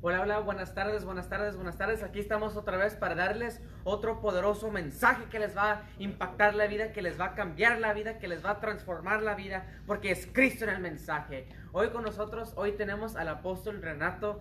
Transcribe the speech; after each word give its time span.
Hola, 0.00 0.20
hola, 0.20 0.38
buenas 0.38 0.74
tardes, 0.74 1.04
buenas 1.04 1.28
tardes, 1.28 1.56
buenas 1.56 1.76
tardes. 1.76 2.04
Aquí 2.04 2.20
estamos 2.20 2.56
otra 2.56 2.76
vez 2.76 2.94
para 2.94 3.16
darles 3.16 3.60
otro 3.82 4.20
poderoso 4.20 4.70
mensaje 4.70 5.24
que 5.28 5.40
les 5.40 5.56
va 5.56 5.72
a 5.72 5.82
impactar 5.98 6.54
la 6.54 6.68
vida, 6.68 6.92
que 6.92 7.02
les 7.02 7.18
va 7.18 7.24
a 7.24 7.34
cambiar 7.34 7.80
la 7.80 7.92
vida, 7.94 8.20
que 8.20 8.28
les 8.28 8.44
va 8.44 8.50
a 8.50 8.60
transformar 8.60 9.24
la 9.24 9.34
vida, 9.34 9.66
porque 9.88 10.12
es 10.12 10.28
Cristo 10.32 10.66
en 10.66 10.70
el 10.70 10.80
mensaje. 10.80 11.48
Hoy 11.72 11.88
con 11.90 12.04
nosotros, 12.04 12.52
hoy 12.54 12.76
tenemos 12.76 13.16
al 13.16 13.26
apóstol 13.26 13.82
Renato 13.82 14.40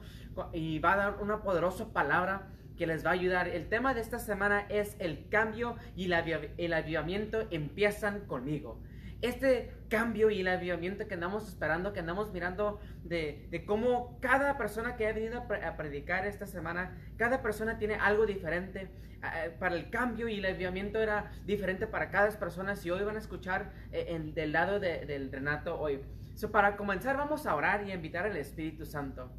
y 0.53 0.77
va 0.77 0.93
a 0.93 0.97
dar 0.97 1.15
una 1.21 1.41
poderosa 1.41 1.91
palabra 1.91 2.49
que 2.77 2.85
les 2.85 3.03
va 3.03 3.09
a 3.09 3.13
ayudar. 3.13 3.47
El 3.47 3.67
tema 3.67 3.95
de 3.95 4.01
esta 4.01 4.19
semana 4.19 4.67
es 4.69 4.95
el 4.99 5.27
cambio 5.27 5.77
y 5.95 6.05
el 6.05 6.73
avivamiento 6.73 7.47
empiezan 7.49 8.27
conmigo 8.27 8.79
este 9.21 9.71
cambio 9.87 10.29
y 10.29 10.41
el 10.41 10.47
avivamiento 10.47 11.07
que 11.07 11.13
andamos 11.13 11.47
esperando, 11.47 11.93
que 11.93 11.99
andamos 11.99 12.31
mirando 12.31 12.79
de, 13.03 13.47
de 13.49 13.65
cómo 13.65 14.19
cada 14.21 14.57
persona 14.57 14.95
que 14.95 15.07
ha 15.07 15.13
venido 15.13 15.39
a, 15.39 15.77
predicar 15.77 16.25
esta 16.25 16.45
semana, 16.45 16.95
cada 17.17 17.41
persona 17.41 17.77
tiene 17.77 17.95
algo 17.95 18.25
diferente. 18.25 18.89
para 19.59 19.75
el 19.75 19.89
cambio 19.89 20.27
y 20.27 20.37
el 20.37 20.45
avivamiento 20.45 21.01
era 21.01 21.31
diferente 21.45 21.87
para 21.87 22.09
cada 22.09 22.29
persona. 22.37 22.75
Si 22.75 22.89
hoy 22.89 23.03
van 23.03 23.15
a 23.15 23.19
escuchar 23.19 23.71
eh, 23.91 24.31
del 24.33 24.51
lado 24.51 24.79
del 24.79 25.31
Renato 25.31 25.79
hoy. 25.79 26.01
So, 26.35 26.51
para 26.51 26.77
comenzar 26.77 27.17
vamos 27.17 27.47
a 27.47 27.55
orar 27.55 27.87
y 27.87 27.91
invitar 27.91 28.25
al 28.25 28.37
Espíritu 28.37 28.85
Santo. 28.85 29.31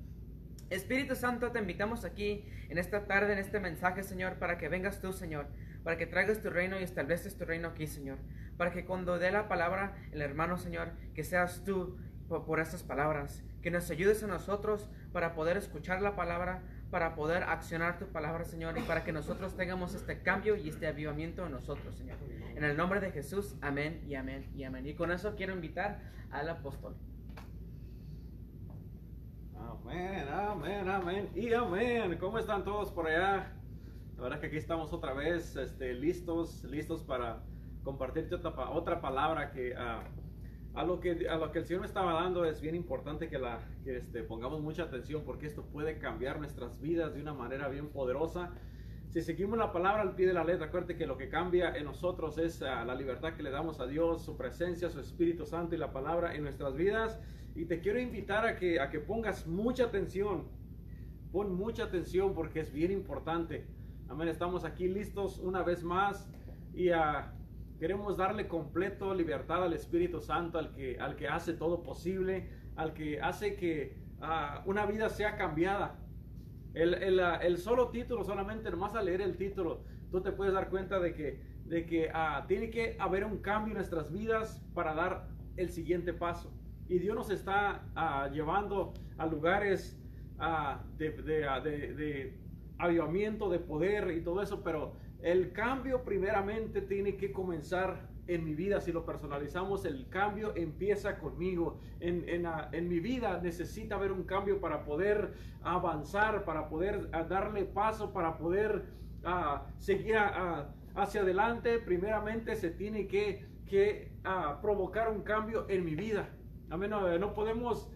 Espíritu 0.69 1.15
Santo, 1.15 1.51
te 1.53 1.61
invitamos 1.61 2.05
aquí 2.05 2.45
en 2.69 2.77
esta 2.77 3.07
tarde, 3.07 3.33
en 3.33 3.39
este 3.39 3.61
mensaje, 3.61 4.03
Señor, 4.03 4.35
para 4.35 4.59
que 4.59 4.69
vengas 4.69 5.01
tú, 5.01 5.13
Señor, 5.13 5.47
para 5.83 5.97
que 5.97 6.07
traigas 6.07 6.43
tu 6.43 6.51
reino 6.51 6.79
y 6.79 6.83
estableces 6.83 7.39
tu 7.39 7.45
reino 7.47 7.69
aquí, 7.69 7.87
Señor 7.87 8.19
para 8.59 8.73
que 8.73 8.85
cuando 8.85 9.19
dé 9.19 9.31
la 9.31 9.49
palabra 9.49 9.95
el 10.13 10.21
hermano 10.21 10.59
Señor, 10.59 10.91
que 11.15 11.25
seas 11.25 11.63
tú 11.65 11.97
por, 12.29 12.61
estas 12.61 12.83
palabras, 12.83 13.43
que 13.63 13.71
nos 13.71 13.91
ayudes 13.91 14.23
a 14.23 14.27
nosotros 14.27 14.91
para 15.13 15.33
poder 15.33 15.57
escuchar 15.57 16.03
la 16.03 16.15
palabra, 16.15 16.63
para 16.91 17.15
poder 17.15 17.45
accionar 17.45 17.99
tu 17.99 18.07
palabra, 18.09 18.45
Señor, 18.45 18.77
y 18.77 18.83
para 18.83 19.05
que 19.05 19.13
nosotros 19.13 19.57
tengamos 19.57 19.95
este 19.95 20.21
cambio 20.21 20.57
y 20.57 20.69
este 20.69 20.87
avivamiento 20.87 21.47
en 21.47 21.53
nosotros, 21.53 21.95
Señor. 21.95 22.19
En 22.55 22.65
el 22.65 22.77
nombre 22.77 23.01
de 23.01 23.13
Jesús, 23.13 23.57
amén 23.63 24.03
y 24.07 24.15
amén 24.15 24.51
y 24.55 24.65
amén. 24.65 24.87
Y 24.87 24.95
con 24.95 25.11
eso 25.11 25.35
quiero 25.37 25.55
invitar 25.55 26.01
al 26.31 26.51
apóstol. 26.51 26.97
Amén, 29.57 30.29
amén, 30.29 30.89
amén 30.89 31.31
y 31.35 31.53
amén. 31.53 32.17
¿Cómo 32.19 32.39
están 32.39 32.65
todos 32.65 32.91
por 32.91 33.07
allá? 33.07 33.55
La 34.17 34.23
verdad 34.23 34.41
que 34.41 34.49
aquí 34.49 34.57
estamos 34.57 34.93
otra 34.93 35.15
vez, 35.15 35.57
este, 35.57 35.95
listos, 35.95 36.65
listos 36.65 37.03
para 37.03 37.41
compartirte 37.83 38.35
otra, 38.35 38.71
otra 38.71 39.01
palabra 39.01 39.51
que 39.51 39.73
uh, 39.73 40.79
a, 40.79 40.85
lo 40.85 41.01
que 41.01 41.29
a 41.29 41.37
lo 41.37 41.51
que 41.51 41.61
el 41.61 41.65
Señor 41.65 41.81
me 41.81 41.87
estaba 41.87 42.13
dando 42.13 42.45
es 42.45 42.61
bien 42.61 42.75
importante 42.75 43.29
que, 43.29 43.39
la, 43.39 43.61
que 43.85 43.97
este, 43.97 44.23
pongamos 44.23 44.61
mucha 44.61 44.85
atención 44.85 45.23
porque 45.25 45.47
esto 45.47 45.63
puede 45.63 45.99
cambiar 45.99 46.39
nuestras 46.39 46.81
vidas 46.81 47.15
de 47.15 47.21
una 47.21 47.35
manera 47.35 47.69
bien 47.69 47.89
poderosa. 47.89 48.51
Si 49.09 49.23
seguimos 49.23 49.59
la 49.59 49.73
palabra 49.73 50.03
al 50.03 50.15
pie 50.15 50.27
de 50.27 50.35
la 50.35 50.45
letra, 50.45 50.67
acuérdate 50.67 50.97
que 50.97 51.07
lo 51.07 51.17
que 51.17 51.31
cambia 51.31 51.75
en 51.75 51.85
nosotros 51.85 52.37
es 52.37 52.61
uh, 52.61 52.85
la 52.87 52.95
libertad 52.95 53.33
que 53.35 53.43
le 53.43 53.51
damos 53.51 53.81
a 53.81 53.87
Dios, 53.87 54.23
su 54.23 54.37
presencia, 54.37 54.91
su 54.91 55.01
Espíritu 55.01 55.47
Santo 55.47 55.75
y 55.75 55.79
la 55.79 55.93
palabra 55.93 56.35
en 56.35 56.43
nuestras 56.43 56.75
vidas. 56.75 57.19
Y 57.55 57.65
te 57.65 57.81
quiero 57.81 57.99
invitar 57.99 58.47
a 58.47 58.57
que, 58.57 58.81
a 58.81 58.91
que 58.91 59.01
pongas 59.01 59.47
mucha 59.47 59.85
atención. 59.85 60.47
Pon 61.33 61.55
mucha 61.55 61.85
atención 61.85 62.35
porque 62.35 62.61
es 62.61 62.73
bien 62.73 62.93
importante. 62.93 63.67
Amén. 64.09 64.29
Estamos 64.29 64.65
aquí 64.65 64.89
listos 64.89 65.39
una 65.39 65.63
vez 65.63 65.83
más 65.83 66.29
y 66.75 66.91
a 66.91 67.35
Queremos 67.79 68.17
darle 68.17 68.49
completo 68.49 69.15
libertad 69.15 69.63
al 69.63 69.73
Espíritu 69.73 70.21
Santo, 70.21 70.59
al 70.59 70.75
que, 70.75 70.99
al 70.99 71.15
que 71.15 71.29
hace 71.29 71.53
todo 71.53 71.85
posible, 71.85 72.49
al 72.75 72.93
que 72.93 73.21
hace 73.21 73.55
que 73.55 73.97
ah, 74.21 74.63
una 74.67 74.85
vida 74.85 75.09
sea 75.09 75.37
cambiada. 75.37 75.97
El, 76.75 76.95
el, 76.95 77.21
ah, 77.21 77.37
el, 77.37 77.57
solo 77.57 77.91
título, 77.91 78.25
solamente 78.25 78.69
nomás 78.71 78.97
al 78.97 79.05
leer 79.05 79.21
el 79.21 79.37
título, 79.37 79.85
tú 80.11 80.21
te 80.21 80.33
puedes 80.33 80.55
dar 80.55 80.71
cuenta 80.71 80.99
de 80.99 81.15
que, 81.15 81.41
de 81.67 81.87
que 81.87 82.09
uh, 82.09 82.45
tiene 82.49 82.71
que 82.71 82.97
haber 82.99 83.25
un 83.25 83.39
cambio 83.39 83.73
en 83.73 83.79
nuestras 83.79 84.13
vidas 84.13 84.61
para 84.75 84.95
dar 84.95 85.29
el 85.57 85.71
siguiente 85.71 86.13
paso. 86.13 86.53
Y 86.89 86.99
Dios 86.99 87.15
nos 87.15 87.31
está 87.31 87.83
llevando 88.33 88.95
a 89.19 89.27
lugares 89.27 90.01
de, 90.97 91.11
de, 91.11 91.61
de, 91.63 91.95
de 91.95 92.39
avivamiento, 92.79 93.49
de 93.51 93.59
poder 93.59 94.11
y 94.11 94.23
todo 94.23 94.41
eso, 94.43 94.63
pero 94.63 94.95
el 95.23 95.53
cambio 95.53 96.05
primeramente 96.05 96.81
tiene 96.81 97.17
que 97.17 97.33
comenzar 97.33 98.09
en 98.29 98.45
mi 98.45 98.55
vida. 98.55 98.81
Si 98.81 98.93
lo 98.93 99.05
personalizamos, 99.05 99.85
el 99.85 100.09
cambio 100.09 100.55
empieza 100.55 101.19
conmigo. 101.19 101.81
En, 101.99 102.47
ah, 102.47 102.71
mi 102.73 103.01
vida 103.01 103.41
necesita 103.43 103.97
haber 103.97 104.13
un 104.13 104.25
cambio 104.25 104.61
para 104.61 104.85
poder 104.85 105.33
avanzar, 105.63 106.45
para 106.45 106.69
poder 106.69 107.09
ah, 107.13 107.25
darle 107.25 107.65
paso, 107.65 108.13
para 108.13 108.37
poder 108.37 108.85
ah, 109.25 109.67
seguir 109.79 110.17
hacia 110.95 111.23
adelante. 111.23 111.79
Primeramente 111.81 112.55
se 112.55 112.71
tiene 112.71 113.09
que, 113.09 113.47
que 113.67 114.13
provocar 114.63 115.11
un 115.11 115.23
cambio 115.23 115.67
en 115.69 115.85
mi 115.85 115.97
vida. 115.97 116.29
Amén. 116.71 116.91
No, 116.91 117.19
no 117.19 117.33
podemos 117.33 117.91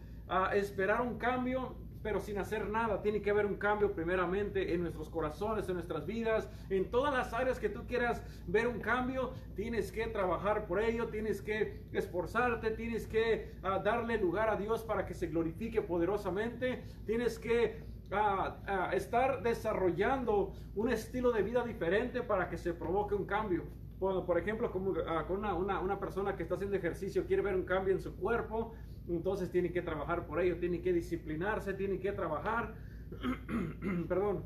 esperar 0.54 1.02
un 1.02 1.18
cambio 1.18 1.76
pero 2.02 2.20
sin 2.20 2.38
hacer 2.38 2.68
nada. 2.68 3.00
Tiene 3.02 3.22
que 3.22 3.30
haber 3.30 3.46
un 3.46 3.56
cambio 3.56 3.92
primeramente 3.92 4.74
en 4.74 4.82
nuestros 4.82 5.08
corazones, 5.08 5.68
en 5.68 5.74
nuestras 5.74 6.06
vidas, 6.06 6.48
en 6.68 6.90
todas 6.90 7.14
las 7.14 7.32
áreas 7.32 7.58
que 7.58 7.68
tú 7.68 7.86
quieras 7.86 8.22
ver 8.46 8.66
un 8.66 8.80
cambio. 8.80 9.32
Tienes 9.54 9.92
que 9.92 10.06
trabajar 10.08 10.66
por 10.66 10.80
ello, 10.80 11.08
tienes 11.08 11.40
que 11.40 11.82
esforzarte, 11.92 12.70
tienes 12.72 13.06
que 13.06 13.52
ah, 13.62 13.78
darle 13.78 14.18
lugar 14.18 14.50
a 14.50 14.56
Dios 14.56 14.82
para 14.82 15.06
que 15.06 15.14
se 15.14 15.28
glorifique 15.28 15.82
poderosamente. 15.82 16.82
Tienes 17.06 17.38
que 17.38 17.84
ah, 18.10 18.58
ah, 18.66 18.90
estar 18.92 19.42
desarrollando 19.42 20.52
un 20.74 20.90
estilo 20.90 21.32
de 21.32 21.42
vida 21.42 21.64
diferente 21.64 22.22
para 22.22 22.48
que 22.48 22.58
se 22.58 22.74
provoque 22.74 23.14
un 23.14 23.26
cambio. 23.26 23.64
por 23.98 24.36
ejemplo, 24.36 24.72
como, 24.72 24.94
con 25.28 25.38
una, 25.38 25.78
una 25.80 26.00
persona 26.00 26.34
que 26.34 26.42
está 26.42 26.56
haciendo 26.56 26.76
ejercicio 26.76 27.24
quiere 27.24 27.42
ver 27.42 27.54
un 27.54 27.64
cambio 27.64 27.94
en 27.94 28.00
su 28.00 28.16
cuerpo, 28.16 28.72
entonces 29.08 29.50
tiene 29.50 29.72
que 29.72 29.82
trabajar 29.82 30.26
por 30.26 30.40
ello, 30.40 30.58
tiene 30.58 30.80
que 30.80 30.92
disciplinarse, 30.92 31.74
tiene 31.74 31.98
que 31.98 32.12
trabajar, 32.12 32.74
perdón. 34.08 34.44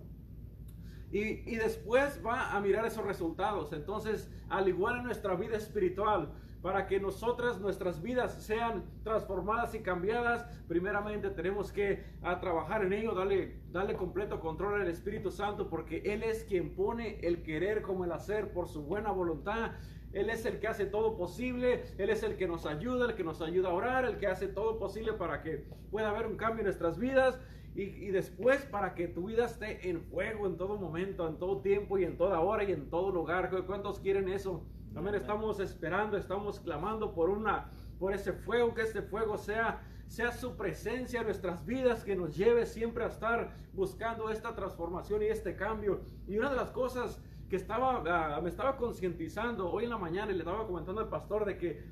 Y, 1.13 1.21
y, 1.51 1.57
después 1.57 2.21
va 2.25 2.51
a 2.51 2.61
mirar 2.61 2.85
esos 2.85 3.05
resultados. 3.05 3.73
Entonces, 3.73 4.31
al 4.49 4.69
igual 4.69 4.97
en 4.97 5.05
nuestra 5.05 5.37
vida 5.37 5.57
espiritual, 5.57 6.33
para 6.67 6.89
que 6.89 6.99
nosotras, 6.99 7.61
nuestras 7.61 8.03
vidas 8.03 8.43
sean 8.43 8.85
transformadas 9.05 9.73
y 9.77 9.83
cambiadas, 9.83 10.45
primeramente 10.67 11.31
tenemos 11.31 11.71
que 11.71 12.03
a 12.23 12.41
trabajar 12.41 12.85
en 12.85 12.93
ello, 12.93 13.15
darle, 13.15 13.61
darle 13.71 13.95
completo 13.95 14.41
control 14.41 14.81
al 14.81 14.89
Espíritu 14.89 15.31
Santo, 15.31 15.69
porque 15.69 15.99
Él 15.99 16.25
es 16.25 16.43
quien 16.43 16.75
pone 16.75 17.21
el 17.21 17.45
querer 17.45 17.83
como 17.83 18.05
el 18.05 18.11
hacer 18.11 18.53
por 18.53 18.67
su 18.67 18.83
buena 18.83 19.13
voluntad. 19.13 19.75
Él 20.17 20.31
es 20.31 20.47
el 20.47 20.59
que 20.59 20.67
hace 20.67 20.87
todo 20.87 21.15
posible, 21.15 21.85
Él 21.99 22.09
es 22.09 22.23
el 22.23 22.37
que 22.37 22.49
nos 22.49 22.65
ayuda, 22.65 23.05
el 23.05 23.15
que 23.15 23.23
nos 23.23 23.43
ayuda 23.43 23.69
a 23.69 23.75
orar, 23.75 24.07
el 24.07 24.17
que 24.17 24.27
hace 24.27 24.49
todo 24.49 24.79
posible 24.79 25.13
para 25.13 25.43
que 25.43 25.67
pueda 25.91 26.09
haber 26.09 26.27
un 26.27 26.39
cambio 26.39 26.61
en 26.61 26.65
nuestras 26.65 26.99
vidas 26.99 27.39
y, 27.75 28.07
después 28.07 28.65
para 28.65 28.95
que 28.95 29.09
tu 29.09 29.27
vida 29.27 29.45
esté 29.45 29.91
en 29.91 30.01
fuego 30.01 30.47
en 30.47 30.57
todo 30.57 30.79
momento, 30.79 31.29
en 31.29 31.39
todo 31.39 31.61
tiempo 31.61 31.99
y 31.99 32.05
en 32.05 32.17
toda 32.17 32.41
hora 32.41 32.65
y 32.65 32.73
en 32.73 32.89
todo 32.89 33.11
lugar. 33.11 33.51
¿Cuántos 33.67 34.01
quieren 34.01 34.31
eso? 34.31 34.65
También 34.95 35.17
estamos 35.17 35.61
esperando, 35.61 36.17
estamos 36.17 36.61
clamando 36.61 37.13
por 37.13 37.29
una 37.29 37.71
por 37.99 38.15
ese 38.15 38.33
fuego, 38.33 38.73
que 38.73 38.83
este 38.83 39.03
fuego 39.03 39.37
sea 39.37 39.83
sea 40.07 40.33
su 40.33 40.57
presencia 40.57 41.21
en 41.21 41.27
nuestras 41.27 41.67
vidas 41.67 42.05
que 42.05 42.17
nos 42.17 42.37
lleve 42.37 42.65
siempre 42.65 43.05
a 43.05 43.09
estar 43.09 43.53
buscando 43.75 44.31
esta 44.31 44.55
transformación 44.55 45.23
y 45.23 45.27
este 45.27 45.57
cambio. 45.57 46.01
Y 46.27 46.39
una 46.39 46.49
de 46.49 46.57
las 46.57 46.71
cosas 46.71 47.21
que 47.49 47.57
estaba, 47.57 48.03
ah, 48.07 48.41
me 48.41 48.49
estaba 48.49 48.77
concientizando 48.77 49.71
hoy 49.71 49.85
en 49.85 49.91
la 49.91 49.99
mañana 49.99 50.33
y 50.33 50.35
le 50.35 50.41
estaba 50.41 50.67
comentando 50.67 51.01
al 51.01 51.09
pastor 51.09 51.45
de 51.45 51.57
que 51.57 51.85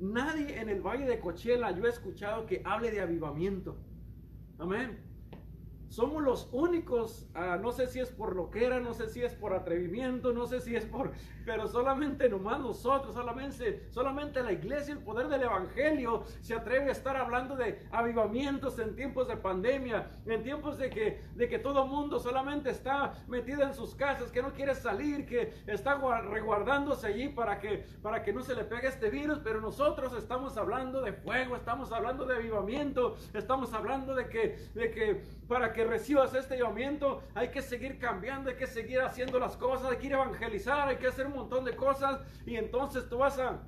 nadie 0.00 0.60
en 0.60 0.68
el 0.68 0.80
Valle 0.80 1.06
de 1.06 1.20
Cochela 1.20 1.70
yo 1.70 1.86
he 1.86 1.88
escuchado 1.88 2.46
que 2.46 2.62
hable 2.64 2.90
de 2.90 3.00
avivamiento. 3.00 3.76
Amén. 4.58 4.98
Somos 5.88 6.22
los 6.22 6.48
únicos, 6.52 7.28
ah, 7.34 7.58
no 7.60 7.72
sé 7.72 7.86
si 7.86 8.00
es 8.00 8.10
por 8.10 8.34
lo 8.34 8.50
que 8.50 8.64
era, 8.64 8.80
no 8.80 8.92
sé 8.92 9.08
si 9.08 9.22
es 9.22 9.34
por 9.34 9.54
atrevimiento, 9.54 10.32
no 10.32 10.46
sé 10.46 10.60
si 10.60 10.74
es 10.74 10.84
por, 10.84 11.12
pero 11.44 11.68
solamente 11.68 12.28
nomás 12.28 12.60
nosotros, 12.60 13.14
solamente, 13.14 13.86
solamente 13.90 14.42
la 14.42 14.52
iglesia, 14.52 14.94
el 14.94 15.00
poder 15.00 15.28
del 15.28 15.44
evangelio 15.44 16.24
se 16.40 16.54
atreve 16.54 16.88
a 16.88 16.92
estar 16.92 17.16
hablando 17.16 17.56
de 17.56 17.86
avivamientos 17.92 18.78
en 18.78 18.96
tiempos 18.96 19.28
de 19.28 19.36
pandemia, 19.36 20.10
en 20.26 20.42
tiempos 20.42 20.76
de 20.78 20.90
que, 20.90 21.22
de 21.34 21.48
que 21.48 21.58
todo 21.58 21.86
mundo 21.86 22.18
solamente 22.18 22.70
está 22.70 23.14
metido 23.28 23.62
en 23.62 23.74
sus 23.74 23.94
casas, 23.94 24.30
que 24.30 24.42
no 24.42 24.52
quiere 24.52 24.74
salir, 24.74 25.24
que 25.24 25.52
está 25.66 25.96
reguardándose 26.22 27.06
allí 27.06 27.28
para 27.28 27.58
que, 27.60 27.84
para 28.02 28.22
que 28.22 28.32
no 28.32 28.42
se 28.42 28.54
le 28.54 28.64
pegue 28.64 28.88
este 28.88 29.08
virus, 29.08 29.38
pero 29.42 29.60
nosotros 29.60 30.14
estamos 30.14 30.56
hablando 30.56 31.00
de 31.00 31.12
fuego, 31.12 31.56
estamos 31.56 31.92
hablando 31.92 32.26
de 32.26 32.36
avivamiento, 32.36 33.16
estamos 33.34 33.72
hablando 33.72 34.14
de 34.14 34.28
que, 34.28 34.70
de 34.74 34.90
que 34.90 35.22
para 35.46 35.72
que 35.72 35.75
recibas 35.84 36.34
este 36.34 36.58
llamamiento, 36.58 37.22
hay 37.34 37.48
que 37.48 37.62
seguir 37.62 37.98
cambiando, 37.98 38.50
hay 38.50 38.56
que 38.56 38.66
seguir 38.66 39.00
haciendo 39.00 39.38
las 39.38 39.56
cosas, 39.56 39.90
hay 39.90 39.98
que 39.98 40.06
ir 40.06 40.14
a 40.14 40.22
evangelizar, 40.22 40.88
hay 40.88 40.96
que 40.96 41.06
hacer 41.06 41.26
un 41.26 41.34
montón 41.34 41.64
de 41.64 41.76
cosas 41.76 42.20
y 42.44 42.56
entonces 42.56 43.08
tú 43.08 43.18
vas 43.18 43.38
a 43.38 43.62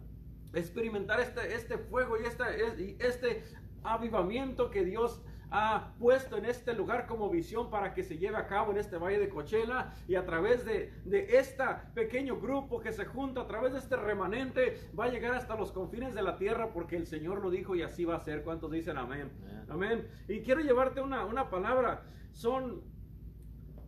experimentar 0.55 1.21
este, 1.21 1.55
este 1.55 1.79
fuego 1.79 2.17
y 2.19 2.25
este, 2.25 2.97
este 3.07 3.45
avivamiento 3.83 4.71
que 4.71 4.85
Dios 4.85 5.23
ha 5.51 5.95
puesto 5.99 6.37
en 6.37 6.45
este 6.45 6.75
lugar 6.75 7.07
como 7.07 7.31
visión 7.31 7.71
para 7.71 7.95
que 7.95 8.03
se 8.03 8.19
lleve 8.19 8.37
a 8.37 8.47
cabo 8.47 8.73
en 8.73 8.79
este 8.79 8.99
valle 8.99 9.19
de 9.19 9.29
Cochela 9.29 9.95
y 10.07 10.15
a 10.15 10.25
través 10.27 10.65
de, 10.65 10.93
de 11.05 11.39
este 11.39 11.65
pequeño 11.95 12.39
grupo 12.39 12.81
que 12.81 12.93
se 12.93 13.07
junta, 13.07 13.43
a 13.43 13.47
través 13.47 13.73
de 13.73 13.79
este 13.79 13.97
remanente, 13.97 14.91
va 14.99 15.05
a 15.05 15.09
llegar 15.09 15.35
hasta 15.35 15.57
los 15.57 15.73
confines 15.73 16.15
de 16.15 16.23
la 16.23 16.37
tierra 16.37 16.73
porque 16.73 16.97
el 16.97 17.07
Señor 17.07 17.41
lo 17.41 17.51
dijo 17.51 17.75
y 17.75 17.83
así 17.83 18.05
va 18.05 18.17
a 18.17 18.21
ser. 18.21 18.43
¿Cuántos 18.45 18.71
dicen 18.71 18.99
amén? 18.99 19.31
Amén. 19.69 20.07
Y 20.29 20.41
quiero 20.41 20.61
llevarte 20.61 21.01
una, 21.01 21.25
una 21.25 21.49
palabra. 21.49 22.03
Son 22.33 22.83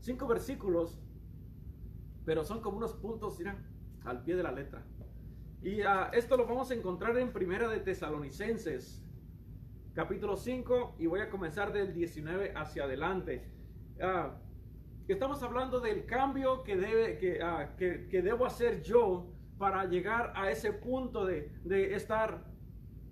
cinco 0.00 0.26
versículos, 0.26 1.00
pero 2.24 2.44
son 2.44 2.60
como 2.60 2.78
unos 2.78 2.94
puntos, 2.94 3.38
mira, 3.38 3.56
al 4.04 4.22
pie 4.22 4.36
de 4.36 4.42
la 4.42 4.52
letra. 4.52 4.82
Y 5.62 5.82
uh, 5.82 6.10
esto 6.12 6.36
lo 6.36 6.46
vamos 6.46 6.70
a 6.70 6.74
encontrar 6.74 7.16
en 7.18 7.32
Primera 7.32 7.68
de 7.68 7.80
Tesalonicenses, 7.80 9.04
capítulo 10.00 10.34
5, 10.34 10.94
y 10.98 11.04
voy 11.04 11.20
a 11.20 11.28
comenzar 11.28 11.74
del 11.74 11.92
19 11.92 12.54
hacia 12.56 12.84
adelante. 12.84 13.44
Uh, 13.98 14.30
estamos 15.06 15.42
hablando 15.42 15.78
del 15.78 16.06
cambio 16.06 16.62
que, 16.62 16.74
debe, 16.74 17.18
que, 17.18 17.38
uh, 17.44 17.76
que, 17.76 18.08
que, 18.08 18.22
debo 18.22 18.46
hacer 18.46 18.82
yo 18.82 19.30
para 19.58 19.84
llegar 19.84 20.32
a 20.34 20.50
ese 20.50 20.72
punto 20.72 21.26
de, 21.26 21.52
de 21.64 21.94
estar 21.94 22.46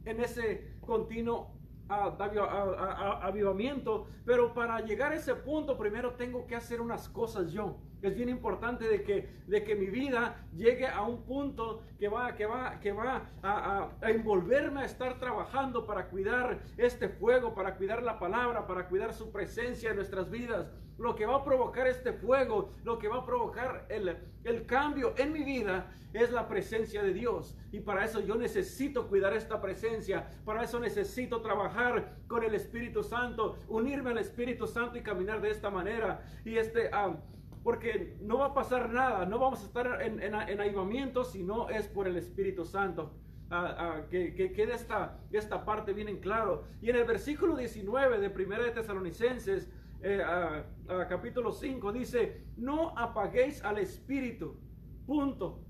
en 0.07 0.23
ese 0.23 0.79
continuo 0.81 1.59
avivamiento, 1.91 4.07
pero 4.25 4.55
para 4.55 4.81
llegar 4.81 5.13
a 5.13 5.17
ese 5.17 5.35
punto 5.35 5.77
primero 5.77 6.15
tengo 6.15 6.47
que 6.47 6.57
hacer 6.57 6.81
unas 6.81 7.07
cosas 7.11 7.53
yo. 7.53 7.83
Es 8.01 8.15
bien 8.15 8.29
importante 8.29 8.89
de 8.89 9.03
que, 9.03 9.29
de 9.47 9.65
que 9.65 9.75
mi 9.75 9.87
vida 9.87 10.47
llegue 10.55 10.87
a 10.87 11.03
un 11.03 11.25
punto 11.25 11.83
que 11.99 12.09
va, 12.09 12.35
que 12.35 12.47
va, 12.47 12.79
que 12.81 12.93
va 12.93 13.29
a, 13.43 13.91
a, 14.01 14.11
envolverme 14.11 14.83
a 14.83 14.85
estar 14.85 15.19
trabajando 15.19 15.85
para 15.85 16.09
cuidar 16.09 16.59
este 16.77 17.09
fuego, 17.09 17.55
para 17.55 17.77
cuidar 17.77 18.03
la 18.03 18.19
palabra, 18.19 18.67
para 18.67 18.89
cuidar 18.89 19.13
su 19.13 19.33
presencia 19.33 19.91
en 19.91 19.97
nuestras 19.97 20.31
vidas. 20.31 20.71
Lo 20.97 21.15
que 21.15 21.27
va 21.27 21.37
a 21.37 21.45
provocar 21.45 21.87
este 21.87 22.13
fuego, 22.13 22.73
lo 22.83 22.99
que 22.99 23.09
va 23.09 23.19
a 23.19 23.25
provocar 23.25 23.87
el, 23.89 24.17
el 24.45 24.67
cambio 24.67 25.15
en 25.17 25.33
mi 25.33 25.45
vida 25.45 25.93
es 26.13 26.33
la 26.33 26.49
presencia 26.49 27.03
de 27.03 27.13
Dios. 27.13 27.57
Y 27.71 27.81
para 27.81 28.05
eso 28.05 28.21
yo 28.21 28.35
necesito 28.35 29.09
cuidar 29.09 29.33
esta 29.33 29.61
presencia. 29.61 30.29
Para 30.45 30.65
eso 30.65 30.81
necesito 30.81 31.41
trabajar 31.41 32.17
con 32.27 32.43
el 32.43 32.55
Espíritu 32.55 33.03
Santo, 33.03 33.59
unirme 33.69 34.11
al 34.11 34.19
Espíritu 34.19 34.67
Santo 34.67 34.99
y 34.99 35.03
caminar 35.03 35.41
de 35.41 35.51
esta 35.51 35.71
manera. 35.71 36.23
Y 36.45 36.57
este... 36.57 36.91
Um, 36.95 37.17
porque 37.63 38.17
no 38.21 38.39
va 38.39 38.47
a 38.47 38.55
pasar 38.55 38.91
nada, 38.91 39.27
no 39.27 39.39
vamos 39.39 39.63
a 39.63 39.67
estar 39.67 40.03
en, 40.03 40.23
en, 40.23 40.35
en 40.35 40.61
avivamiento 40.61 41.25
si 41.25 41.43
no 41.43 41.69
es 41.71 41.89
por 41.89 42.07
el 42.09 42.17
Espíritu 42.17 42.65
Santo. 42.65 43.15
Ah, 43.51 43.75
ah, 43.79 44.07
que, 44.11 44.35
que, 44.35 44.53
quede 44.53 44.75
esta, 44.75 45.21
esta 45.33 45.65
parte 45.65 45.95
bien 45.95 46.09
en 46.09 46.19
claro. 46.19 46.65
Y 46.83 46.91
en 46.91 46.97
el 46.97 47.05
versículo 47.05 47.57
19 47.57 48.19
de 48.19 48.29
1 48.29 48.63
de 48.63 48.71
Tesalonicenses, 48.73 49.71
eh, 50.03 50.23
capítulo 51.09 51.51
5, 51.53 51.93
dice, 51.93 52.45
no 52.57 52.97
apaguéis 52.97 53.65
al 53.65 53.79
Espíritu. 53.79 54.61
Punto. 55.07 55.65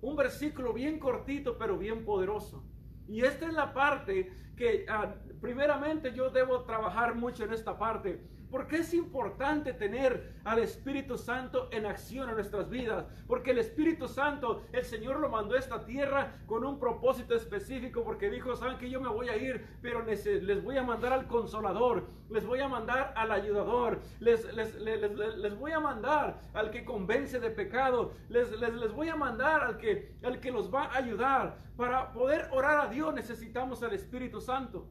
Un 0.00 0.16
versículo 0.16 0.72
bien 0.72 0.98
cortito, 0.98 1.58
pero 1.58 1.76
bien 1.76 2.04
poderoso. 2.04 2.64
Y 3.06 3.22
esta 3.22 3.46
es 3.46 3.52
la 3.52 3.74
parte 3.74 4.32
que 4.56 4.86
ah, 4.88 5.14
primeramente 5.40 6.14
yo 6.14 6.30
debo 6.30 6.62
trabajar 6.62 7.14
mucho 7.14 7.44
en 7.44 7.52
esta 7.52 7.76
parte 7.76 8.22
porque 8.52 8.76
es 8.76 8.92
importante 8.92 9.72
tener 9.72 10.34
al 10.44 10.58
Espíritu 10.58 11.16
Santo 11.16 11.70
en 11.72 11.86
acción 11.86 12.28
en 12.28 12.34
nuestras 12.34 12.68
vidas? 12.68 13.06
Porque 13.26 13.52
el 13.52 13.58
Espíritu 13.58 14.06
Santo, 14.06 14.62
el 14.72 14.84
Señor 14.84 15.20
lo 15.20 15.30
mandó 15.30 15.54
a 15.54 15.58
esta 15.58 15.86
tierra 15.86 16.34
con 16.46 16.62
un 16.62 16.78
propósito 16.78 17.34
específico, 17.34 18.04
porque 18.04 18.28
dijo, 18.28 18.54
saben 18.54 18.76
que 18.76 18.90
yo 18.90 19.00
me 19.00 19.08
voy 19.08 19.30
a 19.30 19.38
ir, 19.38 19.66
pero 19.80 20.04
les, 20.04 20.62
voy 20.62 20.76
a 20.76 20.82
mandar 20.82 21.14
al 21.14 21.26
consolador, 21.28 22.06
les 22.28 22.44
voy 22.44 22.60
a 22.60 22.68
mandar 22.68 23.14
al 23.16 23.32
ayudador, 23.32 24.00
les, 24.20 24.44
les, 24.54 24.74
les 24.74 25.58
voy 25.58 25.72
a 25.72 25.80
mandar 25.80 26.38
al 26.52 26.70
que 26.70 26.84
convence 26.84 27.40
de 27.40 27.50
pecado, 27.50 28.12
les, 28.28 28.50
les, 28.50 28.92
voy 28.92 29.08
a 29.08 29.16
mandar 29.16 29.62
al 29.62 29.78
que, 29.78 30.14
al 30.22 30.40
que 30.40 30.52
los 30.52 30.72
va 30.72 30.84
a 30.84 30.98
ayudar. 30.98 31.56
Para 31.74 32.12
poder 32.12 32.48
orar 32.52 32.80
a 32.80 32.88
Dios 32.88 33.14
necesitamos 33.14 33.82
al 33.82 33.94
Espíritu 33.94 34.42
Santo. 34.42 34.86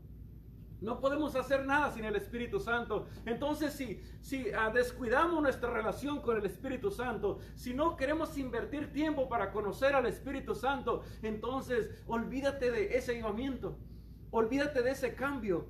No 0.81 0.99
podemos 0.99 1.35
hacer 1.35 1.63
nada 1.67 1.91
sin 1.91 2.05
el 2.05 2.15
Espíritu 2.15 2.59
Santo. 2.59 3.07
Entonces, 3.27 3.71
si, 3.73 4.01
si 4.19 4.47
uh, 4.49 4.73
descuidamos 4.73 5.39
nuestra 5.39 5.69
relación 5.69 6.21
con 6.21 6.37
el 6.37 6.45
Espíritu 6.45 6.89
Santo, 6.89 7.37
si 7.55 7.75
no 7.75 7.95
queremos 7.95 8.35
invertir 8.39 8.91
tiempo 8.91 9.29
para 9.29 9.51
conocer 9.51 9.93
al 9.93 10.07
Espíritu 10.07 10.55
Santo, 10.55 11.03
entonces 11.21 11.91
olvídate 12.07 12.71
de 12.71 12.97
ese 12.97 13.11
avivamiento. 13.11 13.77
Olvídate 14.31 14.81
de 14.81 14.89
ese 14.89 15.13
cambio. 15.13 15.67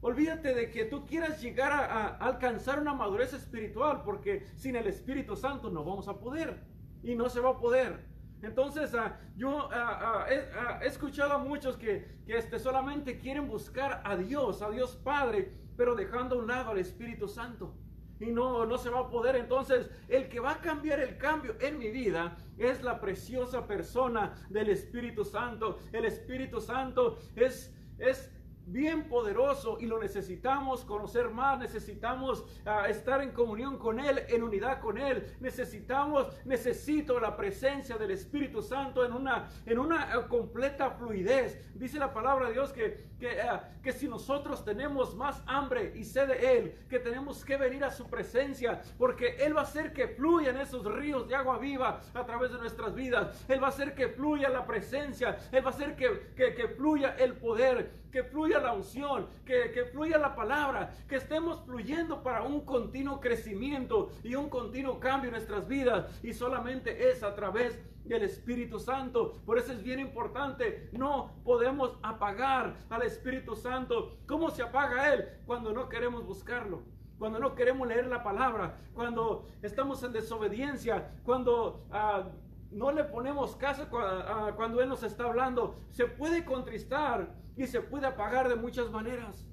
Olvídate 0.00 0.54
de 0.54 0.70
que 0.70 0.86
tú 0.86 1.04
quieras 1.04 1.42
llegar 1.42 1.70
a, 1.72 1.84
a 1.84 2.08
alcanzar 2.16 2.80
una 2.80 2.94
madurez 2.94 3.34
espiritual, 3.34 4.02
porque 4.02 4.46
sin 4.56 4.76
el 4.76 4.86
Espíritu 4.86 5.36
Santo 5.36 5.70
no 5.70 5.84
vamos 5.84 6.08
a 6.08 6.18
poder. 6.18 6.64
Y 7.02 7.14
no 7.14 7.28
se 7.28 7.40
va 7.40 7.50
a 7.50 7.58
poder. 7.58 8.13
Entonces, 8.44 8.94
ah, 8.94 9.18
yo 9.36 9.68
ah, 9.72 10.26
ah, 10.26 10.78
he, 10.82 10.86
escuchado 10.86 11.32
a 11.32 11.38
muchos 11.38 11.76
que, 11.76 12.06
este, 12.26 12.58
solamente 12.58 13.18
quieren 13.18 13.48
buscar 13.48 14.02
a 14.04 14.16
Dios, 14.16 14.62
a 14.62 14.70
Dios 14.70 14.96
Padre, 14.96 15.50
pero 15.76 15.94
dejando 15.94 16.36
a 16.36 16.38
un 16.38 16.46
lado 16.46 16.70
al 16.70 16.78
Espíritu 16.78 17.26
Santo. 17.26 17.74
Y 18.20 18.26
no, 18.26 18.64
no 18.64 18.78
se 18.78 18.90
va 18.90 19.00
a 19.00 19.08
poder. 19.08 19.36
Entonces, 19.36 19.90
el 20.08 20.28
que 20.28 20.40
va 20.40 20.52
a 20.52 20.60
cambiar 20.60 21.00
el 21.00 21.18
cambio 21.18 21.56
en 21.60 21.78
mi 21.78 21.90
vida 21.90 22.36
es 22.58 22.82
la 22.82 23.00
preciosa 23.00 23.66
persona 23.66 24.34
del 24.50 24.68
Espíritu 24.68 25.24
Santo. 25.24 25.78
El 25.92 26.04
Espíritu 26.04 26.60
Santo 26.60 27.18
es, 27.34 27.74
es 27.98 28.30
bien 28.66 29.08
poderoso 29.08 29.78
y 29.80 29.86
lo 29.86 29.98
necesitamos 29.98 30.84
conocer 30.84 31.30
más, 31.30 31.58
necesitamos 31.58 32.44
uh, 32.66 32.88
estar 32.88 33.22
en 33.22 33.32
comunión 33.32 33.78
con 33.78 34.00
Él, 34.00 34.22
en 34.28 34.42
unidad 34.42 34.80
con 34.80 34.98
Él, 34.98 35.36
necesitamos, 35.40 36.28
necesito 36.44 37.20
la 37.20 37.36
presencia 37.36 37.96
del 37.96 38.12
Espíritu 38.12 38.62
Santo 38.62 39.04
en 39.04 39.12
una, 39.12 39.48
en 39.66 39.78
una 39.78 40.18
uh, 40.18 40.28
completa 40.28 40.90
fluidez. 40.90 41.60
Dice 41.74 41.98
la 41.98 42.12
palabra 42.12 42.46
de 42.46 42.52
Dios 42.52 42.72
que, 42.72 43.10
que, 43.18 43.38
uh, 43.38 43.82
que, 43.82 43.92
si 43.92 44.08
nosotros 44.08 44.64
tenemos 44.64 45.14
más 45.16 45.42
hambre 45.46 45.92
y 45.94 46.04
sed 46.04 46.28
de 46.28 46.58
Él, 46.58 46.86
que 46.88 46.98
tenemos 46.98 47.44
que 47.44 47.56
venir 47.56 47.84
a 47.84 47.90
su 47.90 48.08
presencia, 48.08 48.80
porque 48.98 49.36
Él 49.40 49.56
va 49.56 49.60
a 49.60 49.64
hacer 49.64 49.92
que 49.92 50.08
fluyan 50.08 50.56
esos 50.56 50.84
ríos 50.84 51.28
de 51.28 51.34
agua 51.34 51.58
viva 51.58 52.00
a 52.14 52.24
través 52.24 52.52
de 52.52 52.58
nuestras 52.58 52.94
vidas, 52.94 53.44
Él 53.48 53.62
va 53.62 53.66
a 53.66 53.70
hacer 53.70 53.94
que 53.94 54.08
fluya 54.08 54.48
la 54.48 54.66
presencia, 54.66 55.36
Él 55.52 55.64
va 55.64 55.70
a 55.70 55.74
hacer 55.74 55.96
que, 55.96 56.32
que, 56.36 56.54
que 56.54 56.68
fluya 56.68 57.16
el 57.18 57.36
poder, 57.36 58.04
que 58.10 58.22
fluya 58.22 58.53
la 58.60 58.72
unción, 58.72 59.26
que, 59.44 59.70
que 59.70 59.84
fluya 59.84 60.18
la 60.18 60.34
palabra, 60.34 60.92
que 61.08 61.16
estemos 61.16 61.62
fluyendo 61.64 62.22
para 62.22 62.42
un 62.42 62.64
continuo 62.64 63.20
crecimiento 63.20 64.10
y 64.22 64.34
un 64.34 64.48
continuo 64.48 65.00
cambio 65.00 65.28
en 65.28 65.34
nuestras 65.34 65.68
vidas. 65.68 66.06
Y 66.22 66.32
solamente 66.32 67.10
es 67.10 67.22
a 67.22 67.34
través 67.34 67.78
del 68.04 68.22
Espíritu 68.22 68.78
Santo. 68.78 69.32
Por 69.44 69.58
eso 69.58 69.72
es 69.72 69.82
bien 69.82 69.98
importante. 69.98 70.90
No 70.92 71.32
podemos 71.44 71.98
apagar 72.02 72.74
al 72.90 73.02
Espíritu 73.02 73.56
Santo. 73.56 74.18
¿Cómo 74.26 74.50
se 74.50 74.62
apaga 74.62 75.12
Él? 75.14 75.28
Cuando 75.46 75.72
no 75.72 75.88
queremos 75.88 76.24
buscarlo. 76.24 76.82
Cuando 77.18 77.38
no 77.38 77.54
queremos 77.54 77.86
leer 77.86 78.06
la 78.06 78.22
palabra, 78.22 78.76
cuando 78.92 79.46
estamos 79.62 80.02
en 80.02 80.12
desobediencia, 80.12 81.12
cuando 81.24 81.86
uh, 81.90 82.28
no 82.72 82.90
le 82.90 83.04
ponemos 83.04 83.54
caso 83.56 83.88
cuando 83.88 84.82
Él 84.82 84.88
nos 84.88 85.02
está 85.04 85.24
hablando. 85.24 85.76
Se 85.90 86.06
puede 86.06 86.44
contristar 86.44 87.32
y 87.56 87.66
se 87.66 87.80
puede 87.80 88.06
apagar 88.06 88.48
de 88.48 88.56
muchas 88.56 88.90
maneras. 88.90 89.46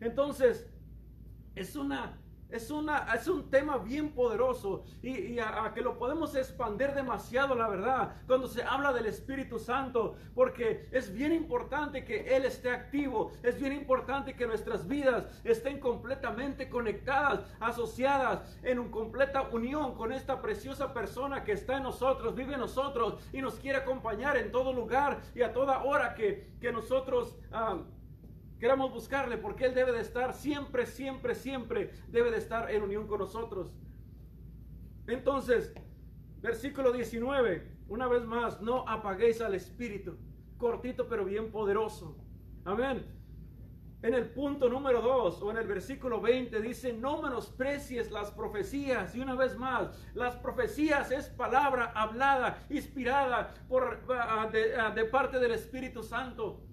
Entonces, 0.00 0.66
es 1.54 1.76
una 1.76 2.18
es, 2.54 2.70
una, 2.70 3.12
es 3.12 3.26
un 3.26 3.50
tema 3.50 3.78
bien 3.78 4.12
poderoso 4.12 4.84
y, 5.02 5.40
a, 5.40 5.72
que 5.74 5.80
lo 5.80 5.98
podemos 5.98 6.36
expandir 6.36 6.92
demasiado, 6.92 7.56
la 7.56 7.68
verdad, 7.68 8.14
cuando 8.28 8.46
se 8.46 8.62
habla 8.62 8.92
del 8.92 9.06
Espíritu 9.06 9.58
Santo, 9.58 10.14
porque 10.36 10.88
es 10.92 11.12
bien 11.12 11.32
importante 11.32 12.04
que 12.04 12.36
Él 12.36 12.44
esté 12.44 12.70
activo, 12.70 13.32
es 13.42 13.58
bien 13.58 13.72
importante 13.72 14.36
que 14.36 14.46
nuestras 14.46 14.86
vidas 14.86 15.26
estén 15.42 15.80
completamente 15.80 16.68
conectadas, 16.68 17.40
asociadas 17.58 18.56
en 18.62 18.78
una 18.78 18.90
completa 18.92 19.48
unión 19.50 19.96
con 19.96 20.12
esta 20.12 20.40
preciosa 20.40 20.94
persona 20.94 21.42
que 21.42 21.52
está 21.52 21.78
en 21.78 21.82
nosotros, 21.82 22.36
vive 22.36 22.54
en 22.54 22.60
nosotros 22.60 23.16
y 23.32 23.42
nos 23.42 23.54
quiere 23.56 23.78
acompañar 23.78 24.36
en 24.36 24.52
todo 24.52 24.72
lugar 24.72 25.20
y 25.34 25.42
a 25.42 25.52
toda 25.52 25.82
hora 25.82 26.14
que, 26.14 26.52
que 26.60 26.70
nosotros... 26.70 27.36
Ah, 27.50 27.78
Queremos 28.58 28.92
buscarle 28.92 29.36
porque 29.36 29.66
Él 29.66 29.74
debe 29.74 29.92
de 29.92 30.00
estar 30.00 30.32
siempre, 30.32 30.86
siempre, 30.86 31.34
siempre 31.34 31.90
debe 32.08 32.30
de 32.30 32.38
estar 32.38 32.70
en 32.70 32.82
unión 32.82 33.06
con 33.06 33.18
nosotros. 33.18 33.72
Entonces, 35.06 35.74
versículo 36.40 36.92
19, 36.92 37.78
una 37.88 38.08
vez 38.08 38.24
más, 38.24 38.60
no 38.60 38.88
apaguéis 38.88 39.40
al 39.40 39.54
Espíritu. 39.54 40.16
Cortito 40.56 41.08
pero 41.08 41.24
bien 41.24 41.50
poderoso. 41.50 42.16
Amén. 42.64 43.04
En 44.02 44.12
el 44.12 44.28
punto 44.30 44.68
número 44.68 45.00
2 45.00 45.42
o 45.42 45.50
en 45.50 45.56
el 45.56 45.66
versículo 45.66 46.20
20 46.20 46.60
dice, 46.60 46.92
no 46.92 47.22
menosprecies 47.22 48.10
las 48.10 48.30
profecías. 48.30 49.14
Y 49.14 49.20
una 49.20 49.34
vez 49.34 49.56
más, 49.56 49.88
las 50.14 50.36
profecías 50.36 51.10
es 51.10 51.30
palabra 51.30 51.90
hablada, 51.94 52.66
inspirada 52.68 53.54
por, 53.66 54.04
ah, 54.10 54.50
ah, 54.78 54.90
de 54.90 55.04
parte 55.06 55.38
del 55.38 55.52
Espíritu 55.52 56.02
Santo. 56.02 56.63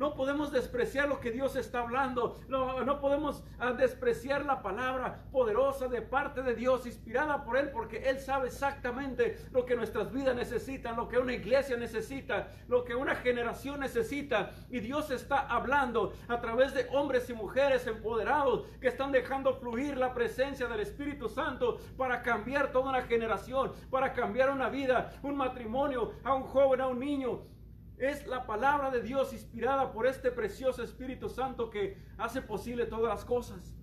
No 0.00 0.14
podemos 0.14 0.50
despreciar 0.50 1.10
lo 1.10 1.20
que 1.20 1.30
Dios 1.30 1.56
está 1.56 1.80
hablando. 1.80 2.38
No, 2.48 2.82
no 2.86 3.00
podemos 3.00 3.44
ah, 3.58 3.72
despreciar 3.72 4.46
la 4.46 4.62
palabra 4.62 5.26
poderosa 5.30 5.88
de 5.88 6.00
parte 6.00 6.42
de 6.42 6.54
Dios, 6.54 6.86
inspirada 6.86 7.44
por 7.44 7.58
Él, 7.58 7.68
porque 7.70 8.08
Él 8.08 8.18
sabe 8.18 8.46
exactamente 8.46 9.36
lo 9.52 9.66
que 9.66 9.76
nuestras 9.76 10.10
vidas 10.10 10.34
necesitan, 10.34 10.96
lo 10.96 11.06
que 11.06 11.18
una 11.18 11.34
iglesia 11.34 11.76
necesita, 11.76 12.48
lo 12.66 12.82
que 12.82 12.94
una 12.94 13.14
generación 13.14 13.80
necesita. 13.80 14.52
Y 14.70 14.80
Dios 14.80 15.10
está 15.10 15.40
hablando 15.40 16.14
a 16.28 16.40
través 16.40 16.72
de 16.72 16.88
hombres 16.92 17.28
y 17.28 17.34
mujeres 17.34 17.86
empoderados 17.86 18.64
que 18.80 18.88
están 18.88 19.12
dejando 19.12 19.52
fluir 19.52 19.98
la 19.98 20.14
presencia 20.14 20.66
del 20.66 20.80
Espíritu 20.80 21.28
Santo 21.28 21.76
para 21.98 22.22
cambiar 22.22 22.72
toda 22.72 22.88
una 22.88 23.02
generación, 23.02 23.72
para 23.90 24.14
cambiar 24.14 24.48
una 24.48 24.70
vida, 24.70 25.12
un 25.22 25.36
matrimonio, 25.36 26.14
a 26.24 26.32
un 26.32 26.44
joven, 26.44 26.80
a 26.80 26.86
un 26.86 26.98
niño. 26.98 27.59
Es 28.00 28.26
la 28.26 28.46
palabra 28.46 28.90
de 28.90 29.02
Dios 29.02 29.34
inspirada 29.34 29.92
por 29.92 30.06
este 30.06 30.30
precioso 30.30 30.82
Espíritu 30.82 31.28
Santo 31.28 31.68
que 31.68 31.98
hace 32.16 32.40
posible 32.40 32.86
todas 32.86 33.12
las 33.12 33.26
cosas. 33.26 33.76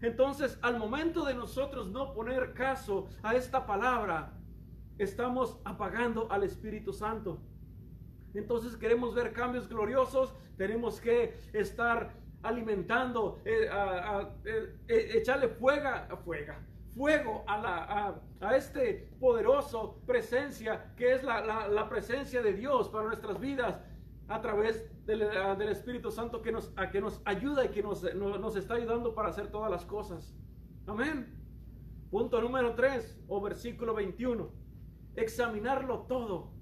Entonces, 0.00 0.60
al 0.62 0.78
momento 0.78 1.24
de 1.24 1.34
nosotros 1.34 1.90
no 1.90 2.14
poner 2.14 2.54
caso 2.54 3.08
a 3.24 3.34
esta 3.34 3.66
palabra, 3.66 4.32
estamos 4.96 5.58
apagando 5.64 6.30
al 6.30 6.44
Espíritu 6.44 6.92
Santo. 6.92 7.42
Entonces 8.32 8.76
queremos 8.76 9.12
ver 9.12 9.32
cambios 9.32 9.68
gloriosos, 9.68 10.34
tenemos 10.56 11.00
que 11.00 11.34
estar 11.52 12.14
alimentando, 12.44 13.40
eh, 13.44 13.68
eh, 14.44 14.76
eh, 14.86 15.10
echarle 15.14 15.48
fuego, 15.48 15.88
fuego, 16.24 16.54
fuego 16.94 17.44
a, 17.46 17.58
la, 17.58 18.20
a, 18.40 18.56
este 18.56 19.10
poderoso 19.18 20.00
presencia 20.06 20.94
que 20.96 21.12
es 21.12 21.22
la, 21.22 21.88
presencia 21.88 22.42
de 22.42 22.52
Dios 22.52 22.88
para 22.88 23.06
nuestras 23.06 23.40
vidas 23.40 23.80
a 24.28 24.40
través 24.40 24.88
del, 25.04 25.22
Espíritu 25.68 26.10
Santo 26.10 26.40
que 26.40 26.52
nos, 26.52 26.72
a, 26.76 26.90
que 26.90 27.00
nos 27.00 27.20
ayuda 27.24 27.64
y 27.64 27.68
que 27.68 27.82
nos, 27.82 28.02
nos 28.14 28.56
está 28.56 28.74
ayudando 28.74 29.14
para 29.14 29.28
hacer 29.28 29.50
todas 29.50 29.70
las 29.70 29.84
cosas. 29.84 30.34
Amén. 30.86 31.34
Punto 32.10 32.40
número 32.40 32.74
3 32.74 33.24
o 33.28 33.40
versículo 33.40 33.94
21. 33.94 34.48
Examinarlo 35.16 36.00
todo 36.02 36.53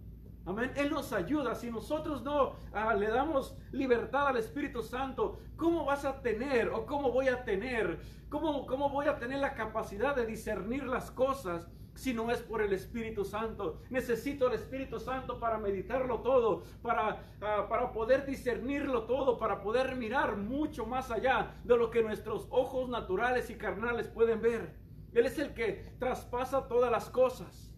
Amén. 0.44 0.72
Él 0.76 0.90
nos 0.90 1.12
ayuda. 1.12 1.54
Si 1.54 1.70
nosotros 1.70 2.22
no 2.22 2.54
ah, 2.72 2.94
le 2.94 3.08
damos 3.08 3.56
libertad 3.70 4.28
al 4.28 4.36
Espíritu 4.36 4.82
Santo, 4.82 5.38
¿cómo 5.56 5.84
vas 5.84 6.04
a 6.04 6.20
tener 6.20 6.68
o 6.68 6.84
cómo 6.86 7.12
voy 7.12 7.28
a 7.28 7.44
tener? 7.44 8.00
¿Cómo, 8.28 8.66
cómo 8.66 8.90
voy 8.90 9.06
a 9.06 9.18
tener 9.18 9.38
la 9.38 9.54
capacidad 9.54 10.16
de 10.16 10.26
discernir 10.26 10.84
las 10.84 11.10
cosas? 11.10 11.68
si 11.94 12.14
no 12.14 12.30
es 12.30 12.40
por 12.40 12.62
el 12.62 12.72
Espíritu 12.72 13.24
Santo. 13.24 13.80
Necesito 13.90 14.48
el 14.48 14.54
Espíritu 14.54 14.98
Santo 14.98 15.38
para 15.38 15.58
meditarlo 15.58 16.20
todo, 16.20 16.64
para, 16.80 17.22
ah, 17.40 17.66
para 17.68 17.92
poder 17.92 18.24
discernirlo 18.26 19.04
todo, 19.04 19.38
para 19.38 19.62
poder 19.62 19.96
mirar 19.96 20.36
mucho 20.36 20.86
más 20.86 21.10
allá 21.10 21.54
de 21.64 21.76
lo 21.76 21.90
que 21.90 22.02
nuestros 22.02 22.46
ojos 22.50 22.88
naturales 22.88 23.50
y 23.50 23.56
carnales 23.56 24.08
pueden 24.08 24.40
ver. 24.40 24.74
Él 25.12 25.26
es 25.26 25.38
el 25.38 25.52
que 25.52 25.94
traspasa 25.98 26.66
todas 26.66 26.90
las 26.90 27.10
cosas. 27.10 27.74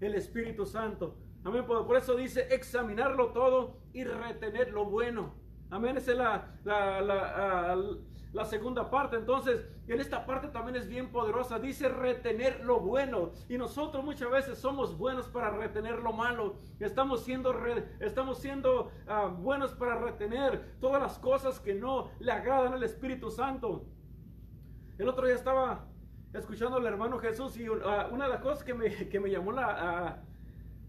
El 0.00 0.14
Espíritu 0.14 0.64
Santo. 0.64 1.16
Amén. 1.44 1.64
Por, 1.66 1.96
eso 1.96 2.14
dice 2.16 2.48
examinarlo 2.50 3.28
todo 3.28 3.78
y 3.92 4.04
retener 4.04 4.72
lo 4.72 4.84
bueno. 4.84 5.34
Amén. 5.70 5.96
Esa 5.96 6.12
es 6.12 6.18
la, 6.18 6.58
la, 6.64 7.76
la, 8.32 8.44
segunda 8.44 8.90
parte. 8.90 9.16
Entonces, 9.16 9.66
en 9.86 10.00
esta 10.00 10.26
parte 10.26 10.48
también 10.48 10.76
es 10.76 10.88
bien 10.88 11.10
poderosa. 11.10 11.58
Dice 11.58 11.88
retener 11.88 12.64
lo 12.64 12.80
bueno. 12.80 13.32
Y 13.48 13.56
nosotros 13.58 14.04
muchas 14.04 14.30
veces 14.30 14.58
somos 14.58 14.96
buenos 14.96 15.28
para 15.28 15.50
retener 15.50 16.00
lo 16.00 16.12
malo. 16.12 16.56
Estamos 16.80 17.22
siendo, 17.24 17.54
estamos 18.00 18.38
siendo 18.38 18.90
ah, 19.06 19.26
buenos 19.26 19.72
para 19.74 19.96
retener 19.96 20.76
todas 20.80 21.00
las 21.00 21.18
cosas 21.18 21.60
que 21.60 21.74
no 21.74 22.10
le 22.18 22.32
agradan 22.32 22.72
al 22.72 22.82
Espíritu 22.82 23.30
Santo. 23.30 23.86
El 24.98 25.08
otro 25.08 25.26
día 25.26 25.36
estaba 25.36 25.86
escuchando 26.32 26.76
al 26.76 26.86
hermano 26.86 27.18
Jesús 27.18 27.56
y 27.56 27.66
ah, 27.84 28.08
una 28.10 28.24
de 28.24 28.30
las 28.30 28.40
cosas 28.40 28.64
que 28.64 28.74
me, 28.74 29.08
que 29.08 29.20
me 29.20 29.30
llamó 29.30 29.52
la, 29.52 30.24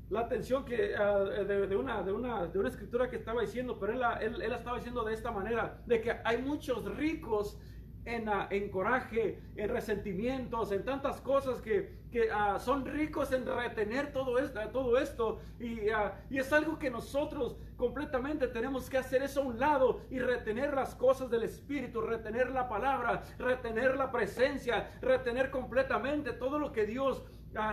la 0.09 0.21
atención 0.21 0.65
que, 0.65 0.95
ah, 0.95 1.19
de, 1.19 1.75
una, 1.75 2.01
de, 2.01 2.11
una, 2.11 2.47
de 2.47 2.59
una 2.59 2.69
escritura 2.69 3.09
que 3.09 3.17
estaba 3.17 3.41
diciendo, 3.41 3.77
pero 3.79 3.93
él, 3.93 4.01
él, 4.21 4.41
él, 4.41 4.51
estaba 4.51 4.77
diciendo 4.77 5.03
de 5.03 5.13
esta 5.13 5.31
manera, 5.31 5.81
de 5.85 6.01
que 6.01 6.15
hay 6.23 6.41
muchos 6.41 6.83
ricos 6.97 7.59
en, 8.05 8.27
uh, 8.27 8.47
en 8.49 8.69
coraje, 8.69 9.39
en 9.55 9.69
resentimientos, 9.69 10.71
en 10.71 10.83
tantas 10.83 11.21
cosas 11.21 11.61
que, 11.61 11.99
que 12.11 12.29
uh, 12.31 12.59
son 12.59 12.85
ricos 12.85 13.31
en 13.31 13.45
retener 13.45 14.11
todo 14.11 14.39
esto, 14.39 14.59
todo 14.71 14.97
esto. 14.97 15.39
Y, 15.59 15.89
y, 16.29 16.37
es 16.37 16.51
algo 16.51 16.79
que 16.79 16.89
nosotros 16.89 17.57
completamente 17.77 18.47
tenemos 18.47 18.89
que 18.89 18.97
hacer 18.97 19.21
eso 19.21 19.41
a 19.41 19.45
un 19.45 19.59
lado 19.59 20.01
y 20.09 20.19
retener 20.19 20.73
las 20.73 20.95
cosas 20.95 21.29
del 21.29 21.43
Espíritu, 21.43 22.01
retener 22.01 22.49
la 22.49 22.67
palabra, 22.67 23.23
retener 23.37 23.95
la 23.95 24.11
presencia, 24.11 24.89
retener 25.01 25.51
completamente 25.51 26.33
todo 26.33 26.57
lo 26.57 26.71
que 26.71 26.85
Dios 26.85 27.23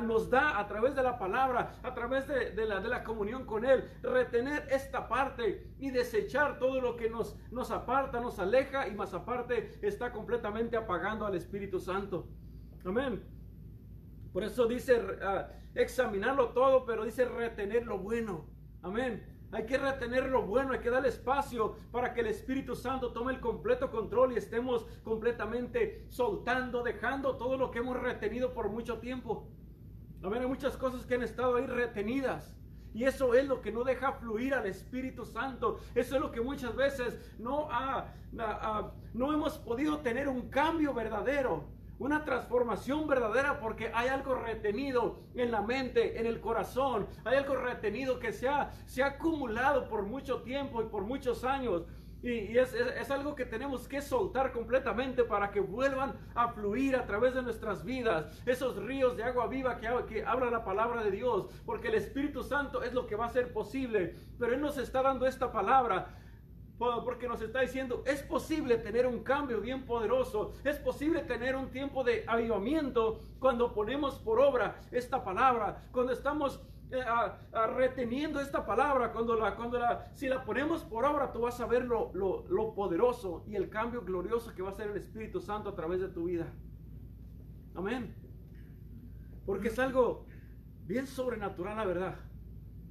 nos 0.03 0.31
da 0.31 0.59
a 0.59 0.67
través 0.67 0.95
de 0.95 1.03
la 1.03 1.19
palabra, 1.19 1.75
a 1.83 1.95
través 1.95 2.27
de, 2.27 2.67
la, 2.67 2.81
de, 2.81 2.89
la, 2.89 3.05
comunión 3.05 3.45
con 3.45 3.65
Él, 3.65 3.85
retener 4.03 4.67
esta 4.71 5.07
parte 5.09 5.71
y 5.79 5.91
desechar 5.91 6.59
todo 6.59 6.81
lo 6.81 6.97
que 6.97 7.11
nos, 7.11 7.37
nos 7.51 7.71
aparta, 7.71 8.21
nos 8.21 8.39
aleja 8.39 8.89
y 8.89 8.95
más 8.95 9.13
aparte 9.13 9.79
está 9.83 10.13
completamente 10.13 10.77
apagando 10.77 11.27
al 11.27 11.35
Espíritu 11.35 11.79
Santo. 11.79 12.27
Amén. 12.85 13.23
Por 14.33 14.45
eso 14.45 14.67
dice 14.67 15.01
ah, 15.23 15.49
examinarlo 15.75 16.51
todo, 16.51 16.85
pero 16.85 17.05
dice 17.05 17.25
retener 17.25 17.87
lo 17.87 17.99
bueno. 17.99 18.47
Amén. 18.83 19.25
Hay 19.53 19.65
que 19.65 19.79
retener 19.79 20.27
lo 20.27 20.43
bueno, 20.43 20.73
hay 20.73 20.81
que 20.81 20.91
dar 20.91 21.07
espacio 21.07 21.77
para 21.93 22.13
que 22.13 22.21
el 22.21 22.27
Espíritu 22.27 22.75
Santo 22.75 23.13
tome 23.13 23.33
el 23.33 23.41
completo 23.41 23.91
control 23.91 24.33
y 24.33 24.37
estemos 24.37 24.85
completamente 25.05 26.05
soltando, 26.09 26.83
dejando 26.83 27.37
todo 27.37 27.57
lo 27.57 27.71
que 27.71 27.79
hemos 27.79 27.97
retenido 27.99 28.53
por 28.53 28.69
mucho 28.69 28.99
tiempo. 28.99 29.49
Amén, 30.27 30.43
hay 30.43 30.49
muchas 30.49 30.77
cosas 30.77 31.07
que 31.07 31.15
han 31.15 31.23
estado 31.23 31.55
ahí 31.55 31.67
retenidas. 31.67 32.53
Y 32.93 33.05
eso 33.05 33.35
es 33.35 33.47
lo 33.47 33.61
que 33.61 33.71
no 33.71 33.85
deja 33.85 34.11
fluir 34.11 34.55
al 34.55 34.67
Espíritu 34.67 35.25
Santo. 35.25 35.79
Eso 35.95 36.17
es 36.17 36.21
lo 36.21 36.33
que 36.33 36.41
muchas 36.41 36.75
veces 36.75 37.17
no, 37.39 37.69
ha, 37.71 38.13
no 39.15 39.33
hemos 39.33 39.57
podido 39.59 39.99
tener 39.99 40.29
un 40.29 40.49
cambio 40.49 40.93
verdadero, 40.93 41.69
una 42.01 42.25
transformación 42.25 43.07
verdadera 43.07 43.61
porque 43.61 43.93
hay 43.95 44.09
algo 44.09 44.35
retenido 44.35 45.21
en 45.37 45.53
la 45.53 45.63
mente, 45.63 46.19
en 46.19 46.27
el 46.27 46.41
corazón. 46.41 47.07
Hay 47.25 47.37
algo 47.37 47.55
retenido 47.55 48.19
que 48.19 48.33
se 48.33 48.49
ha, 48.49 48.73
se 48.85 49.05
ha 49.05 49.07
acumulado 49.07 49.89
por 49.89 50.03
mucho 50.03 50.43
tiempo 50.43 50.83
y 50.83 50.87
por 50.87 51.05
muchos 51.05 51.45
años. 51.45 51.85
Y, 52.23 52.57
es, 52.59 52.73
es, 52.75 53.11
algo 53.11 53.35
que 53.35 53.45
tenemos 53.45 53.87
que 53.87 54.01
soltar 54.01 54.53
completamente 54.53 55.23
para 55.25 55.51
que 55.51 55.61
vuelvan 55.61 56.15
a 56.35 56.49
fluir 56.49 56.97
a 56.97 57.07
través 57.07 57.35
de 57.35 57.43
nuestras 57.43 57.85
vidas. 57.85 58.43
Esos 58.47 58.77
ríos 58.77 59.17
de 59.17 59.25
agua 59.25 59.47
viva 59.47 59.79
que, 59.79 59.89
que 60.09 60.25
habla 60.25 60.51
la 60.51 60.65
palabra 60.65 61.05
de 61.05 61.11
Dios. 61.11 61.47
Porque 61.65 61.89
el 61.89 61.95
Espíritu 61.95 62.43
Santo 62.43 62.83
es 62.83 62.93
lo 62.95 63.07
que 63.07 63.17
va 63.17 63.27
a 63.27 63.31
ser 63.31 63.53
posible. 63.53 64.17
Pero 64.39 64.55
Él 64.55 64.61
nos 64.61 64.79
está 64.79 65.03
dando 65.03 65.27
esta 65.27 65.53
palabra 65.53 66.17
porque 66.79 67.27
nos 67.27 67.41
está 67.41 67.61
diciendo, 67.61 68.03
es 68.07 68.23
posible 68.23 68.77
tener 68.77 69.07
un 69.07 69.23
cambio 69.23 69.61
bien 69.61 69.87
poderoso, 69.87 70.53
es 70.65 70.79
posible 70.79 71.23
tener 71.23 71.57
un 71.57 71.71
tiempo 71.71 72.05
de 72.05 72.25
avivamiento 72.27 73.21
cuando 73.39 73.73
ponemos 73.73 74.19
por 74.19 74.41
obra 74.41 74.81
esta 74.91 75.25
palabra, 75.25 75.89
cuando 75.91 76.13
estamos 76.13 76.61
eh, 76.89 77.05
reteniendo 77.75 78.41
esta 78.41 78.65
palabra, 78.65 79.13
cuando 79.13 79.35
la, 79.35 79.57
cuando 79.57 79.79
la, 79.79 80.09
si 80.15 80.29
la 80.29 80.45
ponemos 80.45 80.85
por 80.85 81.05
obra, 81.05 81.33
tú 81.33 81.41
vas 81.41 81.61
a 81.61 81.67
ver 81.67 81.85
lo, 81.85 82.13
lo, 82.15 82.75
poderoso 82.75 83.43
y 83.49 83.57
el 83.57 83.69
cambio 83.69 84.03
glorioso 84.03 84.55
que 84.55 84.63
va 84.63 84.69
a 84.69 84.73
hacer 84.73 84.91
el 84.91 84.97
Espíritu 84.97 85.41
Santo 85.41 85.71
a 85.71 85.75
través 85.75 86.01
de 86.01 86.09
tu 86.09 86.25
vida. 86.25 86.47
Amén. 87.75 88.15
Porque 89.45 89.69
es 89.69 89.79
algo 89.79 90.27
bien 90.87 91.09
sobrenatural, 91.09 91.77
la 91.77 91.85
verdad. 91.85 92.15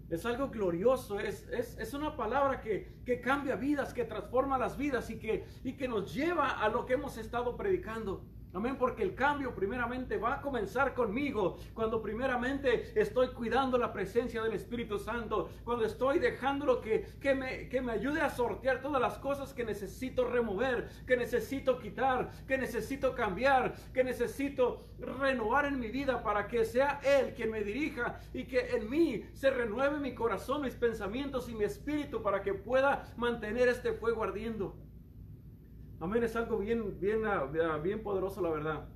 Es 0.09 0.25
algo 0.25 0.49
glorioso, 0.49 1.19
es, 1.19 1.47
es, 1.49 1.77
es 1.79 1.93
una 1.93 2.15
palabra 2.15 2.61
que, 2.61 2.99
que, 3.05 3.21
cambia 3.21 3.55
vidas, 3.55 3.93
que 3.93 4.03
transforma 4.03 4.57
las 4.57 4.77
vidas 4.77 5.09
y 5.09 5.17
que, 5.17 5.45
y 5.63 5.73
que 5.73 5.87
nos 5.87 6.13
lleva 6.13 6.61
a 6.61 6.69
lo 6.69 6.85
que 6.85 6.93
hemos 6.93 7.17
estado 7.17 7.55
predicando. 7.55 8.23
Amén, 8.55 8.77
porque 8.77 9.03
el 9.03 9.15
cambio 9.15 9.53
primeramente 9.53 10.17
va 10.17 10.35
a 10.35 10.41
comenzar 10.41 10.93
conmigo, 10.93 11.57
cuando 11.73 12.01
primeramente 12.01 12.97
estoy 12.97 13.27
cuidando 13.33 13.77
la 13.77 13.91
presencia 13.91 14.41
del 14.41 14.53
Espíritu 14.53 14.97
Santo, 14.97 15.49
cuando 15.65 15.83
estoy 15.83 16.19
dejándolo 16.19 16.79
que, 16.79 17.05
que, 17.19 17.35
me, 17.35 17.67
que 17.67 17.81
me 17.81 17.91
ayude 17.91 18.21
a 18.21 18.29
sortear 18.29 18.81
todas 18.81 19.01
las 19.01 19.17
cosas 19.17 19.53
que 19.53 19.65
necesito 19.65 20.29
remover, 20.29 20.87
que 21.05 21.17
necesito 21.17 21.77
quitar, 21.79 22.31
que 22.47 22.57
necesito 22.57 23.13
cambiar, 23.13 23.75
que 23.93 24.05
necesito 24.05 24.85
renovar 24.99 25.65
en 25.65 25.77
mi 25.77 25.89
vida 25.89 26.23
para 26.23 26.47
que 26.47 26.63
sea 26.63 27.01
Él 27.03 27.33
quien 27.33 27.51
me 27.51 27.61
dirija 27.61 28.21
y 28.33 28.45
que 28.45 28.69
en 28.69 28.89
mí 28.89 29.25
se 29.33 29.49
renueve 29.49 29.99
mi 29.99 30.15
corazón, 30.15 30.61
mis 30.61 30.75
pensamientos 30.75 31.49
y 31.49 31.55
mi 31.55 31.65
espíritu 31.65 32.23
para 32.23 32.41
que 32.41 32.53
pueda 32.53 33.03
mantener 33.17 33.67
este 33.67 33.91
fuego 33.91 34.23
ardiendo. 34.23 34.77
Amén, 35.99 36.23
es 36.23 36.35
algo 36.35 36.57
bien, 36.57 36.99
bien, 36.99 37.25
ah, 37.25 37.45
bien 37.81 38.03
poderoso, 38.03 38.41
la 38.41 38.49
verdad. 38.49 38.87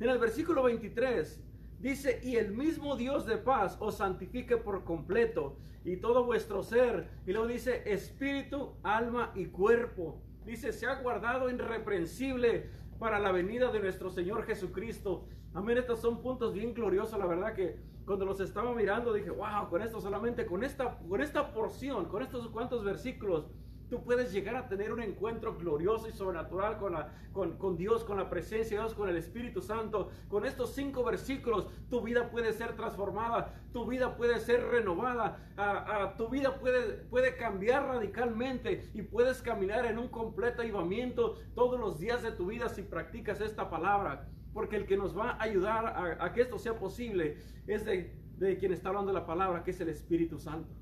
En 0.00 0.08
el 0.08 0.18
versículo 0.18 0.62
23 0.62 1.44
Dice, 1.78 2.20
y 2.24 2.36
el 2.36 2.52
mismo 2.52 2.96
Dios 2.96 3.24
de 3.24 3.36
paz 3.36 3.76
os 3.78 3.98
santifique 3.98 4.56
por 4.56 4.82
completo 4.82 5.56
y 5.84 5.96
todo 5.98 6.24
vuestro 6.24 6.62
ser. 6.64 7.08
Y 7.24 7.32
luego 7.32 7.46
dice, 7.46 7.82
espíritu, 7.86 8.74
alma 8.82 9.30
y 9.36 9.46
cuerpo. 9.46 10.20
Dice, 10.44 10.72
se 10.72 10.86
ha 10.86 11.00
guardado 11.00 11.48
irreprensible 11.48 12.68
para 12.98 13.20
la 13.20 13.30
venida 13.30 13.70
de 13.70 13.78
nuestro 13.78 14.10
Señor 14.10 14.42
Jesucristo. 14.42 15.28
Amén, 15.54 15.78
estos 15.78 16.00
son 16.00 16.20
puntos 16.20 16.52
bien 16.52 16.74
gloriosos, 16.74 17.18
la 17.18 17.26
verdad 17.26 17.54
que 17.54 17.78
cuando 18.04 18.24
los 18.24 18.40
estaba 18.40 18.74
mirando 18.74 19.12
dije, 19.12 19.30
wow, 19.30 19.68
con 19.68 19.80
esto 19.80 20.00
solamente, 20.00 20.46
con 20.46 20.64
esta, 20.64 20.98
con 20.98 21.20
esta 21.20 21.52
porción, 21.52 22.06
con 22.06 22.22
estos 22.22 22.48
cuantos 22.48 22.82
versículos, 22.82 23.46
Tú 23.88 24.02
puedes 24.04 24.32
llegar 24.32 24.54
a 24.56 24.68
tener 24.68 24.92
un 24.92 25.02
encuentro 25.02 25.56
glorioso 25.56 26.08
y 26.08 26.12
sobrenatural 26.12 26.76
con, 26.76 26.92
la, 26.92 27.12
con, 27.32 27.56
con, 27.56 27.76
Dios, 27.76 28.04
con 28.04 28.18
la 28.18 28.28
presencia 28.28 28.76
de 28.76 28.82
Dios, 28.84 28.94
con 28.94 29.08
el 29.08 29.16
Espíritu 29.16 29.62
Santo. 29.62 30.10
Con 30.28 30.44
estos 30.44 30.74
cinco 30.74 31.02
versículos, 31.04 31.68
tu 31.88 32.02
vida 32.02 32.30
puede 32.30 32.52
ser 32.52 32.76
transformada, 32.76 33.54
tu 33.72 33.86
vida 33.86 34.16
puede 34.16 34.40
ser 34.40 34.62
renovada, 34.66 36.14
tu 36.18 36.28
vida 36.28 36.58
puede, 36.58 37.04
puede 37.04 37.36
cambiar 37.36 37.86
radicalmente 37.86 38.90
y 38.92 39.02
puedes 39.02 39.40
caminar 39.40 39.86
en 39.86 39.98
un 39.98 40.08
completo 40.08 40.60
avivamiento 40.60 41.38
todos 41.54 41.80
los 41.80 41.98
días 41.98 42.22
de 42.22 42.32
tu 42.32 42.46
vida 42.46 42.68
si 42.68 42.82
practicas 42.82 43.40
esta 43.40 43.70
palabra. 43.70 44.28
Porque 44.52 44.76
el 44.76 44.86
que 44.86 44.96
nos 44.96 45.16
va 45.16 45.30
a 45.30 45.42
ayudar 45.42 45.86
a, 45.86 46.24
a 46.24 46.32
que 46.32 46.42
esto 46.42 46.58
sea 46.58 46.78
posible 46.78 47.38
es 47.66 47.84
de, 47.86 48.14
de 48.36 48.58
quien 48.58 48.72
está 48.72 48.90
hablando 48.90 49.12
la 49.12 49.24
palabra, 49.24 49.62
que 49.62 49.70
es 49.70 49.80
el 49.80 49.88
Espíritu 49.88 50.38
Santo. 50.38 50.74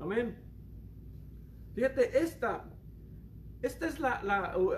Amén. 0.00 0.53
Fíjate, 1.74 2.18
esta, 2.18 2.64
esta 3.62 3.86
es 3.86 3.98
la, 3.98 4.56
uh, 4.56 4.72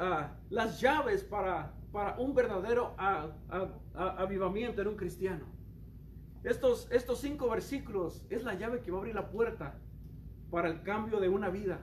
las 0.50 0.80
llaves 0.80 1.22
para, 1.24 1.74
para 1.92 2.18
un 2.18 2.34
verdadero 2.34 2.94
avivamiento 3.94 4.82
en 4.82 4.88
un 4.88 4.96
cristiano. 4.96 5.44
Estos, 6.42 6.88
estos 6.90 7.18
cinco 7.18 7.50
versículos 7.50 8.24
es 8.30 8.44
la 8.44 8.54
llave 8.54 8.80
que 8.80 8.90
va 8.90 8.98
a 8.98 9.00
abrir 9.00 9.14
la 9.14 9.28
puerta 9.30 9.78
para 10.50 10.68
el 10.68 10.82
cambio 10.82 11.18
de 11.20 11.28
una 11.28 11.50
vida, 11.50 11.80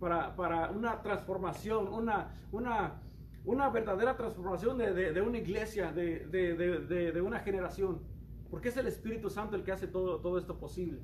para, 0.00 0.34
para 0.34 0.70
una 0.70 1.02
transformación, 1.02 1.88
una, 1.88 2.34
una, 2.50 3.02
una 3.44 3.68
verdadera 3.68 4.16
transformación 4.16 4.78
de, 4.78 4.94
de, 4.94 5.12
de 5.12 5.20
una 5.20 5.38
iglesia, 5.38 5.92
de, 5.92 6.26
de, 6.26 7.20
una 7.20 7.40
generación. 7.40 8.00
Porque 8.50 8.70
es 8.70 8.76
el 8.78 8.86
Espíritu 8.86 9.28
Santo 9.28 9.56
el 9.56 9.62
que 9.62 9.72
hace 9.72 9.86
todo, 9.86 10.20
todo 10.20 10.38
esto 10.38 10.58
posible. 10.58 11.02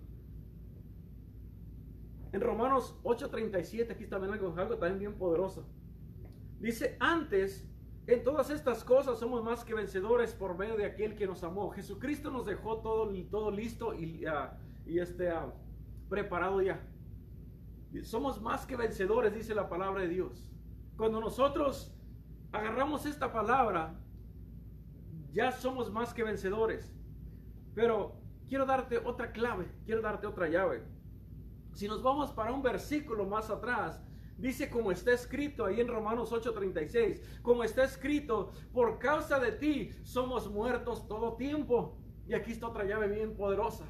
En 2.34 2.40
Romanos 2.40 2.98
8:37, 3.04 3.92
aquí 3.92 4.02
está 4.02 4.16
algo, 4.16 4.52
algo 4.58 4.76
también 4.76 4.98
bien 4.98 5.14
poderoso. 5.14 5.68
Dice, 6.58 6.96
antes, 6.98 7.64
en 8.08 8.24
todas 8.24 8.50
estas 8.50 8.82
cosas 8.82 9.20
somos 9.20 9.44
más 9.44 9.64
que 9.64 9.72
vencedores 9.72 10.34
por 10.34 10.58
medio 10.58 10.76
de 10.76 10.84
aquel 10.84 11.14
que 11.14 11.28
nos 11.28 11.44
amó. 11.44 11.70
Jesucristo 11.70 12.32
nos 12.32 12.44
dejó 12.44 12.78
todo, 12.78 13.08
todo 13.30 13.52
listo 13.52 13.94
y, 13.94 14.26
uh, 14.26 14.50
y 14.84 14.98
este, 14.98 15.32
uh, 15.32 15.52
preparado 16.08 16.60
ya. 16.60 16.84
Somos 18.02 18.42
más 18.42 18.66
que 18.66 18.74
vencedores, 18.74 19.32
dice 19.32 19.54
la 19.54 19.68
palabra 19.68 20.02
de 20.02 20.08
Dios. 20.08 20.50
Cuando 20.96 21.20
nosotros 21.20 21.96
agarramos 22.50 23.06
esta 23.06 23.32
palabra, 23.32 23.94
ya 25.30 25.52
somos 25.52 25.88
más 25.92 26.12
que 26.12 26.24
vencedores. 26.24 26.92
Pero 27.76 28.16
quiero 28.48 28.66
darte 28.66 28.98
otra 28.98 29.30
clave, 29.30 29.70
quiero 29.86 30.02
darte 30.02 30.26
otra 30.26 30.48
llave. 30.48 30.82
Si 31.74 31.88
nos 31.88 32.02
vamos 32.02 32.30
para 32.30 32.52
un 32.52 32.62
versículo 32.62 33.26
más 33.26 33.50
atrás, 33.50 34.00
dice 34.38 34.70
como 34.70 34.92
está 34.92 35.12
escrito 35.12 35.64
ahí 35.64 35.80
en 35.80 35.88
Romanos 35.88 36.32
8:36, 36.32 37.20
como 37.42 37.64
está 37.64 37.82
escrito, 37.82 38.52
por 38.72 38.98
causa 38.98 39.40
de 39.40 39.52
ti 39.52 39.90
somos 40.04 40.48
muertos 40.48 41.08
todo 41.08 41.34
tiempo. 41.34 41.98
Y 42.26 42.34
aquí 42.34 42.52
está 42.52 42.68
otra 42.68 42.84
llave 42.84 43.08
bien 43.08 43.36
poderosa. 43.36 43.84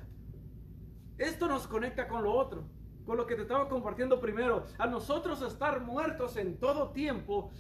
Esto 1.18 1.46
nos 1.46 1.66
conecta 1.68 2.08
con 2.08 2.24
lo 2.24 2.32
otro, 2.32 2.64
con 3.04 3.16
lo 3.18 3.26
que 3.26 3.36
te 3.36 3.42
estaba 3.42 3.68
compartiendo 3.68 4.18
primero. 4.18 4.64
A 4.78 4.86
nosotros 4.86 5.42
estar 5.42 5.82
muertos 5.82 6.36
en 6.36 6.58
todo 6.58 6.90
tiempo, 6.90 7.50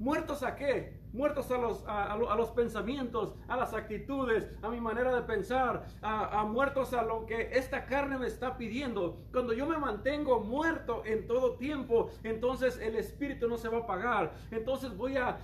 ¿muertos 0.00 0.42
a 0.42 0.56
qué? 0.56 1.00
muertos 1.12 1.50
a 1.50 1.58
los, 1.58 1.84
a, 1.86 2.16
los 2.16 2.50
pensamientos, 2.50 3.34
a 3.48 3.56
las 3.56 3.74
actitudes, 3.74 4.48
a 4.62 4.68
mi 4.68 4.80
manera 4.80 5.14
de 5.14 5.22
pensar, 5.22 5.86
a, 6.02 6.44
muertos 6.44 6.92
a 6.92 7.02
lo 7.02 7.26
que 7.26 7.50
esta 7.52 7.86
carne 7.86 8.18
me 8.18 8.26
está 8.26 8.56
pidiendo. 8.56 9.16
Cuando 9.32 9.52
yo 9.52 9.66
me 9.66 9.78
mantengo 9.78 10.40
muerto 10.40 11.02
en 11.04 11.26
todo 11.26 11.56
tiempo, 11.56 12.10
entonces 12.22 12.78
el 12.78 12.96
espíritu 12.96 13.48
no 13.48 13.56
se 13.56 13.68
va 13.68 13.78
a 13.78 13.80
apagar. 13.80 14.34
Entonces 14.50 14.96
voy 14.96 15.16
a, 15.16 15.38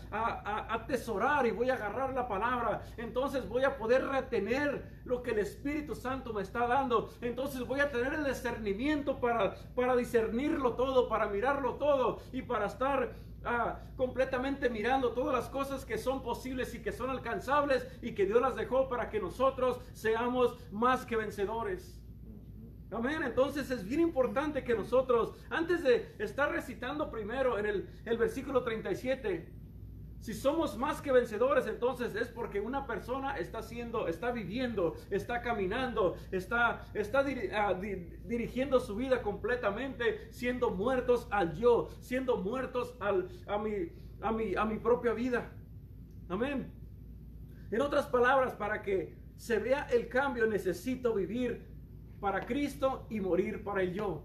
atesorar 0.70 1.46
y 1.46 1.50
voy 1.50 1.70
a 1.70 1.74
agarrar 1.74 2.12
la 2.14 2.28
palabra. 2.28 2.82
Entonces 2.96 3.48
voy 3.48 3.64
a 3.64 3.76
poder 3.76 4.06
retener 4.06 4.96
lo 5.04 5.22
que 5.22 5.30
el 5.30 5.38
Espíritu 5.38 5.94
Santo 5.94 6.32
me 6.32 6.42
está 6.42 6.66
dando. 6.66 7.10
Entonces 7.20 7.66
voy 7.66 7.80
a 7.80 7.90
tener 7.90 8.14
el 8.14 8.24
discernimiento 8.24 9.20
para, 9.20 9.54
para 9.74 9.94
discernirlo 9.96 10.74
todo, 10.74 11.08
para 11.08 11.26
mirarlo 11.26 11.74
todo 11.74 12.20
y 12.32 12.42
para 12.42 12.66
estar 12.66 13.14
Completamente 13.96 14.68
mirando 14.68 15.12
todas 15.12 15.34
las 15.34 15.48
cosas 15.48 15.84
que 15.84 15.98
son 15.98 16.22
posibles 16.22 16.74
y 16.74 16.82
que 16.82 16.92
son 16.92 17.10
alcanzables 17.10 17.86
y 18.02 18.12
que 18.12 18.26
Dios 18.26 18.40
las 18.40 18.56
dejó 18.56 18.88
para 18.88 19.08
que 19.08 19.20
nosotros 19.20 19.80
seamos 19.92 20.56
más 20.72 21.06
que 21.06 21.16
vencedores. 21.16 22.00
Amén. 22.90 23.22
Entonces 23.24 23.70
es 23.70 23.84
bien 23.84 24.00
importante 24.00 24.62
que 24.62 24.74
nosotros, 24.74 25.34
antes 25.50 25.82
de 25.82 26.14
estar 26.18 26.50
recitando 26.50 27.10
primero 27.10 27.58
en 27.58 27.66
el, 27.66 27.88
el 28.04 28.16
versículo 28.16 28.62
37, 28.62 29.55
si 30.26 30.34
somos 30.34 30.76
más 30.76 31.00
que 31.00 31.12
vencedores, 31.12 31.68
entonces 31.68 32.16
es 32.16 32.26
porque 32.26 32.60
una 32.60 32.84
persona 32.84 33.36
está 33.38 33.58
haciendo, 33.58 34.08
está 34.08 34.32
viviendo, 34.32 34.96
está 35.08 35.40
caminando, 35.40 36.16
está, 36.32 36.84
está 36.94 37.24
ah, 37.54 37.74
dirigiendo 37.74 38.80
su 38.80 38.96
vida 38.96 39.22
completamente, 39.22 40.26
siendo 40.32 40.70
muertos 40.70 41.28
al 41.30 41.54
yo, 41.54 41.90
siendo 42.00 42.38
muertos 42.38 42.96
al, 42.98 43.28
a, 43.46 43.56
mi, 43.56 43.92
a, 44.20 44.32
mi, 44.32 44.56
a 44.56 44.64
mi 44.64 44.78
propia 44.78 45.12
vida. 45.12 45.48
Amén. 46.28 46.72
En 47.70 47.80
otras 47.80 48.06
palabras, 48.06 48.52
para 48.52 48.82
que 48.82 49.14
se 49.36 49.60
vea 49.60 49.86
el 49.92 50.08
cambio, 50.08 50.48
necesito 50.48 51.14
vivir 51.14 51.68
para 52.18 52.44
Cristo 52.44 53.06
y 53.10 53.20
morir 53.20 53.62
para 53.62 53.80
el 53.82 53.94
yo. 53.94 54.24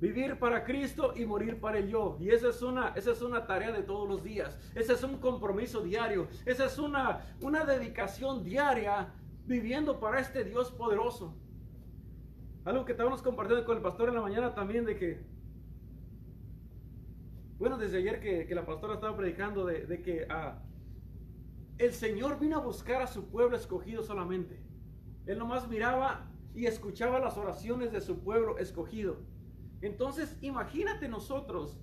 Vivir 0.00 0.38
para 0.38 0.64
Cristo 0.64 1.12
y 1.14 1.26
morir 1.26 1.60
para 1.60 1.78
el 1.78 1.88
yo. 1.88 2.16
Y 2.18 2.30
esa 2.30 2.48
es 2.48 2.62
una, 2.62 2.88
esa 2.96 3.12
es 3.12 3.20
una 3.20 3.46
tarea 3.46 3.70
de 3.70 3.82
todos 3.82 4.08
los 4.08 4.24
días. 4.24 4.58
Ese 4.74 4.94
es 4.94 5.02
un 5.02 5.18
compromiso 5.18 5.82
diario. 5.82 6.26
Esa 6.46 6.64
es 6.64 6.78
una, 6.78 7.20
una 7.42 7.64
dedicación 7.64 8.42
diaria 8.42 9.12
viviendo 9.46 10.00
para 10.00 10.20
este 10.20 10.42
Dios 10.44 10.72
poderoso. 10.72 11.34
Algo 12.64 12.86
que 12.86 12.92
estábamos 12.92 13.20
compartiendo 13.20 13.66
con 13.66 13.76
el 13.76 13.82
pastor 13.82 14.08
en 14.08 14.14
la 14.14 14.22
mañana 14.22 14.54
también 14.54 14.86
de 14.86 14.96
que, 14.96 15.20
bueno, 17.58 17.76
desde 17.76 17.98
ayer 17.98 18.20
que, 18.20 18.54
la 18.54 18.64
pastora 18.64 18.94
estaba 18.94 19.16
predicando 19.16 19.66
de, 19.66 20.02
que 20.02 20.26
ah, 20.30 20.62
el 21.76 21.92
Señor 21.92 22.38
vino 22.38 22.56
a 22.56 22.60
buscar 22.60 23.02
a 23.02 23.06
su 23.06 23.28
pueblo 23.28 23.54
escogido 23.54 24.02
solamente. 24.02 24.62
Él 25.26 25.38
nomás 25.38 25.68
miraba 25.68 26.30
y 26.54 26.66
escuchaba 26.66 27.18
las 27.18 27.36
oraciones 27.36 27.92
de 27.92 28.00
su 28.00 28.20
pueblo 28.20 28.56
escogido. 28.56 29.18
Entonces, 29.82 30.36
imagínate 30.40 31.08
nosotros, 31.08 31.78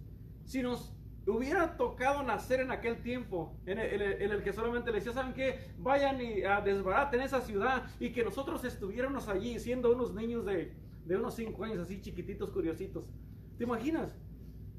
si 0.46 0.62
nos 0.62 0.94
hubiera 1.26 1.76
tocado 1.76 2.24
nacer 2.24 2.62
en 2.62 2.72
aquel 2.72 3.02
tiempo, 3.02 3.56
en 3.66 3.80
el, 3.80 4.44
que 4.44 4.54
solamente 4.54 4.92
le 4.92 5.00
decía, 5.00 5.14
¿saben 5.14 5.34
qué? 5.34 5.72
Vayan 5.78 6.22
y 6.22 6.44
a 6.44 6.62
desbaraten 6.62 7.22
esa 7.22 7.42
ciudad 7.42 7.84
y 8.00 8.12
que 8.12 8.24
nosotros 8.24 8.64
estuviéramos 8.64 9.28
allí 9.28 9.60
siendo 9.60 9.92
unos 9.92 10.14
niños 10.14 10.46
de, 10.46 10.74
unos 11.10 11.36
5 11.36 11.64
años, 11.64 11.80
así 11.80 12.02
chiquititos, 12.02 12.52
curiositos. 12.52 13.10
¿Te 13.58 13.64
imaginas? 13.64 14.16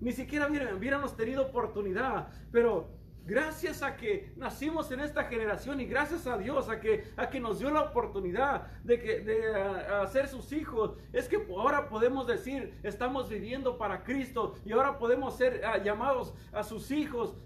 Ni 0.01 0.13
siquiera 0.13 0.49
hubiéramos 0.49 1.17
tenido 1.17 1.47
oportunidad, 1.47 2.29
pero 2.53 2.98
Gracias 3.29 3.83
a 3.83 3.95
que 3.95 4.33
nacimos 4.37 4.91
en 4.91 5.01
esta 5.01 5.25
generación 5.25 5.83
y 5.83 5.85
gracias 5.85 6.27
a 6.27 6.39
Dios 6.39 6.71
a 6.71 6.81
que, 6.81 7.13
a 7.15 7.29
que 7.29 7.39
nos 7.41 7.59
dio 7.59 7.69
la 7.69 7.83
oportunidad 7.83 8.69
de, 8.85 8.99
que, 8.99 9.21
de 9.21 9.43
ser 10.11 10.29
sus 10.29 10.51
hijos, 10.51 10.97
es 11.13 11.29
que 11.29 11.37
ahora 11.51 11.91
podemos 11.91 12.27
decir, 12.27 12.79
estamos 12.83 13.29
viviendo 13.29 13.77
para 13.77 14.03
Cristo 14.03 14.55
y 14.65 14.73
ahora 14.73 14.99
podemos 14.99 15.37
ser 15.37 15.61
ah, 15.63 15.77
llamados 15.77 16.33
a 16.55 16.63
sus 16.63 16.91
hijos. 16.91 17.37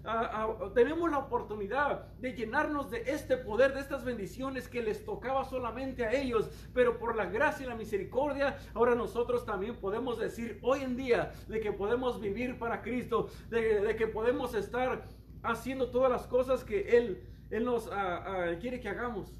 tenemos 0.73 1.11
la 1.11 1.17
oportunidad 1.17 2.05
de 2.13 2.31
llenarnos 2.31 2.89
de 2.89 3.03
este 3.05 3.35
poder, 3.35 3.73
de 3.73 3.81
estas 3.81 4.05
bendiciones 4.05 4.69
que 4.69 4.81
les 4.81 5.03
tocaba 5.03 5.43
solamente 5.43 6.05
a 6.05 6.13
ellos, 6.13 6.49
pero 6.73 6.97
por 6.97 7.17
la 7.17 7.25
gracia 7.25 7.65
y 7.65 7.67
la 7.67 7.75
misericordia, 7.75 8.57
ahora 8.73 8.95
nosotros 8.95 9.45
también 9.45 9.75
podemos 9.75 10.17
decir 10.17 10.59
hoy 10.61 10.79
en 10.79 10.95
día 10.95 11.33
de 11.49 11.59
que 11.59 11.73
podemos 11.73 12.21
vivir 12.21 12.57
para 12.57 12.81
Cristo, 12.81 13.27
de, 13.49 13.81
de 13.81 13.97
que 13.97 14.07
podemos 14.07 14.55
estar 14.55 15.03
haciendo 15.43 15.89
todas 15.91 16.09
las 16.09 16.25
cosas 16.25 16.63
que 16.63 16.97
Él, 16.97 17.23
Él 17.49 17.65
nos 17.65 17.87
ah, 17.91 18.23
ah, 18.25 18.57
quiere 18.59 18.79
que 18.79 18.89
hagamos. 18.89 19.35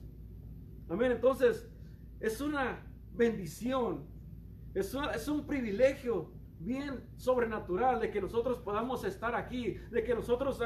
Amén. 0.90 1.12
Entonces, 1.12 1.68
es 2.20 2.40
una 2.42 2.86
bendición, 3.14 4.06
es, 4.74 4.96
es 5.16 5.28
un 5.28 5.46
privilegio 5.46 6.32
bien 6.60 7.04
sobrenatural 7.18 8.00
de 8.00 8.10
que 8.10 8.22
nosotros 8.22 8.60
podamos 8.60 9.04
estar 9.04 9.36
aquí, 9.36 9.78
de 9.92 10.04
que 10.04 10.16
nosotros 10.16 10.60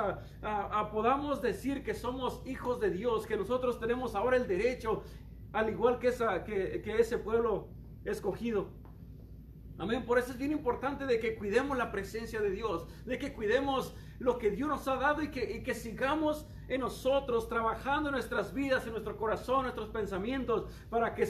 ah, 0.43 0.89
podamos 0.91 1.41
decir 1.41 1.83
que 1.83 1.93
somos 1.93 2.41
hijos 2.45 2.79
de 2.79 2.91
Dios, 2.91 3.25
que 3.25 3.37
nosotros 3.37 3.79
tenemos 3.79 4.15
ahora 4.15 4.37
el 4.37 4.47
derecho, 4.47 5.03
al 5.53 5.69
igual 5.69 5.97
que, 5.99 6.09
esa, 6.09 6.43
que, 6.43 6.81
que 6.81 6.99
ese 6.99 7.17
pueblo 7.17 7.69
escogido. 8.05 8.69
Amén. 9.79 10.05
Por 10.05 10.17
eso 10.17 10.31
es 10.31 10.37
bien 10.37 10.51
importante 10.51 11.05
de 11.05 11.19
que 11.19 11.35
cuidemos 11.35 11.77
la 11.77 11.91
presencia 11.91 12.41
de 12.41 12.49
Dios, 12.49 12.87
de 13.05 13.19
que 13.19 13.33
cuidemos 13.33 13.95
lo 14.19 14.37
que 14.37 14.51
Dios 14.51 14.67
nos 14.67 14.87
ha 14.87 14.95
dado 14.95 15.21
y 15.21 15.29
que, 15.29 15.73
sigamos 15.73 16.47
en 16.67 16.81
nosotros 16.81 17.47
trabajando 17.47 18.09
en 18.09 18.13
nuestras 18.13 18.53
vidas, 18.53 18.85
en 18.85 18.91
nuestro 18.91 19.15
corazón, 19.15 19.63
nuestros 19.63 19.89
pensamientos, 19.89 20.65
para 20.89 21.13
que 21.13 21.25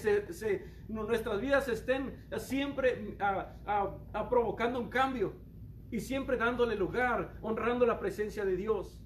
nuestras 0.88 1.41
vidas 1.41 1.67
estén 1.67 2.26
siempre 2.38 3.17
provocando 4.30 4.80
un 4.80 4.89
cambio 4.89 5.34
y 5.91 6.00
siempre 6.00 6.38
dándole 6.38 6.76
lugar, 6.76 7.38
honrando 7.41 7.86
la 7.86 8.00
presencia 8.00 8.45
de 8.45 8.56
Dios. 8.56 9.00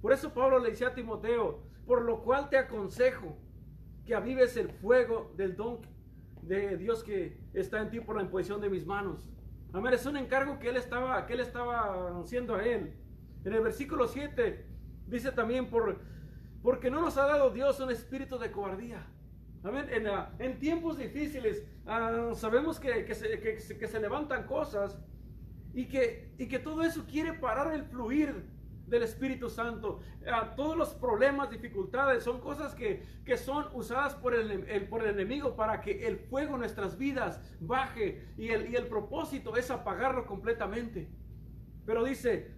Por 0.00 0.12
eso 0.12 0.32
Pablo 0.32 0.58
le 0.58 0.70
dice 0.70 0.86
a 0.86 0.94
Timoteo, 0.94 1.62
por 1.86 2.02
lo 2.02 2.22
cual 2.22 2.48
te 2.48 2.58
aconsejo 2.58 3.38
que 4.04 4.14
avives 4.14 4.56
el 4.56 4.70
fuego 4.70 5.32
del 5.36 5.56
don 5.56 5.80
de 6.42 6.76
Dios 6.76 7.02
que 7.02 7.40
está 7.54 7.80
en 7.80 7.90
ti 7.90 8.00
por 8.00 8.16
la 8.16 8.22
imposición 8.22 8.60
de 8.60 8.70
mis 8.70 8.86
manos. 8.86 9.28
Amén, 9.72 9.94
es 9.94 10.06
un 10.06 10.16
encargo 10.16 10.58
que 10.58 10.68
él 10.68 10.76
estaba, 10.76 11.26
que 11.26 11.34
él 11.34 11.40
estaba 11.40 12.20
haciendo 12.20 12.54
a 12.54 12.64
él. 12.64 12.94
En 13.44 13.52
el 13.52 13.60
versículo 13.60 14.08
7 14.08 14.66
dice 15.06 15.32
también, 15.32 15.68
por, 15.68 16.00
porque 16.62 16.90
no 16.90 17.00
nos 17.00 17.16
ha 17.16 17.26
dado 17.26 17.50
Dios 17.50 17.78
un 17.80 17.90
espíritu 17.90 18.38
de 18.38 18.50
cobardía. 18.50 19.06
Amén, 19.62 19.88
en, 20.38 20.58
tiempos 20.60 20.96
difíciles 20.96 21.64
uh, 21.86 22.34
sabemos 22.36 22.78
que, 22.78 23.04
que, 23.04 23.14
se, 23.14 23.40
que, 23.40 23.56
que, 23.56 23.86
se, 23.88 24.00
levantan 24.00 24.46
cosas 24.46 24.96
y 25.74 25.86
que, 25.86 26.32
y 26.38 26.46
que 26.46 26.60
todo 26.60 26.82
eso 26.82 27.04
quiere 27.04 27.32
parar 27.32 27.74
el 27.74 27.82
fluir 27.82 28.44
del 28.86 29.02
Espíritu 29.02 29.48
Santo. 29.48 30.00
Uh, 30.22 30.56
todos 30.56 30.76
los 30.76 30.94
problemas, 30.94 31.50
dificultades, 31.50 32.22
son 32.22 32.40
cosas 32.40 32.74
que, 32.74 33.02
que 33.24 33.36
son 33.36 33.66
usadas 33.74 34.14
por 34.14 34.34
el, 34.34 34.88
por 34.88 35.02
el 35.02 35.10
enemigo 35.10 35.56
para 35.56 35.80
que 35.80 36.06
el 36.06 36.18
fuego 36.18 36.54
en 36.54 36.60
nuestras 36.60 36.96
vidas 36.96 37.40
baje 37.60 38.28
y 38.36 38.48
el, 38.48 38.70
y 38.70 38.76
el 38.76 38.86
propósito 38.86 39.56
es 39.56 39.70
apagarlo 39.70 40.26
completamente. 40.26 41.08
Pero 41.84 42.04
dice, 42.04 42.54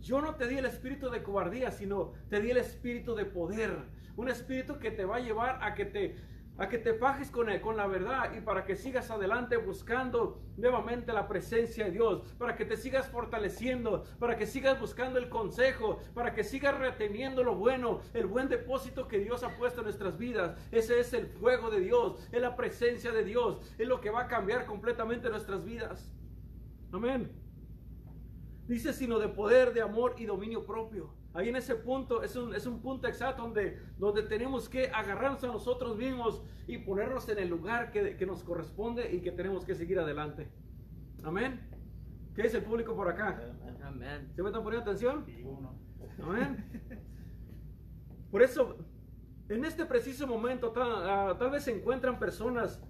yo 0.00 0.20
no 0.20 0.34
te 0.34 0.46
di 0.46 0.58
el 0.58 0.66
espíritu 0.66 1.08
de 1.10 1.22
cobardía, 1.22 1.70
sino 1.70 2.12
te 2.28 2.40
di 2.40 2.50
el 2.50 2.58
espíritu 2.58 3.14
de 3.14 3.24
poder. 3.24 3.76
Un 4.16 4.28
espíritu 4.28 4.78
que 4.78 4.90
te 4.90 5.04
va 5.04 5.16
a 5.16 5.20
llevar 5.20 5.58
a 5.62 5.74
que 5.74 5.86
te 5.86 6.16
a 6.56 6.68
que 6.68 6.78
te 6.78 6.94
fajes 6.94 7.30
con, 7.30 7.46
con 7.60 7.76
la 7.76 7.86
verdad 7.86 8.32
y 8.36 8.40
para 8.40 8.64
que 8.64 8.76
sigas 8.76 9.10
adelante 9.10 9.56
buscando 9.56 10.40
nuevamente 10.56 11.12
la 11.12 11.26
presencia 11.26 11.86
de 11.86 11.90
Dios, 11.90 12.22
para 12.38 12.54
que 12.54 12.64
te 12.64 12.76
sigas 12.76 13.08
fortaleciendo, 13.08 14.04
para 14.18 14.36
que 14.36 14.46
sigas 14.46 14.78
buscando 14.80 15.18
el 15.18 15.28
consejo, 15.28 15.98
para 16.14 16.32
que 16.32 16.44
sigas 16.44 16.78
reteniendo 16.78 17.42
lo 17.42 17.56
bueno, 17.56 18.00
el 18.12 18.26
buen 18.26 18.48
depósito 18.48 19.08
que 19.08 19.18
Dios 19.18 19.42
ha 19.42 19.56
puesto 19.56 19.80
en 19.80 19.86
nuestras 19.86 20.16
vidas. 20.16 20.56
Ese 20.70 21.00
es 21.00 21.12
el 21.12 21.26
fuego 21.26 21.70
de 21.70 21.80
Dios, 21.80 22.28
es 22.30 22.40
la 22.40 22.56
presencia 22.56 23.10
de 23.10 23.24
Dios, 23.24 23.60
es 23.78 23.88
lo 23.88 24.00
que 24.00 24.10
va 24.10 24.22
a 24.22 24.28
cambiar 24.28 24.66
completamente 24.66 25.28
nuestras 25.28 25.64
vidas. 25.64 26.12
Amén. 26.92 27.32
Dice 28.66 28.92
sino 28.92 29.18
de 29.18 29.28
poder, 29.28 29.74
de 29.74 29.82
amor 29.82 30.14
y 30.18 30.26
dominio 30.26 30.64
propio. 30.64 31.23
Ahí 31.34 31.48
en 31.48 31.56
ese 31.56 31.74
punto 31.74 32.22
es 32.22 32.36
un, 32.36 32.54
es 32.54 32.64
un 32.64 32.80
punto 32.80 33.08
exacto 33.08 33.42
donde, 33.42 33.76
donde 33.98 34.22
tenemos 34.22 34.68
que 34.68 34.86
agarrarnos 34.86 35.42
a 35.42 35.48
nosotros 35.48 35.96
mismos 35.96 36.42
y 36.68 36.78
ponernos 36.78 37.28
en 37.28 37.40
el 37.40 37.48
lugar 37.48 37.90
que, 37.90 38.16
que 38.16 38.24
nos 38.24 38.44
corresponde 38.44 39.12
y 39.12 39.20
que 39.20 39.32
tenemos 39.32 39.64
que 39.64 39.74
seguir 39.74 39.98
adelante. 39.98 40.48
Amén. 41.24 41.60
¿Qué 42.36 42.44
dice 42.44 42.58
el 42.58 42.64
público 42.64 42.94
por 42.94 43.08
acá? 43.08 43.40
Amén. 43.82 44.30
¿Se 44.34 44.42
me 44.42 44.48
están 44.48 44.62
poniendo 44.62 44.88
atención? 44.88 45.26
Amén. 46.22 46.64
Por 48.30 48.42
eso, 48.42 48.76
en 49.48 49.64
este 49.64 49.86
preciso 49.86 50.28
momento, 50.28 50.70
tal, 50.70 51.32
uh, 51.32 51.36
tal 51.36 51.50
vez 51.50 51.64
se 51.64 51.76
encuentran 51.76 52.18
personas 52.18 52.80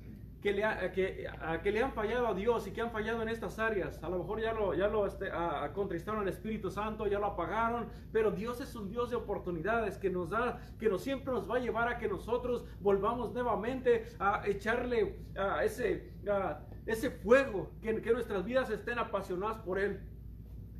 que 0.44 0.52
le, 0.52 0.62
ha, 0.62 0.92
que, 0.92 1.26
a, 1.40 1.62
que 1.62 1.72
le, 1.72 1.83
han 1.83 1.94
fallado 1.94 2.26
a 2.26 2.35
Dios 2.35 2.66
y 2.66 2.70
que 2.70 2.83
han 2.83 2.90
fallado 2.90 3.22
en 3.22 3.30
estas 3.30 3.59
áreas. 3.59 4.04
A 4.04 4.11
lo 4.11 4.18
mejor 4.18 4.42
ya 4.42 4.52
lo, 4.52 4.74
ya 4.74 4.88
lo 4.88 5.07
este, 5.07 5.30
a, 5.33 5.72
contristaron 5.72 6.20
al 6.20 6.28
Espíritu 6.28 6.70
Santo, 6.70 7.07
ya 7.07 7.18
lo 7.18 7.28
apagaron, 7.28 7.88
pero 8.12 8.30
Dios 8.30 8.61
es 8.61 8.76
un 8.76 8.90
Dios 8.90 9.09
de 9.09 9.16
oportunidades 9.16 9.96
que 9.96 10.11
nos 10.11 10.28
da, 10.28 10.61
que 10.78 10.90
nos 10.90 11.00
siempre 11.00 11.33
nos 11.33 11.50
va 11.50 11.57
a 11.57 11.61
llevar 11.61 11.88
a 11.88 11.96
que 11.96 12.09
nosotros 12.09 12.66
volvamos 12.80 13.33
nuevamente 13.33 14.04
a 14.18 14.42
echarle 14.46 15.16
a 15.35 15.64
ese, 15.64 16.12
a 16.28 16.61
ese 16.85 17.11
fuego, 17.11 17.70
que, 17.80 18.02
que 18.02 18.12
nuestras 18.12 18.44
vidas 18.44 18.68
estén 18.68 18.98
apasionadas 18.98 19.61
por 19.61 19.78
Él. 19.78 19.98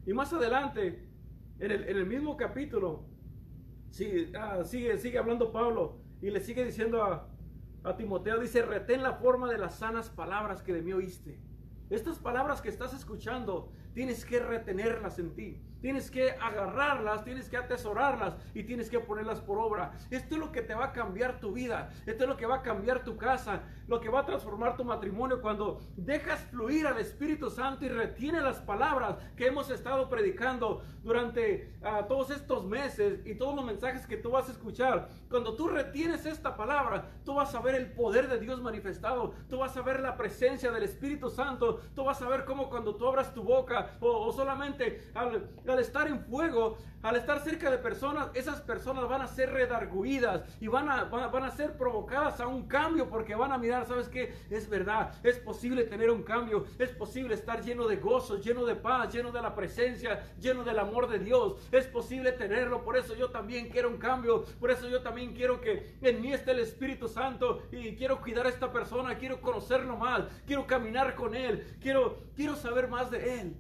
Y 0.05 0.13
más 0.13 0.31
adelante, 0.35 1.09
en 1.59 1.71
el, 1.71 1.89
en 1.89 1.97
el 1.97 2.05
mismo 2.05 2.37
capítulo, 2.37 3.07
sigue, 3.89 4.31
sigue, 4.65 4.99
sigue 4.99 5.17
hablando 5.17 5.51
Pablo 5.51 6.01
y 6.21 6.29
le 6.29 6.41
sigue 6.41 6.67
diciendo 6.67 7.03
a 7.03 7.34
a 7.85 7.97
Timoteo 7.97 8.41
dice, 8.41 8.63
retén 8.63 9.03
la 9.03 9.15
forma 9.15 9.51
de 9.51 9.59
las 9.59 9.77
sanas 9.77 10.09
palabras 10.09 10.63
que 10.63 10.73
de 10.73 10.83
mí 10.83 10.93
oíste. 10.93 11.39
Estas 11.91 12.19
palabras 12.19 12.63
que 12.63 12.71
estás 12.71 12.95
escuchando, 12.95 13.71
tienes 13.93 14.25
que 14.25 14.41
retenerlas 14.41 15.19
en 15.19 15.35
ti. 15.35 15.63
Tienes 15.85 16.11
que 16.11 16.31
agarrarlas, 16.31 17.25
tienes 17.25 17.51
que 17.51 17.59
atesorarlas 17.59 18.35
y 18.55 18.63
tienes 18.63 18.89
que 18.89 19.01
ponerlas 19.01 19.43
por 19.43 19.59
obra. 19.59 19.93
Esto 20.11 20.37
es 20.37 20.41
lo 20.41 20.51
que 20.51 20.63
te 20.63 20.75
va 20.75 20.87
a 20.87 20.93
cambiar 20.93 21.41
tu 21.41 21.53
vida. 21.53 21.93
Esto 22.07 22.25
es 22.25 22.31
lo 22.31 22.39
que 22.39 22.47
va 22.47 22.55
a 22.55 22.63
cambiar 22.63 23.05
tu 23.05 23.19
casa. 23.19 23.61
Lo 23.87 24.01
que 24.01 24.09
va 24.09 24.21
a 24.21 24.25
transformar 24.25 24.79
tu 24.79 24.85
matrimonio 24.87 25.43
cuando 25.43 25.83
dejas 25.95 26.41
fluir 26.45 26.87
al 26.87 26.97
Espíritu 26.97 27.51
Santo 27.51 27.85
y 27.85 27.91
retiene 27.91 28.41
las 28.41 28.61
palabras 28.61 29.19
que 29.37 29.47
hemos 29.47 29.69
estado 29.69 30.09
predicando 30.09 30.83
durante 31.03 31.77
uh, 31.83 32.09
todos 32.09 32.31
estos 32.31 32.65
meses 32.65 33.21
y 33.27 33.35
todos 33.35 33.55
los 33.55 33.67
mensajes 33.67 34.07
que 34.07 34.17
tú 34.17 34.31
vas 34.31 34.49
a 34.49 34.53
escuchar. 34.53 35.11
Cuando 35.29 35.55
tú 35.55 35.69
retienes 35.69 36.25
esta 36.25 36.57
palabra, 36.57 37.11
tú 37.27 37.35
vas 37.35 37.55
a 37.55 37.61
ver 37.61 37.75
el 37.75 37.93
poder 37.93 38.29
de 38.29 38.41
Dios 38.41 38.59
manifestado. 38.63 39.35
Tú 39.51 39.59
vas 39.59 39.77
a 39.77 39.83
ver 39.83 40.01
la 40.01 40.17
presencia 40.17 40.71
del 40.71 40.85
Espíritu 40.85 41.29
Santo. 41.29 41.83
Tú 41.95 42.05
vas 42.05 42.23
a 42.23 42.29
ver 42.31 42.47
cómo 42.47 42.71
cuando 42.71 42.97
tú 42.97 43.07
abras 43.07 43.35
tu 43.35 43.43
boca 43.43 43.99
o, 44.01 44.33
solamente 44.33 45.11
al 45.15 45.51
estar 45.79 46.09
en 46.09 46.21
fuego, 46.21 46.79
al 47.05 47.17
estar 47.17 47.39
cerca 47.41 47.71
de 47.71 47.77
personas, 47.77 48.31
esas 48.33 48.63
personas 48.63 49.07
van 49.07 49.21
a 49.21 49.27
ser 49.27 49.51
redarguidas 49.53 50.43
y 50.59 50.69
van 50.69 50.89
a, 50.89 51.05
van 51.05 51.45
a 51.45 51.51
ser 51.51 51.77
provocadas 51.77 52.41
a 52.41 52.47
un 52.47 52.67
cambio 52.67 53.11
porque 53.11 53.35
van 53.35 53.53
a 53.53 53.59
mirar, 53.59 53.87
¿sabes 53.87 54.09
qué? 54.09 54.35
Es 54.49 54.71
verdad, 54.71 55.13
es 55.23 55.39
posible 55.39 55.85
tener 55.85 56.11
un 56.11 56.23
cambio, 56.23 56.65
es 56.79 56.89
posible 56.91 57.35
estar 57.35 57.63
lleno 57.63 57.87
de 57.87 57.97
gozo, 57.97 58.41
lleno 58.41 58.65
de 58.65 58.75
paz, 58.75 59.13
lleno 59.13 59.33
de 59.33 59.43
la 59.43 59.55
presencia, 59.55 60.23
lleno 60.41 60.65
del 60.65 60.79
amor 60.79 61.07
de 61.11 61.19
Dios, 61.19 61.57
es 61.71 61.87
posible 61.87 62.33
tenerlo, 62.33 62.83
por 62.83 62.97
eso 62.97 63.15
yo 63.15 63.29
también 63.29 63.69
quiero 63.69 63.91
un 63.91 63.99
cambio, 63.99 64.43
por 64.59 64.71
eso 64.71 64.89
yo 64.89 65.03
también 65.03 65.35
quiero 65.35 65.61
que 65.61 65.97
en 66.01 66.23
mí 66.23 66.33
esté 66.33 66.53
el 66.53 66.61
Espíritu 66.61 67.07
Santo 67.07 67.65
y 67.71 67.97
quiero 67.97 68.23
cuidar 68.23 68.47
a 68.47 68.49
esta 68.49 68.73
persona, 68.73 69.19
quiero 69.19 69.43
conocerlo 69.43 69.99
más, 69.99 70.25
quiero 70.47 70.67
caminar 70.67 71.15
con 71.15 71.35
Él, 71.35 71.77
quiero, 71.83 72.23
quiero 72.35 72.57
saber 72.57 72.89
más 72.89 73.11
de 73.11 73.41
Él. 73.41 73.57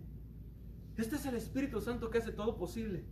Este 0.96 1.16
es 1.16 1.26
el 1.26 1.34
Espíritu 1.34 1.80
Santo 1.80 2.10
que 2.10 2.18
hace 2.18 2.32
todo 2.32 2.56
posible. 2.56 3.04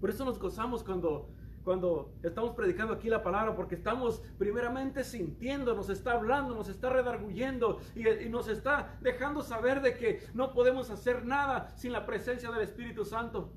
Por 0.00 0.10
eso 0.10 0.24
nos 0.24 0.38
gozamos 0.38 0.84
cuando, 0.84 1.30
cuando 1.64 2.14
estamos 2.22 2.54
predicando 2.54 2.94
aquí 2.94 3.08
la 3.08 3.22
palabra, 3.22 3.56
porque 3.56 3.74
estamos 3.74 4.22
primeramente 4.38 5.02
sintiendo, 5.02 5.74
nos 5.74 5.88
está 5.88 6.12
hablando, 6.12 6.54
nos 6.54 6.68
está 6.68 6.90
redarguyendo 6.90 7.80
y, 7.94 8.08
y, 8.08 8.28
nos 8.28 8.48
está 8.48 8.98
dejando 9.00 9.42
saber 9.42 9.80
de 9.80 9.94
que 9.94 10.22
no 10.34 10.52
podemos 10.52 10.90
hacer 10.90 11.24
nada 11.24 11.72
sin 11.76 11.92
la 11.92 12.06
presencia 12.06 12.50
del 12.50 12.62
Espíritu 12.62 13.04
Santo. 13.04 13.52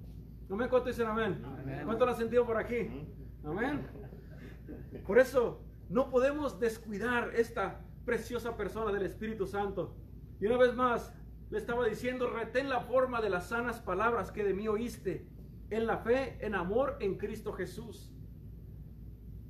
Amén. 0.49 0.67
¿Cuánto 0.69 0.89
dicen 0.89 1.07
amén? 1.07 1.41
amén. 1.45 1.81
¿Cuánto 1.85 2.05
lo 2.05 2.11
han 2.11 2.17
sentido 2.17 2.45
por 2.45 2.57
aquí? 2.57 2.89
Amén. 3.43 3.87
Por 5.05 5.19
eso 5.19 5.61
no 5.89 6.09
podemos 6.09 6.59
descuidar 6.59 7.31
esta 7.35 7.81
preciosa 8.05 8.57
persona 8.57 8.91
del 8.91 9.03
Espíritu 9.03 9.45
Santo. 9.45 9.95
Y 10.39 10.47
una 10.47 10.57
vez 10.57 10.75
más, 10.75 11.13
le 11.51 11.57
estaba 11.57 11.85
diciendo, 11.85 12.29
retén 12.29 12.69
la 12.69 12.79
forma 12.79 13.21
de 13.21 13.29
las 13.29 13.49
sanas 13.49 13.81
palabras 13.81 14.31
que 14.31 14.45
de 14.45 14.53
mí 14.53 14.69
oíste, 14.69 15.27
en 15.69 15.85
la 15.85 15.97
fe, 15.97 16.37
en 16.39 16.55
amor, 16.55 16.95
en 17.01 17.17
Cristo 17.17 17.51
Jesús. 17.51 18.13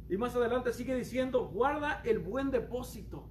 Y 0.10 0.18
más 0.18 0.36
adelante 0.36 0.74
sigue 0.74 0.96
diciendo, 0.96 1.48
guarda 1.50 2.02
el 2.04 2.18
buen 2.18 2.50
depósito. 2.50 3.30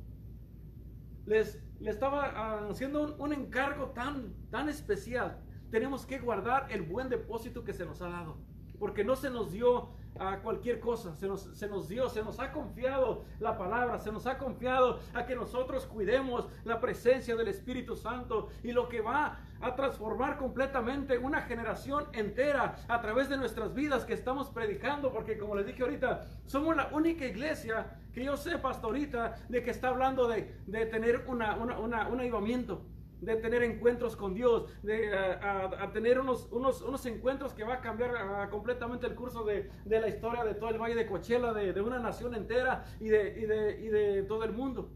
Les, 1.26 1.60
le 1.80 1.90
estaba 1.90 2.68
haciendo 2.68 3.02
un, 3.02 3.20
un 3.20 3.32
encargo 3.32 3.90
tan, 3.90 4.34
tan 4.50 4.68
especial. 4.68 5.42
Tenemos 5.70 6.06
que 6.06 6.20
guardar 6.20 6.70
el 6.70 6.82
buen 6.82 7.08
depósito 7.08 7.64
que 7.64 7.72
se 7.72 7.84
nos 7.84 8.00
ha 8.02 8.08
dado. 8.08 8.38
Porque 8.78 9.02
no 9.04 9.16
se 9.16 9.30
nos 9.30 9.50
dio 9.50 9.90
a 10.18 10.38
cualquier 10.38 10.80
cosa. 10.80 11.14
Se 11.16 11.26
nos, 11.28 11.88
dio, 11.88 12.08
se 12.08 12.22
nos 12.22 12.40
ha 12.40 12.52
confiado 12.52 13.24
la 13.38 13.56
palabra, 13.56 13.98
se 13.98 14.12
nos 14.12 14.26
ha 14.26 14.38
confiado 14.38 15.00
a 15.14 15.26
que 15.26 15.34
nosotros 15.34 15.86
cuidemos 15.86 16.48
la 16.64 16.80
presencia 16.80 17.36
del 17.36 17.48
Espíritu 17.48 17.96
Santo 17.96 18.48
y 18.62 18.72
lo 18.72 18.88
que 18.88 19.00
va 19.00 19.38
a 19.60 19.74
transformar 19.74 20.38
completamente 20.38 21.18
una 21.18 21.42
generación 21.42 22.06
entera 22.12 22.76
a 22.88 23.00
través 23.00 23.28
de 23.28 23.36
nuestras 23.36 23.74
vidas 23.74 24.04
que 24.04 24.14
estamos 24.14 24.48
predicando, 24.48 25.12
porque 25.12 25.36
como 25.36 25.54
les 25.54 25.66
dije 25.66 25.82
ahorita, 25.82 26.26
somos 26.46 26.74
la 26.74 26.88
única 26.92 27.26
iglesia 27.26 27.98
que 28.12 28.24
yo 28.24 28.36
sé, 28.36 28.58
pastorita, 28.58 29.36
de 29.48 29.62
que 29.62 29.70
está 29.70 29.88
hablando 29.88 30.26
de, 30.28 30.56
de 30.66 30.86
tener 30.86 31.24
una, 31.28 31.56
una, 31.56 31.78
una, 31.78 32.08
un 32.08 32.20
avivamiento. 32.20 32.82
De 33.20 33.36
tener 33.36 33.62
encuentros 33.62 34.16
con 34.16 34.34
Dios, 34.34 34.66
de 34.82 35.12
a, 35.16 35.90
tener 35.92 36.20
unos, 36.20 36.48
unos, 36.50 36.82
unos, 36.82 37.04
encuentros 37.06 37.52
que 37.52 37.64
va 37.64 37.74
a 37.74 37.80
cambiar 37.80 38.48
completamente 38.50 39.06
el 39.06 39.14
curso 39.14 39.44
de, 39.44 39.70
de, 39.84 40.00
la 40.00 40.08
historia 40.08 40.44
de 40.44 40.54
todo 40.54 40.70
el 40.70 40.78
Valle 40.78 40.94
de 40.94 41.06
Coachella, 41.06 41.52
de, 41.52 41.72
de 41.72 41.80
una 41.80 41.98
nación 41.98 42.34
entera 42.34 42.84
y 43.00 43.08
de, 43.08 43.40
y 43.40 43.46
de, 43.46 43.80
y 43.82 43.88
de 43.88 44.22
todo 44.22 44.44
el 44.44 44.52
mundo. 44.52 44.90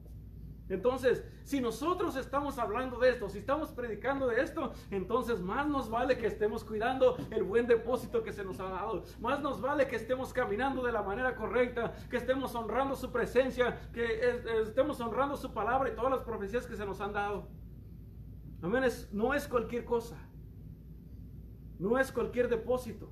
Entonces, 0.68 1.24
si 1.42 1.60
nosotros 1.60 2.16
estamos 2.16 2.58
hablando 2.58 2.98
de 2.98 3.10
esto, 3.10 3.28
si 3.28 3.38
estamos 3.38 3.70
predicando 3.70 4.26
de 4.26 4.40
esto, 4.40 4.72
entonces 4.90 5.40
más 5.40 5.66
nos 5.66 5.90
vale 5.90 6.16
que 6.16 6.26
estemos 6.26 6.64
cuidando 6.64 7.16
el 7.30 7.42
buen 7.42 7.66
depósito 7.66 8.22
que 8.22 8.32
se 8.32 8.44
nos 8.44 8.58
ha 8.60 8.70
dado. 8.70 9.04
Más 9.20 9.40
nos 9.40 9.60
vale 9.60 9.86
que 9.86 9.96
estemos 9.96 10.32
caminando 10.32 10.82
de 10.82 10.92
la 10.92 11.02
manera 11.02 11.36
correcta, 11.36 11.92
que 12.08 12.16
estemos 12.16 12.54
honrando 12.54 12.96
su 12.96 13.12
presencia, 13.12 13.90
que 13.92 14.62
estemos 14.62 15.00
honrando 15.00 15.36
su 15.36 15.52
palabra 15.52 15.90
y 15.90 15.94
todas 15.94 16.10
las 16.10 16.22
profecías 16.22 16.66
que 16.66 16.76
se 16.76 16.86
nos 16.86 17.00
han 17.00 17.12
dado. 17.12 17.46
Amén. 18.64 18.82
no 19.12 19.34
es 19.34 19.46
cualquier 19.46 19.84
cosa. 19.84 20.16
No 21.78 21.98
es 21.98 22.10
cualquier 22.10 22.48
depósito. 22.48 23.10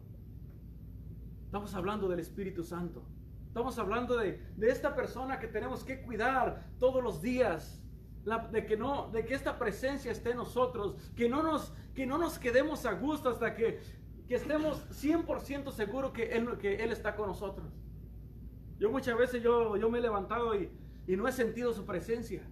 Estamos 1.44 1.74
hablando 1.74 2.08
del 2.08 2.20
Espíritu 2.20 2.64
Santo. 2.64 3.04
Estamos 3.48 3.78
hablando 3.78 4.16
de, 4.16 4.40
esta 4.62 4.94
persona 4.94 5.38
que 5.38 5.46
tenemos 5.46 5.84
que 5.84 6.00
cuidar 6.00 6.70
todos 6.78 7.04
los 7.04 7.20
días. 7.20 7.84
de, 8.50 8.64
que 8.64 8.78
no, 8.78 9.10
de 9.10 9.26
que 9.26 9.34
esta 9.34 9.58
presencia 9.58 10.10
esté 10.10 10.30
en 10.30 10.38
nosotros. 10.38 10.96
Que 11.14 11.28
no 11.28 11.42
nos, 11.42 11.74
que 11.94 12.06
no 12.06 12.16
nos 12.16 12.38
quedemos 12.38 12.86
a 12.86 12.92
gusto 12.94 13.28
hasta 13.28 13.54
que, 13.54 13.78
que 14.26 14.36
estemos 14.36 14.88
100% 14.88 15.70
seguros 15.70 16.12
que 16.12 16.32
él, 16.32 16.56
que 16.56 16.82
él 16.82 16.92
está 16.92 17.14
con 17.14 17.26
nosotros. 17.26 17.66
Yo 18.78 18.90
muchas 18.90 19.18
veces 19.18 19.42
yo, 19.42 19.76
yo 19.76 19.90
me 19.90 19.98
he 19.98 20.00
levantado 20.00 20.58
y, 20.58 20.70
y 21.06 21.14
no 21.14 21.28
he 21.28 21.32
sentido 21.32 21.74
su 21.74 21.84
presencia. 21.84 22.42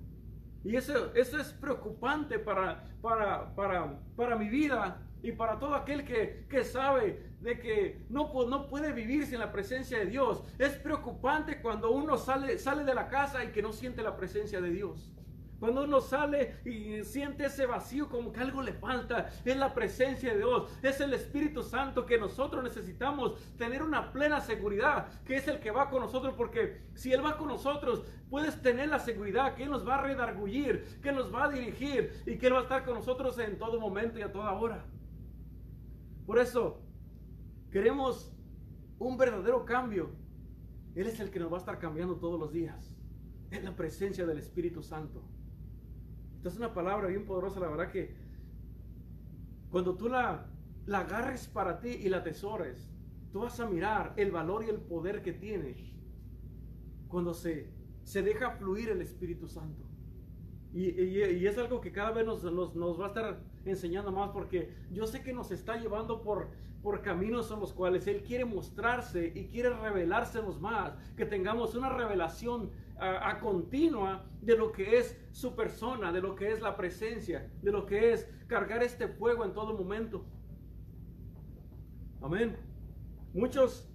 Y 0.64 0.76
eso, 0.76 1.14
eso 1.14 1.38
es 1.38 1.52
preocupante 1.52 2.38
para, 2.38 2.84
para, 3.00 3.54
para, 3.54 3.98
para 4.16 4.36
mi 4.36 4.48
vida 4.48 5.00
y 5.22 5.32
para 5.32 5.58
todo 5.58 5.74
aquel 5.74 6.04
que, 6.04 6.46
que 6.48 6.64
sabe 6.64 7.30
de 7.40 7.58
que 7.58 8.04
no, 8.08 8.30
no 8.46 8.68
puede 8.68 8.92
vivir 8.92 9.26
sin 9.26 9.38
la 9.38 9.52
presencia 9.52 9.98
de 9.98 10.06
Dios. 10.06 10.44
Es 10.58 10.72
preocupante 10.72 11.60
cuando 11.60 11.90
uno 11.90 12.18
sale, 12.18 12.58
sale 12.58 12.84
de 12.84 12.94
la 12.94 13.08
casa 13.08 13.44
y 13.44 13.48
que 13.48 13.62
no 13.62 13.72
siente 13.72 14.02
la 14.02 14.16
presencia 14.16 14.60
de 14.60 14.70
Dios. 14.70 15.14
Cuando 15.60 15.84
uno 15.84 16.00
sale 16.00 16.56
y 16.64 17.04
siente 17.04 17.44
ese 17.44 17.66
vacío 17.66 18.08
como 18.08 18.32
que 18.32 18.40
algo 18.40 18.62
le 18.62 18.72
falta, 18.72 19.28
es 19.44 19.56
la 19.58 19.74
presencia 19.74 20.32
de 20.32 20.38
Dios, 20.38 20.72
es 20.82 21.02
el 21.02 21.12
Espíritu 21.12 21.62
Santo 21.62 22.06
que 22.06 22.18
nosotros 22.18 22.64
necesitamos 22.64 23.38
tener 23.58 23.82
una 23.82 24.10
plena 24.10 24.40
seguridad, 24.40 25.08
que 25.22 25.36
es 25.36 25.46
el 25.48 25.60
que 25.60 25.70
va 25.70 25.90
con 25.90 26.00
nosotros, 26.00 26.32
porque 26.34 26.80
si 26.94 27.12
Él 27.12 27.22
va 27.22 27.36
con 27.36 27.48
nosotros, 27.48 28.02
puedes 28.30 28.62
tener 28.62 28.88
la 28.88 28.98
seguridad 28.98 29.54
que 29.54 29.64
Él 29.64 29.70
nos 29.70 29.86
va 29.86 29.96
a 29.96 30.02
redargullir, 30.02 30.98
que 31.02 31.12
nos 31.12 31.32
va 31.32 31.44
a 31.44 31.50
dirigir 31.50 32.22
y 32.24 32.38
que 32.38 32.46
Él 32.46 32.54
va 32.54 32.60
a 32.60 32.62
estar 32.62 32.82
con 32.82 32.94
nosotros 32.94 33.38
en 33.38 33.58
todo 33.58 33.78
momento 33.78 34.18
y 34.18 34.22
a 34.22 34.32
toda 34.32 34.52
hora. 34.52 34.86
Por 36.24 36.38
eso, 36.38 36.80
queremos 37.70 38.32
un 38.98 39.18
verdadero 39.18 39.66
cambio. 39.66 40.10
Él 40.94 41.06
es 41.06 41.20
el 41.20 41.30
que 41.30 41.38
nos 41.38 41.52
va 41.52 41.56
a 41.58 41.60
estar 41.60 41.78
cambiando 41.78 42.16
todos 42.16 42.40
los 42.40 42.50
días. 42.50 42.94
Es 43.50 43.62
la 43.62 43.76
presencia 43.76 44.24
del 44.24 44.38
Espíritu 44.38 44.82
Santo. 44.82 45.22
Esta 46.40 46.48
es 46.48 46.56
una 46.56 46.72
palabra 46.72 47.08
bien 47.08 47.26
poderosa, 47.26 47.60
la 47.60 47.68
verdad 47.68 47.90
que 47.90 48.14
cuando 49.70 49.94
tú 49.94 50.08
la, 50.08 50.46
la 50.86 51.00
agarres 51.00 51.48
para 51.48 51.80
ti 51.80 51.90
y 51.90 52.08
la 52.08 52.16
atesores, 52.16 52.90
tú 53.30 53.40
vas 53.40 53.60
a 53.60 53.68
mirar 53.68 54.14
el 54.16 54.30
valor 54.30 54.64
y 54.64 54.70
el 54.70 54.78
poder 54.78 55.20
que 55.20 55.34
tiene 55.34 55.76
cuando 57.08 57.34
se, 57.34 57.68
se 58.04 58.22
deja 58.22 58.52
fluir 58.52 58.88
el 58.88 59.02
Espíritu 59.02 59.48
Santo. 59.48 59.84
Y, 60.72 60.88
y, 60.98 61.46
es 61.46 61.58
algo 61.58 61.82
que 61.82 61.92
cada 61.92 62.12
vez 62.12 62.24
nos, 62.24 62.42
nos, 62.42 62.74
nos, 62.74 62.98
va 62.98 63.04
a 63.04 63.08
estar 63.08 63.40
enseñando 63.66 64.10
más 64.10 64.30
porque 64.30 64.72
yo 64.90 65.06
sé 65.06 65.22
que 65.22 65.34
nos 65.34 65.50
está 65.50 65.76
llevando 65.76 66.22
por, 66.22 66.48
por 66.82 67.02
caminos 67.02 67.50
en 67.50 67.60
los 67.60 67.74
cuales 67.74 68.06
Él 68.06 68.22
quiere 68.22 68.46
mostrarse 68.46 69.30
y 69.34 69.48
quiere 69.48 69.68
revelársenos 69.68 70.58
más, 70.58 70.94
que 71.18 71.26
tengamos 71.26 71.74
una 71.74 71.90
revelación 71.90 72.70
a, 73.00 73.30
a, 73.30 73.40
continua 73.40 74.24
de 74.40 74.56
lo 74.56 74.72
que 74.72 74.98
es 74.98 75.18
su 75.32 75.54
persona, 75.54 76.12
de 76.12 76.20
lo 76.20 76.34
que 76.34 76.52
es 76.52 76.60
la 76.60 76.76
presencia, 76.76 77.50
de 77.62 77.72
lo 77.72 77.86
que 77.86 78.12
es 78.12 78.28
cargar 78.46 78.82
este 78.82 79.08
fuego 79.08 79.44
en 79.44 79.52
todo 79.52 79.76
momento. 79.76 80.24
Amén. 82.22 82.56
Muchos 83.32 83.88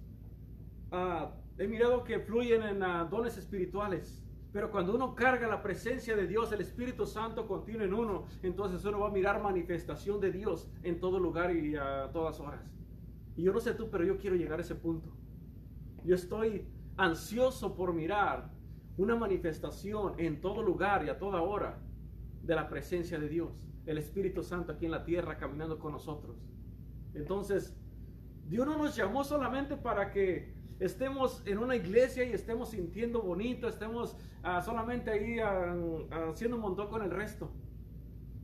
uh, 0.92 1.28
he 1.58 1.66
mirado 1.66 2.04
que 2.04 2.18
fluyen 2.20 2.62
en 2.62 2.82
uh, 2.82 3.08
dones 3.08 3.36
espirituales 3.36 4.26
pero 4.56 4.70
cuando 4.70 4.94
uno 4.94 5.14
carga 5.14 5.46
la 5.46 5.62
presencia 5.62 6.16
de 6.16 6.26
Dios, 6.26 6.50
el 6.50 6.62
Espíritu 6.62 7.04
Santo 7.04 7.46
continúa 7.46 7.84
en 7.84 7.92
uno, 7.92 8.24
entonces 8.42 8.82
uno 8.86 9.00
va 9.00 9.08
a 9.08 9.10
mirar 9.10 9.42
manifestación 9.42 10.18
de 10.18 10.32
Dios 10.32 10.70
en 10.82 10.98
todo 10.98 11.20
lugar 11.20 11.54
y 11.54 11.76
a 11.76 12.08
todas 12.10 12.40
horas. 12.40 12.64
Y 13.36 13.42
yo 13.42 13.52
no 13.52 13.60
sé 13.60 13.74
tú, 13.74 13.90
pero 13.90 14.02
yo 14.02 14.16
quiero 14.16 14.34
llegar 14.34 14.58
a 14.58 14.62
ese 14.62 14.74
punto. 14.74 15.10
Yo 16.04 16.14
estoy 16.14 16.66
ansioso 16.96 17.74
por 17.74 17.92
mirar 17.92 18.50
una 18.96 19.16
manifestación 19.16 20.14
en 20.18 20.40
todo 20.40 20.62
lugar 20.62 21.04
y 21.04 21.08
a 21.08 21.18
toda 21.18 21.42
hora 21.42 21.78
de 22.42 22.54
la 22.54 22.68
presencia 22.68 23.18
de 23.18 23.28
Dios, 23.28 23.50
el 23.84 23.98
Espíritu 23.98 24.42
Santo 24.42 24.72
aquí 24.72 24.86
en 24.86 24.92
la 24.92 25.04
tierra 25.04 25.36
caminando 25.36 25.78
con 25.78 25.92
nosotros. 25.92 26.36
Entonces, 27.14 27.76
Dios 28.48 28.66
no 28.66 28.78
nos 28.78 28.94
llamó 28.94 29.24
solamente 29.24 29.76
para 29.76 30.10
que 30.10 30.54
estemos 30.78 31.42
en 31.46 31.58
una 31.58 31.76
iglesia 31.76 32.24
y 32.24 32.32
estemos 32.32 32.70
sintiendo 32.70 33.22
bonito, 33.22 33.68
estemos 33.68 34.16
ah, 34.42 34.62
solamente 34.62 35.10
ahí 35.10 35.38
ah, 35.40 35.74
ah, 36.10 36.30
haciendo 36.30 36.56
un 36.56 36.62
montón 36.62 36.88
con 36.88 37.02
el 37.02 37.10
resto. 37.10 37.50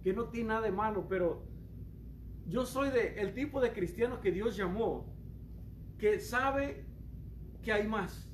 Que 0.02 0.12
no 0.12 0.24
tiene 0.24 0.48
nada 0.48 0.62
de 0.62 0.72
malo, 0.72 1.06
pero 1.08 1.44
yo 2.48 2.66
soy 2.66 2.90
de 2.90 3.20
el 3.20 3.34
tipo 3.34 3.60
de 3.60 3.72
cristiano 3.72 4.20
que 4.20 4.32
Dios 4.32 4.56
llamó, 4.56 5.06
que 5.98 6.18
sabe 6.18 6.84
que 7.62 7.72
hay 7.72 7.86
más. 7.86 8.31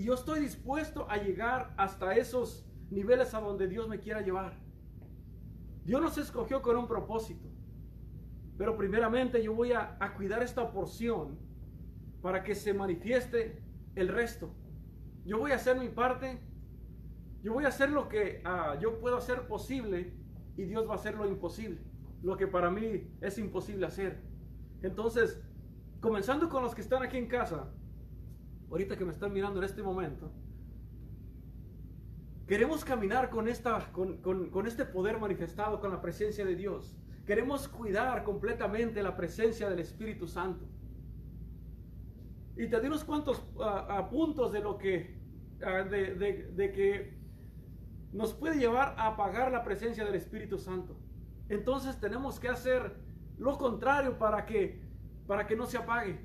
Y 0.00 0.04
yo 0.04 0.14
estoy 0.14 0.40
dispuesto 0.40 1.06
a 1.10 1.18
llegar 1.18 1.74
hasta 1.76 2.16
esos 2.16 2.66
niveles 2.88 3.34
a 3.34 3.40
donde 3.40 3.68
Dios 3.68 3.86
me 3.86 4.00
quiera 4.00 4.22
llevar. 4.22 4.54
Dios 5.84 6.00
nos 6.00 6.16
escogió 6.16 6.62
con 6.62 6.78
un 6.78 6.88
propósito. 6.88 7.46
Pero 8.56 8.78
primeramente 8.78 9.42
yo 9.42 9.52
voy 9.52 9.72
a, 9.72 9.98
cuidar 10.16 10.42
esta 10.42 10.72
porción 10.72 11.38
para 12.22 12.42
que 12.42 12.54
se 12.54 12.72
manifieste 12.72 13.62
el 13.94 14.08
resto. 14.08 14.54
Yo 15.26 15.38
voy 15.38 15.50
a 15.50 15.56
hacer 15.56 15.78
mi 15.78 15.90
parte, 15.90 16.40
yo 17.42 17.52
voy 17.52 17.66
a 17.66 17.68
hacer 17.68 17.90
lo 17.90 18.08
que 18.08 18.40
ah, 18.46 18.78
yo 18.80 19.00
puedo 19.00 19.18
hacer 19.18 19.48
posible 19.48 20.14
y 20.56 20.62
Dios 20.62 20.88
va 20.88 20.92
a 20.92 20.96
hacer 20.96 21.14
lo 21.14 21.28
imposible, 21.28 21.78
lo 22.22 22.38
que 22.38 22.46
para 22.46 22.70
mí 22.70 23.06
es 23.20 23.36
imposible 23.36 23.84
hacer. 23.84 24.22
Entonces, 24.80 25.42
comenzando 26.00 26.48
con 26.48 26.62
los 26.62 26.74
que 26.74 26.80
están 26.80 27.02
aquí 27.02 27.18
en 27.18 27.26
casa, 27.26 27.70
ahorita 28.70 28.96
que 28.96 29.04
me 29.04 29.12
están 29.12 29.32
mirando 29.32 29.58
en 29.58 29.64
este 29.64 29.82
momento, 29.82 30.32
queremos 32.46 32.84
caminar 32.84 33.30
con, 33.30 33.48
esta, 33.48 33.92
con, 33.92 34.18
con 34.18 34.66
este 34.66 34.84
poder 34.84 35.18
manifestado, 35.18 35.80
con 35.80 35.90
la 35.90 36.00
presencia 36.00 36.44
de 36.44 36.56
Dios. 36.56 36.96
Queremos 37.26 37.68
cuidar 37.68 38.24
completamente 38.24 39.02
la 39.02 39.16
presencia 39.16 39.68
del 39.70 39.78
Espíritu 39.78 40.26
Santo. 40.26 40.64
Y 42.56 42.66
te 42.68 42.80
di 42.80 42.88
unos 42.88 43.04
cuantos 43.04 43.42
uh, 43.54 44.10
puntos 44.10 44.52
de 44.52 44.60
lo 44.60 44.76
que, 44.76 45.16
de, 45.58 46.14
de, 46.14 46.50
de, 46.54 46.72
que 46.72 47.18
nos 48.12 48.34
puede 48.34 48.58
llevar 48.58 48.94
a 48.98 49.06
apagar 49.06 49.52
la 49.52 49.62
presencia 49.62 50.04
del 50.04 50.14
Espíritu 50.14 50.58
Santo. 50.58 50.96
Entonces 51.48 51.98
tenemos 52.00 52.38
que 52.38 52.48
hacer 52.48 52.96
lo 53.38 53.56
contrario 53.56 54.18
para 54.18 54.44
que, 54.44 54.82
para 55.26 55.46
que 55.46 55.56
no 55.56 55.66
se 55.66 55.78
apague, 55.78 56.20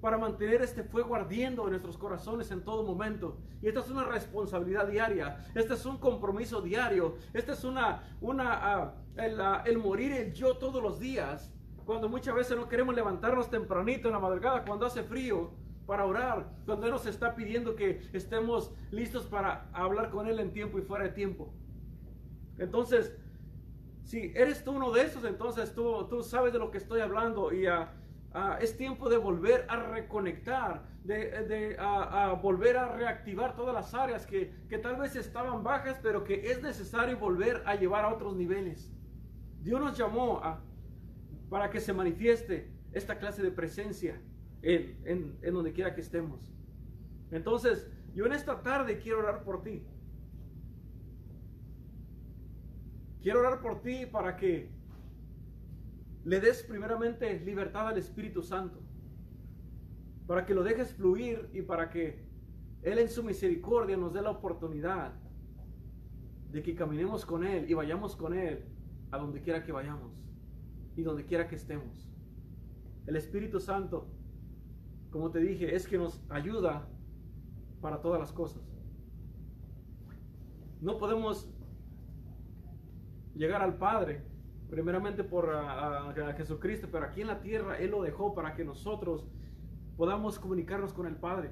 para 0.00 0.18
mantener 0.18 0.62
este 0.62 0.82
fuego 0.82 1.14
ardiendo 1.14 1.64
en 1.64 1.70
nuestros 1.70 1.98
corazones 1.98 2.50
en 2.50 2.64
todo 2.64 2.82
momento. 2.82 3.38
Y 3.60 3.68
esta 3.68 3.80
es 3.80 3.90
una 3.90 4.04
responsabilidad 4.04 4.86
diaria, 4.86 5.44
este 5.54 5.74
es 5.74 5.84
un 5.86 5.98
compromiso 5.98 6.60
diario, 6.60 7.16
este 7.32 7.52
es 7.52 7.64
una, 7.64 8.02
una, 8.20 8.94
uh, 9.16 9.20
el, 9.20 9.40
uh, 9.40 9.64
el 9.64 9.78
morir 9.78 10.12
el 10.12 10.32
yo 10.32 10.56
todos 10.56 10.82
los 10.82 10.98
días 10.98 11.52
cuando 11.84 12.08
muchas 12.08 12.34
veces 12.34 12.54
no 12.54 12.68
queremos 12.68 12.94
levantarnos 12.94 13.48
tempranito 13.48 14.08
en 14.08 14.12
la 14.12 14.20
madrugada, 14.20 14.62
cuando 14.62 14.84
hace 14.84 15.02
frío, 15.02 15.52
para 15.86 16.04
orar, 16.04 16.46
cuando 16.66 16.84
Él 16.84 16.92
nos 16.92 17.06
está 17.06 17.34
pidiendo 17.34 17.74
que 17.74 18.02
estemos 18.12 18.74
listos 18.90 19.24
para 19.24 19.70
hablar 19.72 20.10
con 20.10 20.26
Él 20.26 20.38
en 20.38 20.52
tiempo 20.52 20.78
y 20.78 20.82
fuera 20.82 21.04
de 21.04 21.12
tiempo. 21.12 21.50
Entonces, 22.58 23.16
si 24.04 24.32
eres 24.34 24.62
tú 24.62 24.72
uno 24.72 24.90
de 24.92 25.00
esos, 25.00 25.24
entonces 25.24 25.74
tú, 25.74 26.06
tú 26.10 26.22
sabes 26.22 26.52
de 26.52 26.58
lo 26.58 26.70
que 26.70 26.76
estoy 26.76 27.00
hablando 27.00 27.54
y 27.54 27.66
uh, 27.66 27.86
es 28.60 28.76
tiempo 28.76 29.08
de 29.08 29.16
volver 29.16 29.64
a 29.68 29.76
reconectar, 29.76 30.86
de, 31.04 31.76
volver 32.42 32.76
a 32.76 32.88
reactivar 32.94 33.56
todas 33.56 33.74
las 33.74 33.94
áreas 33.94 34.26
que, 34.26 34.52
tal 34.82 34.96
vez 34.96 35.16
estaban 35.16 35.62
bajas, 35.62 35.98
pero 36.02 36.24
que 36.24 36.50
es 36.50 36.62
necesario 36.62 37.18
volver 37.18 37.62
a 37.66 37.74
llevar 37.74 38.04
a 38.04 38.08
otros 38.08 38.36
niveles. 38.36 38.92
Dios 39.62 39.80
nos 39.80 39.96
llamó 39.96 40.40
para 41.48 41.70
que 41.70 41.80
se 41.80 41.92
manifieste 41.92 42.70
esta 42.92 43.18
clase 43.18 43.42
de 43.42 43.50
presencia 43.50 44.20
en, 44.62 45.40
donde 45.52 45.72
quiera 45.72 45.94
que 45.94 46.00
estemos. 46.00 46.52
Entonces, 47.30 47.90
yo 48.14 48.26
en 48.26 48.32
esta 48.32 48.62
tarde 48.62 48.98
quiero 48.98 49.20
orar 49.20 49.42
por 49.44 49.62
ti. 49.62 49.86
quiero 53.22 53.40
orar 53.40 53.60
por 53.60 53.82
ti 53.82 54.06
para 54.06 54.36
que 54.36 54.70
le 56.24 56.40
des 56.40 56.62
primeramente 56.62 57.40
libertad 57.40 57.88
al 57.88 57.98
Espíritu 57.98 58.42
Santo, 58.42 58.80
para 60.26 60.44
que 60.44 60.54
lo 60.54 60.62
dejes 60.62 60.92
fluir 60.94 61.48
y 61.52 61.62
para 61.62 61.88
que 61.88 62.24
Él 62.82 62.98
en 62.98 63.08
su 63.08 63.22
misericordia 63.22 63.96
nos 63.96 64.12
dé 64.12 64.22
la 64.22 64.30
oportunidad 64.30 65.12
de 66.50 66.62
que 66.62 66.74
caminemos 66.74 67.24
con 67.24 67.44
Él 67.44 67.70
y 67.70 67.74
vayamos 67.74 68.16
con 68.16 68.34
Él 68.34 68.64
a 69.10 69.18
donde 69.18 69.40
quiera 69.40 69.62
que 69.62 69.72
vayamos 69.72 70.12
y 70.96 71.02
donde 71.02 71.24
quiera 71.24 71.48
que 71.48 71.56
estemos. 71.56 72.08
El 73.06 73.16
Espíritu 73.16 73.60
Santo, 73.60 74.06
como 75.10 75.30
te 75.30 75.38
dije, 75.38 75.74
es 75.74 75.86
que 75.86 75.96
nos 75.96 76.20
ayuda 76.28 76.86
para 77.80 78.00
todas 78.00 78.20
las 78.20 78.32
cosas. 78.32 78.62
No 80.80 80.98
podemos 80.98 81.48
llegar 83.34 83.62
al 83.62 83.78
Padre 83.78 84.22
primeramente 84.70 85.24
por 85.24 85.50
a, 85.50 86.14
Jesucristo, 86.36 86.88
pero 86.90 87.06
aquí 87.06 87.22
en 87.22 87.28
la 87.28 87.40
tierra 87.40 87.78
Él 87.78 87.90
lo 87.90 88.02
dejó 88.02 88.34
para 88.34 88.54
que 88.54 88.64
nosotros 88.64 89.26
podamos 89.96 90.38
comunicarnos 90.38 90.92
con 90.92 91.06
el 91.06 91.16
Padre. 91.16 91.50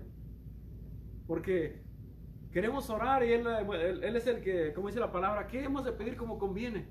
Porque 1.27 1.83
queremos 2.53 2.89
orar 2.89 3.25
y 3.25 3.33
él, 3.33 3.47
él, 3.47 4.17
es 4.17 4.27
el 4.27 4.41
que, 4.41 4.73
como 4.73 4.87
dice 4.87 5.01
la 5.01 5.11
palabra, 5.11 5.47
¿qué 5.49 5.65
hemos 5.65 5.85
de 5.85 5.93
pedir 5.93 6.17
como 6.17 6.39
conviene? 6.39 6.87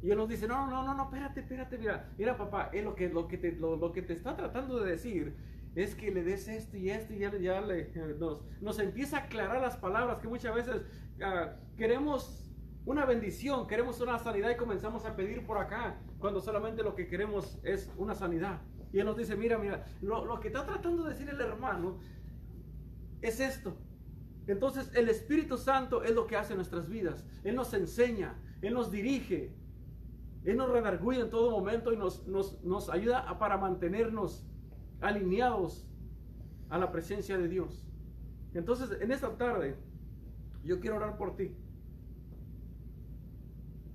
Y 0.00 0.10
Él 0.10 0.16
nos 0.16 0.28
dice, 0.28 0.46
no, 0.46 0.68
no, 0.68 0.84
no, 0.84 0.94
no, 0.94 1.04
espérate, 1.04 1.40
espérate, 1.40 1.76
mira, 1.76 2.08
mira 2.16 2.36
papá, 2.36 2.70
él 2.72 2.84
lo, 2.84 2.94
que, 2.94 3.08
lo, 3.08 3.26
que 3.26 3.36
te, 3.36 3.52
lo, 3.52 3.92
que 3.92 4.02
te 4.02 4.12
está 4.12 4.36
tratando 4.36 4.78
de 4.78 4.92
decir 4.92 5.34
es 5.74 5.94
que 5.94 6.10
le 6.12 6.22
des 6.22 6.46
esto 6.46 6.76
y 6.76 6.90
esto 6.90 7.12
y 7.12 7.18
ya, 7.18 7.36
ya 7.36 7.60
le, 7.60 7.90
nos, 8.18 8.44
nos 8.60 8.78
empieza 8.78 9.18
a 9.18 9.20
aclarar 9.24 9.60
las 9.60 9.76
palabras 9.76 10.18
que 10.20 10.28
muchas 10.28 10.54
veces 10.54 10.82
uh, 11.20 11.76
queremos 11.76 12.47
una 12.88 13.04
bendición, 13.04 13.66
queremos 13.66 14.00
una 14.00 14.18
sanidad 14.18 14.48
y 14.48 14.56
comenzamos 14.56 15.04
a 15.04 15.14
pedir 15.14 15.44
por 15.44 15.58
acá, 15.58 16.00
cuando 16.18 16.40
solamente 16.40 16.82
lo 16.82 16.94
que 16.94 17.06
queremos 17.06 17.58
es 17.62 17.92
una 17.98 18.14
sanidad. 18.14 18.62
Y 18.94 18.98
Él 18.98 19.04
nos 19.04 19.18
dice, 19.18 19.36
mira, 19.36 19.58
mira, 19.58 19.84
lo, 20.00 20.40
que 20.40 20.48
está 20.48 20.64
tratando 20.64 21.02
de 21.02 21.10
decir 21.10 21.28
el 21.28 21.38
hermano 21.38 21.98
es 23.20 23.40
esto. 23.40 23.76
Entonces 24.46 24.90
el 24.94 25.10
Espíritu 25.10 25.58
Santo 25.58 26.02
es 26.02 26.14
lo 26.14 26.26
que 26.26 26.36
hace 26.36 26.54
nuestras 26.54 26.88
vidas. 26.88 27.26
Él 27.44 27.56
nos 27.56 27.74
enseña, 27.74 28.40
Él 28.62 28.72
nos 28.72 28.90
dirige, 28.90 29.54
Él 30.44 30.56
nos 30.56 30.70
redarguye 30.70 31.20
en 31.20 31.28
todo 31.28 31.50
momento 31.50 31.92
y 31.92 31.96
nos, 31.98 32.26
nos, 32.26 32.64
nos 32.64 32.88
ayuda 32.88 33.38
para 33.38 33.58
mantenernos 33.58 34.46
alineados 35.02 35.86
a 36.70 36.78
la 36.78 36.90
presencia 36.90 37.36
de 37.36 37.48
Dios. 37.48 37.86
Entonces 38.54 38.98
en 38.98 39.12
esta 39.12 39.36
tarde 39.36 39.76
yo 40.64 40.80
quiero 40.80 40.96
orar 40.96 41.18
por 41.18 41.36
ti. 41.36 41.54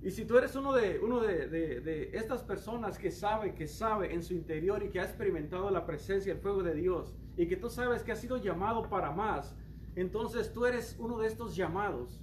Y 0.04 0.10
si 0.10 0.26
tú 0.26 0.36
eres 0.36 0.54
uno 0.54 0.74
de, 0.74 1.00
uno 1.02 1.20
de, 1.20 2.10
estas 2.12 2.42
personas 2.42 2.98
que 2.98 3.10
sabe, 3.10 3.54
que 3.54 3.66
sabe 3.66 4.12
en 4.12 4.22
su 4.22 4.34
interior 4.34 4.82
y 4.82 4.90
que 4.90 5.00
ha 5.00 5.04
experimentado 5.04 5.70
la 5.70 5.86
presencia 5.86 6.30
el 6.30 6.38
fuego 6.38 6.62
de 6.62 6.74
Dios, 6.74 7.16
y 7.38 7.46
que 7.46 7.56
tú 7.56 7.70
sabes 7.70 8.02
que 8.02 8.12
ha 8.12 8.16
sido 8.16 8.36
llamado 8.36 8.90
para 8.90 9.12
más, 9.12 9.56
entonces 9.96 10.52
tú 10.52 10.66
eres 10.66 10.94
uno 10.98 11.18
de 11.20 11.26
estos 11.26 11.56
llamados. 11.56 12.22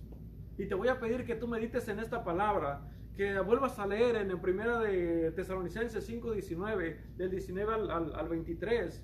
Y 0.60 0.67
te 0.67 0.76
voy 0.76 0.89
a 0.89 1.00
pedir 1.00 1.26
que 1.26 1.34
tú 1.34 1.48
medites 1.48 1.88
en 1.88 1.98
esta 1.98 2.24
palabra, 2.24 2.88
que 3.15 3.39
vuelvas 3.39 3.80
a 3.80 3.88
leer 3.88 4.15
en 4.17 4.30
el 4.30 4.39
primera 4.39 4.78
de 4.78 5.32
Tesalonicenses 5.32 6.06
5, 6.06 6.34
19, 6.34 7.04
del 7.17 7.32
19 7.32 7.74
al, 7.74 8.13
al, 8.13 8.30
23. 8.30 9.04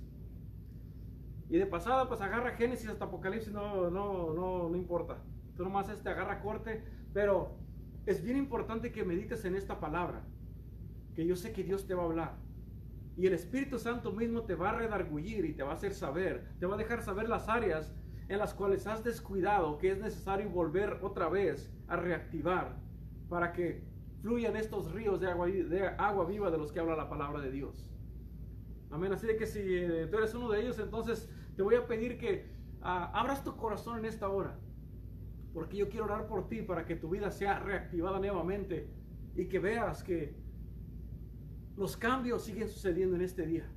Y 1.50 1.58
de 1.58 1.66
pasada, 1.66 2.08
pues 2.08 2.22
agarra 2.22 2.52
Génesis 2.52 2.90
hasta 2.90 3.06
Apocalipsis, 3.06 3.52
no, 3.52 3.90
no, 3.90 4.36
no, 4.36 4.70
no 4.70 4.78
importa. 4.78 5.18
Tú 5.56 5.64
nomás 5.64 5.90
este 5.90 6.10
agarra 6.10 6.42
corte, 6.42 6.84
pero 7.12 7.66
es 8.08 8.24
bien 8.24 8.38
importante 8.38 8.94
que 8.94 9.04
medites 9.04 9.44
en 9.44 9.54
esta 9.54 9.82
palabra, 9.82 10.24
que 11.14 11.28
yo 11.28 11.36
sé 11.36 11.52
que 11.52 11.64
Dios 11.64 11.86
te 11.86 11.94
va 11.94 12.04
a 12.04 12.06
hablar. 12.06 12.38
Y 13.18 13.28
el 13.28 13.34
Espíritu 13.34 13.78
Santo 13.78 14.14
mismo 14.14 14.44
te 14.44 14.56
va 14.56 14.70
a 14.70 14.78
redargullir 14.78 15.44
y 15.44 15.54
te 15.54 15.62
va 15.62 15.72
a 15.72 15.74
hacer 15.74 15.94
saber, 15.94 16.48
te 16.58 16.66
va 16.66 16.76
a 16.76 16.78
dejar 16.78 17.02
saber 17.04 17.28
las 17.28 17.50
áreas 17.50 17.94
en 18.30 18.40
las 18.40 18.54
cuales 18.54 18.88
has 18.88 19.04
descuidado, 19.04 19.78
que 19.78 19.92
es 19.92 20.00
necesario 20.00 20.50
volver 20.50 21.00
otra 21.02 21.28
vez 21.28 21.70
a 21.90 21.98
reactivar 21.98 22.78
para 23.28 23.52
que 23.52 23.84
fluyan 24.22 24.56
estos 24.56 24.94
ríos 24.94 25.20
de 25.20 25.28
agua, 25.28 25.48
de 25.48 25.88
agua 25.98 26.26
viva 26.26 26.50
de 26.50 26.58
los 26.58 26.72
que 26.72 26.80
habla 26.80 26.96
la 26.96 27.10
palabra 27.10 27.42
de 27.42 27.52
Dios. 27.52 27.92
Amén. 28.90 29.12
Así 29.12 29.28
de 29.28 29.36
que 29.36 29.46
si 29.46 29.60
eh, 29.60 30.08
tú 30.10 30.18
eres 30.18 30.34
uno 30.34 30.50
de 30.50 30.62
ellos, 30.62 30.80
entonces 30.80 31.30
te 31.58 31.62
voy 31.62 31.76
a 31.76 31.86
pedir 31.86 32.18
que 32.18 32.50
ah, 32.82 33.12
abras 33.14 33.44
tu 33.44 33.58
corazón 33.58 34.00
en 34.00 34.06
esta 34.06 34.30
hora 34.30 34.58
porque 35.58 35.76
yo 35.76 35.90
quiero 35.90 36.06
orar 36.06 36.28
por 36.28 36.48
ti 36.48 36.62
para 36.62 36.86
que 36.86 36.96
tu 36.96 37.10
vida 37.10 37.32
sea 37.32 37.58
reactivada 37.58 38.20
nuevamente 38.20 38.88
y 39.36 39.48
que 39.48 39.58
veas 39.58 40.04
que 40.04 40.36
los 41.76 41.98
cambios 41.98 42.44
siguen 42.44 42.70
sucediendo 42.70 43.16
en 43.16 43.24
este 43.24 43.44
día. 43.44 43.68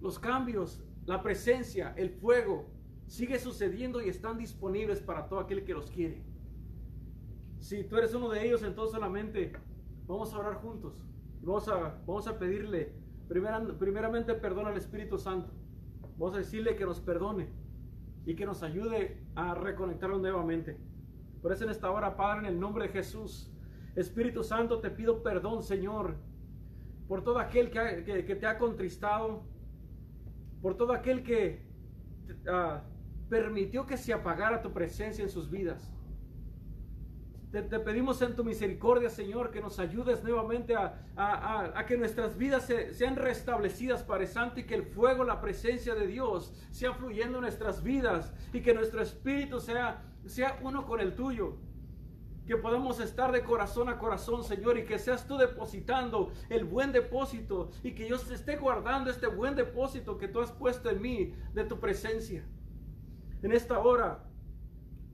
Los 0.00 0.18
cambios, 0.18 0.82
la 1.04 1.22
presencia, 1.22 1.94
el 1.96 2.10
fuego, 2.10 2.68
sigue 3.06 3.38
sucediendo 3.38 4.02
y 4.02 4.08
están 4.08 4.36
disponibles 4.36 5.00
para 5.00 5.28
todo 5.28 5.38
aquel 5.38 5.62
que 5.62 5.74
los 5.74 5.92
quiere. 5.92 6.24
Si 7.60 7.84
tú 7.84 7.98
eres 7.98 8.12
uno 8.12 8.28
de 8.28 8.44
ellos, 8.44 8.64
entonces 8.64 8.92
solamente 8.92 9.52
vamos 10.08 10.34
a 10.34 10.38
orar 10.38 10.54
juntos. 10.54 11.06
Vamos 11.40 11.68
a, 11.68 12.02
vamos 12.04 12.26
a 12.26 12.36
pedirle 12.36 12.94
primeramente 13.28 14.34
perdón 14.34 14.66
al 14.66 14.76
Espíritu 14.76 15.18
Santo. 15.18 15.52
Vamos 16.18 16.34
a 16.34 16.38
decirle 16.38 16.74
que 16.74 16.84
nos 16.84 16.98
perdone 16.98 17.46
y 18.24 18.34
que 18.34 18.44
nos 18.44 18.64
ayude 18.64 19.22
a 19.36 19.54
reconectarnos 19.54 20.20
nuevamente. 20.20 20.85
Por 21.46 21.52
eso 21.52 21.62
en 21.62 21.70
esta 21.70 21.92
hora, 21.92 22.16
Padre, 22.16 22.40
en 22.40 22.46
el 22.46 22.58
nombre 22.58 22.88
de 22.88 22.92
Jesús, 22.92 23.48
Espíritu 23.94 24.42
Santo, 24.42 24.80
te 24.80 24.90
pido 24.90 25.22
perdón, 25.22 25.62
Señor, 25.62 26.16
por 27.06 27.22
todo 27.22 27.38
aquel 27.38 27.70
que, 27.70 28.24
te 28.24 28.46
ha 28.48 28.58
contristado, 28.58 29.44
por 30.60 30.76
todo 30.76 30.92
aquel 30.92 31.22
que 31.22 31.64
ah, 32.50 32.82
permitió 33.28 33.86
que 33.86 33.96
se 33.96 34.12
apagara 34.12 34.60
tu 34.60 34.72
presencia 34.72 35.22
en 35.22 35.30
sus 35.30 35.48
vidas. 35.48 35.94
Te, 37.52 37.62
pedimos 37.62 38.20
en 38.22 38.34
tu 38.34 38.42
misericordia, 38.42 39.08
Señor, 39.08 39.52
que 39.52 39.60
nos 39.60 39.78
ayudes 39.78 40.24
nuevamente 40.24 40.74
a, 40.74 41.84
que 41.86 41.96
nuestras 41.96 42.36
vidas 42.36 42.68
sean 42.90 43.14
restablecidas, 43.14 44.02
Padre 44.02 44.26
Santo, 44.26 44.58
y 44.58 44.64
que 44.64 44.74
el 44.74 44.82
fuego, 44.82 45.22
la 45.22 45.40
presencia 45.40 45.94
de 45.94 46.08
Dios 46.08 46.52
sea 46.72 46.92
fluyendo 46.92 47.38
en 47.38 47.42
nuestras 47.42 47.84
vidas 47.84 48.34
y 48.52 48.62
que 48.62 48.74
nuestro 48.74 49.00
espíritu 49.00 49.60
sea 49.60 50.02
sea 50.26 50.58
uno 50.62 50.86
con 50.86 51.00
el 51.00 51.14
tuyo. 51.14 51.56
Que 52.46 52.56
podamos 52.56 53.00
estar 53.00 53.32
de 53.32 53.42
corazón 53.42 53.88
a 53.88 53.98
corazón, 53.98 54.44
Señor, 54.44 54.78
y 54.78 54.84
que 54.84 55.00
seas 55.00 55.26
tú 55.26 55.36
depositando 55.36 56.30
el 56.48 56.64
buen 56.64 56.92
depósito 56.92 57.70
y 57.82 57.92
que 57.92 58.08
yo 58.08 58.16
esté 58.16 58.56
guardando 58.56 59.10
este 59.10 59.26
buen 59.26 59.56
depósito 59.56 60.16
que 60.16 60.28
tú 60.28 60.40
has 60.40 60.52
puesto 60.52 60.88
en 60.88 61.02
mí 61.02 61.34
de 61.54 61.64
tu 61.64 61.80
presencia. 61.80 62.44
En 63.42 63.50
esta 63.50 63.80
hora 63.80 64.26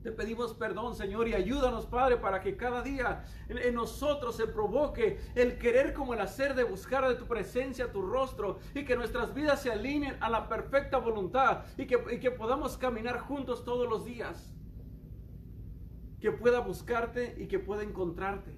te 0.03 0.11
pedimos 0.11 0.53
perdón, 0.53 0.95
Señor, 0.95 1.29
y 1.29 1.33
ayúdanos, 1.33 1.85
Padre, 1.85 2.17
para 2.17 2.41
que 2.41 2.57
cada 2.57 2.81
día 2.81 3.23
en, 3.47 3.73
nosotros 3.73 4.35
se 4.35 4.47
provoque 4.47 5.17
el 5.33 5.57
querer 5.57 5.93
como 5.93 6.13
el 6.13 6.19
hacer 6.19 6.55
de 6.55 6.65
buscar 6.65 7.07
de 7.07 7.15
tu 7.15 7.25
presencia, 7.25 7.91
tu 7.91 8.01
rostro, 8.01 8.59
y 8.75 8.83
que 8.83 8.97
nuestras 8.97 9.33
vidas 9.33 9.61
se 9.61 9.71
alineen 9.71 10.17
a 10.19 10.29
la 10.29 10.49
perfecta 10.49 10.97
voluntad 10.97 11.63
y 11.77 11.87
que, 11.87 11.97
y 12.11 12.19
que 12.19 12.31
podamos 12.31 12.77
caminar 12.77 13.17
juntos 13.19 13.63
todos 13.63 13.87
los 13.87 14.03
días 14.03 14.53
que 16.23 16.31
pueda 16.31 16.61
buscarte 16.61 17.35
y 17.37 17.47
que 17.47 17.59
pueda 17.59 17.83
encontrarte. 17.83 18.55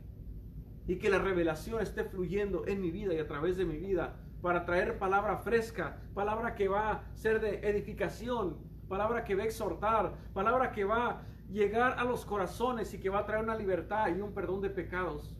Y 0.85 0.97
que 0.97 1.09
la 1.09 1.17
revelación 1.17 1.81
esté 1.81 2.03
fluyendo 2.03 2.67
en 2.67 2.79
mi 2.79 2.91
vida 2.91 3.15
y 3.15 3.17
a 3.17 3.27
través 3.27 3.57
de 3.57 3.65
mi 3.65 3.75
vida 3.75 4.19
para 4.43 4.65
traer 4.65 4.99
palabra 4.99 5.39
fresca, 5.39 5.99
palabra 6.13 6.53
que 6.53 6.67
va 6.67 6.91
a 6.91 7.15
ser 7.15 7.41
de 7.41 7.67
edificación, 7.67 8.59
palabra 8.87 9.23
que 9.23 9.33
va 9.33 9.41
a 9.41 9.45
exhortar, 9.47 10.13
palabra 10.31 10.71
que 10.71 10.83
va 10.83 11.09
a 11.09 11.23
llegar 11.49 11.95
a 11.97 12.03
los 12.03 12.23
corazones 12.23 12.93
y 12.93 12.99
que 12.99 13.09
va 13.09 13.21
a 13.21 13.25
traer 13.25 13.43
una 13.43 13.55
libertad 13.55 14.15
y 14.15 14.21
un 14.21 14.31
perdón 14.31 14.61
de 14.61 14.69
pecados. 14.69 15.35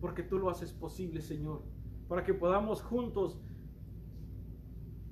Porque 0.00 0.24
tú 0.24 0.40
lo 0.40 0.50
haces 0.50 0.72
posible, 0.72 1.20
Señor. 1.20 1.62
Para 2.08 2.24
que 2.24 2.34
podamos 2.34 2.82
juntos 2.82 3.40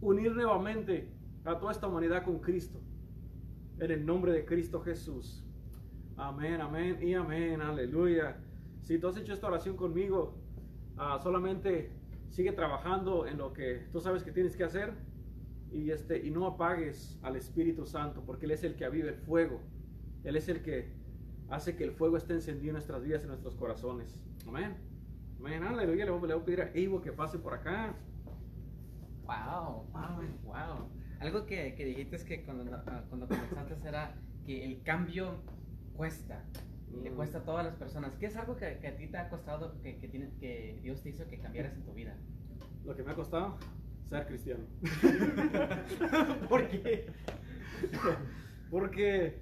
unir 0.01 0.35
nuevamente 0.35 1.15
a 1.45 1.57
toda 1.57 1.71
esta 1.71 1.87
humanidad 1.87 2.25
con 2.25 2.41
Cristo. 2.41 2.81
En 3.79 3.93
el 3.93 4.05
nombre 4.05 4.33
de 4.33 4.45
Cristo 4.45 4.81
Jesús. 4.81 5.48
Amén, 6.19 6.61
amén 6.61 6.99
y 7.01 7.15
amén, 7.15 7.61
aleluya. 7.61 8.37
Si 8.83 8.99
tú 8.99 9.07
has 9.07 9.17
hecho 9.17 9.33
esta 9.33 9.47
oración 9.47 9.77
conmigo, 9.77 10.35
ah, 10.97 11.21
solamente 11.23 11.93
sigue 12.29 12.51
trabajando 12.51 13.25
en 13.25 13.39
lo 13.39 13.53
que 13.53 13.87
tú 13.93 14.01
sabes 14.01 14.25
que 14.25 14.33
tienes 14.33 14.57
que 14.57 14.65
hacer 14.65 14.95
y, 15.71 15.93
este, 15.93 16.27
y 16.27 16.33
no 16.33 16.45
apagues 16.45 17.21
al 17.23 17.37
Espíritu 17.37 17.87
Santo, 17.87 18.25
porque 18.27 18.47
Él 18.47 18.51
es 18.51 18.65
el 18.65 18.75
que 18.75 18.85
aviva 18.85 19.09
el 19.09 19.15
fuego. 19.15 19.61
Él 20.25 20.35
es 20.35 20.49
el 20.49 20.61
que 20.61 20.93
hace 21.51 21.77
que 21.77 21.85
el 21.85 21.93
fuego 21.93 22.17
esté 22.17 22.35
encendido 22.35 22.71
en 22.71 22.75
nuestras 22.75 23.05
vidas, 23.05 23.23
en 23.23 23.29
nuestros 23.29 23.55
corazones. 23.55 24.21
Amén. 24.49 24.77
Amén, 25.39 25.63
aleluya. 25.63 26.05
Le 26.05 26.11
voy, 26.11 26.33
a 26.33 26.45
pedir 26.45 26.63
a 26.63 26.77
Ivo 26.77 27.01
que 27.01 27.13
pase 27.13 27.39
por 27.39 27.55
acá. 27.55 27.95
Wow, 29.23 29.87
wow, 29.93 30.21
wow. 30.43 30.89
Algo 31.21 31.47
que, 31.47 31.77
dijiste 31.77 32.17
es 32.17 32.25
que 32.25 32.43
cuando, 32.43 32.65
ah, 32.75 33.05
cuando 33.09 33.29
comenzaste 33.29 33.87
era 33.87 34.17
que 34.45 34.65
el 34.65 34.83
cambio 34.83 35.37
cuesta. 35.99 36.45
Le 37.03 37.11
Mm. 37.11 37.17
cuesta 37.17 37.39
a 37.39 37.43
todas 37.43 37.67
las 37.67 37.75
personas. 37.75 38.15
¿Qué 38.19 38.27
es 38.27 38.37
algo 38.37 38.57
que, 38.57 38.79
que 38.79 38.87
a 38.89 38.97
ti 38.97 39.09
te 39.09 39.19
ha 39.19 39.29
costado, 39.29 39.79
que, 39.83 39.99
que, 39.99 40.09
tiene- 40.09 40.31
que 40.41 40.79
Dios 40.81 41.03
te 41.03 41.11
hizo 41.11 41.27
que 41.27 41.39
cambiaras 41.39 41.75
en 41.75 41.83
tu 41.85 41.93
vida? 41.93 42.17
Lo 42.85 42.95
que 42.97 43.03
me 43.03 43.11
ha 43.11 43.15
costado 43.15 43.59
ser 44.09 44.27
cristiano. 44.27 44.65
¿Por 46.49 46.69
qué? 46.69 47.07
Porque 48.71 49.41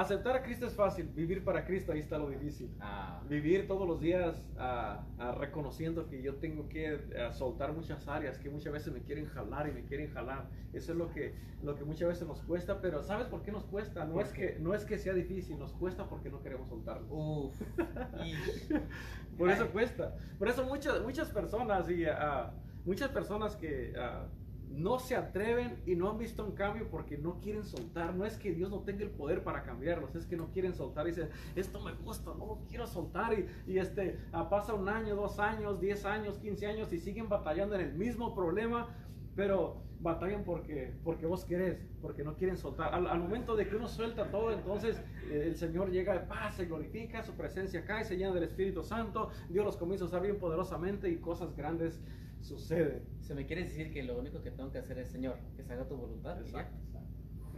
aceptar 0.00 0.36
a 0.36 0.42
Cristo 0.42 0.66
es 0.66 0.74
fácil, 0.74 1.08
vivir 1.08 1.44
para 1.44 1.64
Cristo 1.64 1.92
ahí 1.92 2.00
está 2.00 2.18
lo 2.18 2.30
difícil. 2.30 2.70
Ah, 2.80 3.20
Vivir 3.28 3.66
todos 3.66 3.86
los 3.86 4.00
días 4.00 4.42
ah, 4.56 5.04
ah, 5.18 5.32
reconociendo 5.32 6.08
que 6.08 6.22
yo 6.22 6.36
tengo 6.36 6.68
que 6.68 6.98
soltar 7.32 7.72
muchas 7.72 8.06
áreas 8.08 8.38
que 8.38 8.50
muchas 8.50 8.72
veces 8.72 8.92
me 8.92 9.00
quieren 9.00 9.26
jalar 9.26 9.68
y 9.68 9.72
me 9.72 9.84
quieren 9.84 10.10
jalar. 10.12 10.48
Eso 10.72 10.92
es 10.92 10.98
lo 10.98 11.10
que, 11.10 11.34
lo 11.62 11.74
que 11.74 11.84
muchas 11.84 12.08
veces 12.08 12.26
nos 12.26 12.42
cuesta, 12.42 12.80
pero 12.80 13.02
¿sabes 13.02 13.26
por 13.26 13.42
qué 13.42 13.50
nos 13.50 13.64
cuesta? 13.64 14.04
No 14.04 14.14
¿Por 14.14 14.22
es, 14.22 14.32
que, 14.32 14.56
no 14.60 14.74
es 14.74 14.84
que 14.84 14.98
sea 14.98 15.14
difícil, 15.14 15.58
nos 15.58 15.72
cuesta 15.72 16.08
porque 16.08 16.30
no 16.30 16.42
queremos 16.42 16.68
soltarlo. 16.68 17.06
Uf. 17.08 17.54
Por 19.38 19.50
eso 19.50 19.70
cuesta. 19.70 20.16
Por 20.36 20.48
eso 20.48 20.64
muchas, 20.64 21.00
muchas 21.00 21.30
personas 21.30 21.88
y 21.88 22.04
muchas 22.84 23.08
personas 23.10 23.54
que 23.54 23.92
no 24.70 24.98
se 24.98 25.16
atreven 25.16 25.82
y 25.86 25.96
no 25.96 26.10
han 26.10 26.18
visto 26.18 26.44
un 26.44 26.52
cambio 26.52 26.88
porque 26.90 27.18
no 27.18 27.40
quieren 27.40 27.64
soltar. 27.64 28.14
No 28.14 28.24
es 28.24 28.36
que 28.36 28.52
Dios 28.52 28.70
no 28.70 28.80
tenga 28.80 29.02
el 29.02 29.10
poder 29.10 29.42
para 29.42 29.62
cambiarlos, 29.62 30.14
es 30.14 30.26
que 30.26 30.36
no 30.36 30.50
quieren 30.50 30.74
soltar. 30.74 31.06
Y 31.06 31.10
dicen, 31.10 31.30
esto 31.56 31.80
me 31.80 31.92
gusta, 31.92 32.32
no 32.34 32.60
quiero 32.68 32.86
soltar. 32.86 33.32
Y, 33.38 33.46
y 33.66 33.78
este, 33.78 34.18
ah, 34.32 34.48
pasa 34.48 34.74
un 34.74 34.88
año, 34.88 35.16
dos 35.16 35.38
años, 35.38 35.80
diez 35.80 36.04
años, 36.04 36.38
quince 36.38 36.66
años 36.66 36.92
y 36.92 36.98
siguen 36.98 37.28
batallando 37.28 37.74
en 37.74 37.82
el 37.82 37.94
mismo 37.94 38.34
problema. 38.34 38.88
Pero 39.34 39.82
batallan 40.00 40.44
porque, 40.44 40.94
porque 41.02 41.26
vos 41.26 41.44
querés, 41.44 41.78
porque 42.00 42.22
no 42.22 42.34
quieren 42.36 42.56
soltar. 42.56 42.94
Al, 42.94 43.06
al 43.06 43.18
momento 43.18 43.56
de 43.56 43.66
que 43.68 43.76
uno 43.76 43.88
suelta 43.88 44.30
todo, 44.30 44.52
entonces 44.52 45.00
eh, 45.30 45.44
el 45.46 45.56
Señor 45.56 45.90
llega 45.90 46.12
de 46.12 46.20
paz, 46.20 46.56
se 46.56 46.66
glorifica, 46.66 47.22
su 47.22 47.32
presencia 47.32 47.84
cae, 47.84 48.04
se 48.04 48.16
llena 48.16 48.32
del 48.32 48.44
Espíritu 48.44 48.82
Santo, 48.82 49.30
Dios 49.48 49.64
los 49.64 49.76
comienza 49.76 50.04
a 50.04 50.08
usar 50.08 50.22
bien 50.22 50.38
poderosamente 50.38 51.08
y 51.08 51.16
cosas 51.16 51.56
grandes 51.56 52.00
suceden. 52.40 53.02
Se 53.20 53.34
me 53.34 53.46
quiere 53.46 53.64
decir 53.64 53.92
que 53.92 54.02
lo 54.02 54.18
único 54.18 54.42
que 54.42 54.50
tengo 54.50 54.70
que 54.70 54.78
hacer 54.78 54.98
es, 54.98 55.08
Señor, 55.08 55.38
que 55.56 55.62
se 55.62 55.72
haga 55.72 55.86
tu 55.88 55.96
voluntad. 55.96 56.36
y. 56.40 56.44
Exacto. 56.44 56.76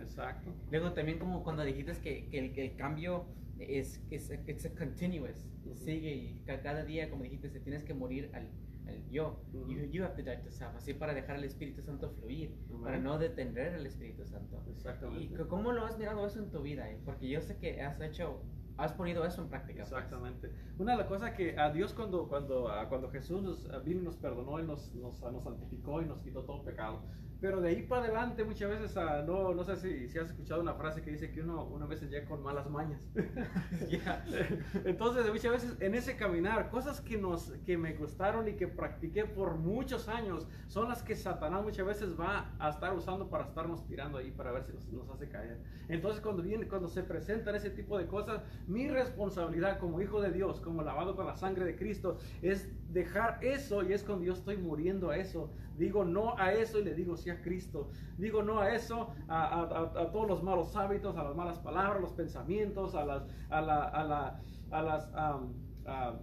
Exacto. 0.01 0.51
Luego 0.71 0.93
también 0.93 1.19
como 1.19 1.43
cuando 1.45 1.63
dijiste 1.65 1.93
que, 2.03 2.29
que 2.29 2.39
el, 2.39 2.53
que 2.53 2.65
el 2.67 2.77
cambio 2.77 3.27
es, 3.59 4.03
es 4.11 4.31
it's 4.47 4.65
a 4.67 4.75
continuous, 4.75 5.47
Ujú. 5.65 5.75
sigue 5.77 6.15
y 6.15 6.43
ca- 6.47 6.63
cada 6.63 6.85
día, 6.85 7.11
como 7.11 7.25
dijiste, 7.25 7.51
se 7.51 7.61
tienes 7.61 7.85
que 7.85 7.93
morir 7.93 8.31
al, 8.33 8.49
al 8.89 9.07
yo. 9.11 9.43
Ujú. 9.53 9.71
you, 9.71 9.85
you 9.91 10.03
have 10.03 10.15
to 10.17 10.23
die 10.23 10.39
to 10.39 10.51
self, 10.51 10.75
así 10.77 10.95
para 10.95 11.13
dejar 11.13 11.37
al 11.37 11.45
Espíritu 11.45 11.83
Santo 11.83 12.11
fluir, 12.11 12.57
Amén. 12.71 12.83
para 12.83 12.99
no 12.99 13.19
detener 13.19 13.75
al 13.75 13.85
Espíritu 13.85 14.25
Santo. 14.25 14.63
¿Y 14.67 14.71
Exactamente. 14.71 15.37
c- 15.37 15.47
cómo 15.49 15.73
lo 15.73 15.85
has 15.85 15.99
mirado 15.99 16.27
eso 16.27 16.39
en 16.43 16.51
tu 16.51 16.63
vida? 16.63 16.91
eh? 16.91 16.99
Porque 17.05 17.29
yo 17.29 17.41
sé 17.43 17.59
que 17.59 17.83
has 17.83 18.01
hecho, 18.01 18.43
has 18.81 18.93
ponido 18.93 19.25
eso 19.25 19.43
en 19.43 19.49
práctica. 19.49 19.85
pues. 19.85 19.93
Exactamente. 19.93 20.51
Una 20.79 20.93
de 20.93 20.99
las 20.99 21.07
cosas 21.07 21.33
que 21.33 21.59
a 21.59 21.71
Dios 21.71 21.93
cuando, 21.93 22.29
cuando, 22.29 22.71
cuando 22.89 23.11
Jesús 23.11 23.43
nos, 23.43 23.85
vino 23.85 24.01
y 24.01 24.05
nos 24.05 24.17
perdonó 24.17 24.59
y 24.59 24.65
nos, 24.65 24.95
nos, 24.95 25.21
nos 25.21 25.45
santificó 25.45 26.01
y 26.03 26.07
nos 26.07 26.21
quitó 26.21 26.45
todo 26.45 26.65
pecado. 26.65 27.03
Pero 27.41 27.61
de 27.61 27.71
ahí 27.71 27.83
para 27.83 28.05
adelante 28.05 28.45
muchas 28.45 28.69
veces, 28.69 28.97
ah, 28.97 29.25
no, 29.27 29.55
no 29.55 29.65
sé 29.65 29.77
si, 29.77 30.09
si 30.09 30.19
has 30.19 30.31
escuchado 30.31 30.61
una 30.61 30.75
frase 30.75 31.01
que 31.01 31.11
dice 31.11 31.31
que 31.31 31.41
uno 31.41 31.65
una 31.65 31.87
vez 31.87 32.03
llega 32.03 32.29
con 32.29 32.43
malas 32.43 32.69
mañas. 32.69 33.01
Entonces 34.85 35.27
muchas 35.31 35.53
veces 35.53 35.77
en 35.81 35.95
ese 35.95 36.17
caminar, 36.17 36.69
cosas 36.69 37.01
que, 37.01 37.17
nos, 37.17 37.53
que 37.65 37.79
me 37.79 37.95
gustaron 37.95 38.49
y 38.49 38.55
que 38.55 38.69
practiqué 38.69 39.25
por 39.25 39.57
muchos 39.57 40.09
años, 40.09 40.47
son 40.67 40.89
las 40.89 41.03
que 41.03 41.17
Satanás 41.17 41.63
muchas 41.63 41.87
veces 41.87 42.19
va 42.19 42.55
a 42.59 42.71
estar 42.71 42.95
usando 42.95 43.29
para 43.31 43.45
estarnos 43.45 43.87
tirando 43.87 44.19
ahí 44.19 44.31
para 44.31 44.53
ver 44.53 44.65
si 44.65 44.73
nos, 44.73 44.87
nos 44.93 45.11
hace 45.11 45.29
caer. 45.29 45.59
Entonces 45.89 46.21
cuando, 46.21 46.43
viene, 46.43 46.69
cuando 46.69 46.89
se 46.89 47.03
presentan 47.03 47.55
ese 47.55 47.71
tipo 47.71 47.99
de 47.99 48.07
cosas, 48.07 48.43
mi 48.67 48.89
responsabilidad 48.89 49.79
como 49.79 50.01
hijo 50.01 50.21
de 50.21 50.31
Dios, 50.31 50.61
como 50.61 50.83
lavado 50.83 51.17
con 51.17 51.27
la 51.27 51.37
sangre 51.37 51.65
de 51.65 51.77
Cristo, 51.77 52.19
es 52.43 52.69
dejar 52.93 53.39
eso 53.43 53.83
y 53.83 53.93
es 53.93 54.05
cuando 54.05 54.25
yo 54.25 54.35
estoy 54.35 54.57
muriendo 54.57 55.11
a 55.11 55.17
eso. 55.17 55.51
Digo 55.81 56.05
no 56.05 56.37
a 56.39 56.53
eso 56.53 56.79
y 56.79 56.85
le 56.85 56.95
digo 56.95 57.17
sí 57.17 57.31
a 57.31 57.41
Cristo. 57.41 57.91
Digo 58.19 58.43
no 58.43 58.61
a 58.61 58.75
eso, 58.75 59.09
a, 59.29 59.43
a- 59.45 59.79
a- 59.79 60.03
a 60.03 60.13
todos 60.13 60.29
los 60.29 60.43
malos 60.43 60.77
hábitos, 60.77 61.17
a 61.17 61.25
las 61.25 61.35
malas 61.35 61.59
palabras, 61.59 62.01
los 62.01 62.13
pensamientos, 62.13 62.95
a 62.95 63.05
las, 63.05 63.23
a 63.49 63.61
la, 63.63 63.85
a 63.85 64.05
la, 64.05 64.41
a 64.71 64.83
las, 64.83 65.11
a- 65.15 66.21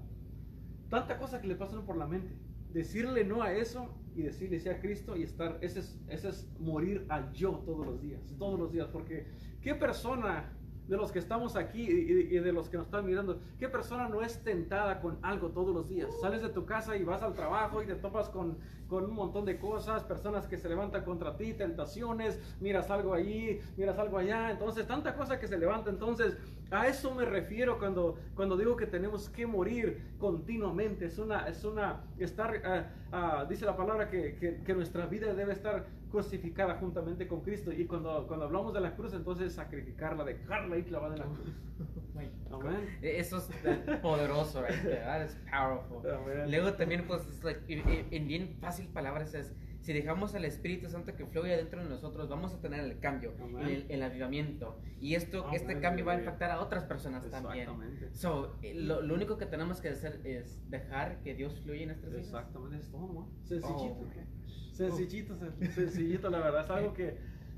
tanta 0.89 1.17
cosa 1.17 1.41
que 1.41 1.47
le 1.47 1.55
pasan 1.55 1.85
por 1.85 1.97
la 1.97 2.07
mente. 2.07 2.37
Decirle 2.71 3.23
no 3.23 3.41
a 3.41 3.51
eso 3.53 3.97
y 4.15 4.23
decirle 4.23 4.59
sí 4.59 4.69
a 4.69 4.79
Cristo 4.79 5.15
y 5.15 5.23
estar, 5.23 5.57
ese 5.61 5.79
es, 5.79 5.99
ese 6.07 6.29
es 6.29 6.49
morir 6.59 7.05
al 7.09 7.31
yo 7.33 7.59
todos 7.65 7.85
los 7.85 8.01
días, 8.01 8.21
todos 8.37 8.59
los 8.59 8.71
días, 8.71 8.87
porque 8.91 9.27
¿qué 9.61 9.75
persona 9.75 10.56
de 10.87 10.97
los 10.97 11.11
que 11.11 11.19
estamos 11.19 11.55
aquí 11.55 11.81
y, 11.81 12.39
de 12.39 12.51
los 12.53 12.69
que 12.69 12.77
nos 12.77 12.87
están 12.87 13.05
mirando, 13.05 13.39
qué 13.59 13.67
persona 13.67 14.07
no 14.07 14.21
es 14.21 14.43
tentada 14.43 15.01
con 15.01 15.17
algo 15.21 15.49
todos 15.49 15.73
los 15.73 15.89
días? 15.89 16.09
Sales 16.21 16.41
de 16.41 16.49
tu 16.49 16.65
casa 16.65 16.95
y 16.95 17.03
vas 17.03 17.21
al 17.21 17.33
trabajo 17.33 17.81
y 17.83 17.85
te 17.85 17.95
topas 17.95 18.29
con, 18.29 18.57
con 18.87 19.05
un 19.05 19.13
montón 19.13 19.45
de 19.45 19.59
cosas, 19.59 20.03
personas 20.03 20.47
que 20.47 20.57
se 20.57 20.69
levantan 20.69 21.03
contra 21.03 21.35
ti, 21.35 21.53
tentaciones, 21.53 22.39
miras 22.59 22.89
algo 22.89 23.13
allí, 23.13 23.59
miras 23.75 23.97
algo 23.99 24.17
allá, 24.17 24.51
entonces 24.51 24.87
tanta 24.87 25.15
cosa 25.15 25.39
que 25.39 25.47
se 25.47 25.57
levanta, 25.57 25.89
entonces 25.89 26.37
a 26.71 26.87
eso 26.87 27.13
me 27.13 27.25
refiero 27.25 27.77
cuando, 27.79 28.17
cuando 28.35 28.57
digo 28.57 28.75
que 28.75 28.85
tenemos 28.85 29.29
que 29.29 29.45
morir 29.47 30.01
continuamente, 30.19 31.05
es 31.05 31.17
una, 31.19 31.47
es 31.47 31.63
una, 31.63 32.03
estar, 32.19 32.53
ah, 32.65 32.85
ah, 33.11 33.45
dice 33.49 33.65
la 33.65 33.75
palabra 33.77 34.09
que, 34.09 34.35
que, 34.35 34.61
que 34.63 34.73
nuestra 34.73 35.05
vida 35.05 35.33
debe 35.33 35.53
estar 35.53 35.85
crucificada 36.11 36.75
juntamente 36.75 37.27
con 37.27 37.41
Cristo 37.41 37.71
y 37.71 37.85
cuando, 37.85 38.25
cuando 38.27 38.45
hablamos 38.45 38.73
de 38.73 38.79
la 38.81 38.95
cruz, 38.95 39.13
entonces 39.13 39.53
sacrificarla, 39.53 40.23
dejarla 40.23 40.75
ahí 40.75 40.83
clavada 40.83 41.15
en 41.15 41.19
la 41.19 41.25
cruz. 41.25 41.53
E- 43.01 43.19
Eso 43.19 43.37
es 43.37 43.49
eh, 43.65 43.99
poderoso, 44.01 44.61
right 44.63 44.81
there. 44.83 45.01
That 45.01 45.25
is 45.25 45.37
powerful. 45.51 46.09
Amén. 46.09 46.49
Luego 46.49 46.73
también, 46.73 47.05
pues, 47.05 47.27
es 47.27 47.43
like, 47.43 47.61
y- 47.67 47.77
y- 47.79 48.07
en 48.11 48.27
bien 48.27 48.57
fácil 48.59 48.87
palabras 48.87 49.33
es, 49.33 49.53
si 49.81 49.93
dejamos 49.93 50.35
al 50.35 50.43
Espíritu 50.45 50.89
Santo 50.89 51.15
que 51.15 51.25
fluya 51.25 51.55
dentro 51.55 51.81
de 51.81 51.89
nosotros, 51.89 52.27
vamos 52.27 52.53
a 52.53 52.59
tener 52.59 52.81
el 52.81 52.99
cambio, 52.99 53.33
el, 53.61 53.85
el 53.89 54.03
avivamiento. 54.03 54.79
Y 54.99 55.15
esto, 55.15 55.43
Amén, 55.45 55.55
este 55.55 55.79
cambio 55.79 56.03
va 56.05 56.13
a 56.13 56.19
impactar 56.19 56.51
a 56.51 56.59
otras 56.61 56.83
personas 56.85 57.29
también. 57.29 57.69
Exactamente. 57.69 58.09
So, 58.13 58.57
eh, 58.61 58.73
lo, 58.75 59.01
lo 59.01 59.13
único 59.13 59.37
que 59.37 59.45
tenemos 59.45 59.79
que 59.79 59.89
hacer 59.89 60.19
es 60.25 60.59
dejar 60.69 61.21
que 61.21 61.35
Dios 61.35 61.59
fluya 61.61 61.81
en 61.81 61.87
nuestras 61.89 62.11
vidas. 62.11 62.25
Exactamente, 62.27 62.77
es 62.77 62.89
todo, 62.91 63.13
¿no? 63.13 63.29
Sencillito. 63.43 63.99
Oh. 64.01 64.73
Sencillito, 64.73 65.35
sen- 65.35 65.71
sencillito, 65.71 66.29
la 66.29 66.39
verdad. 66.39 66.63
Es 66.65 66.69
algo 66.69 66.93
que, 66.93 67.17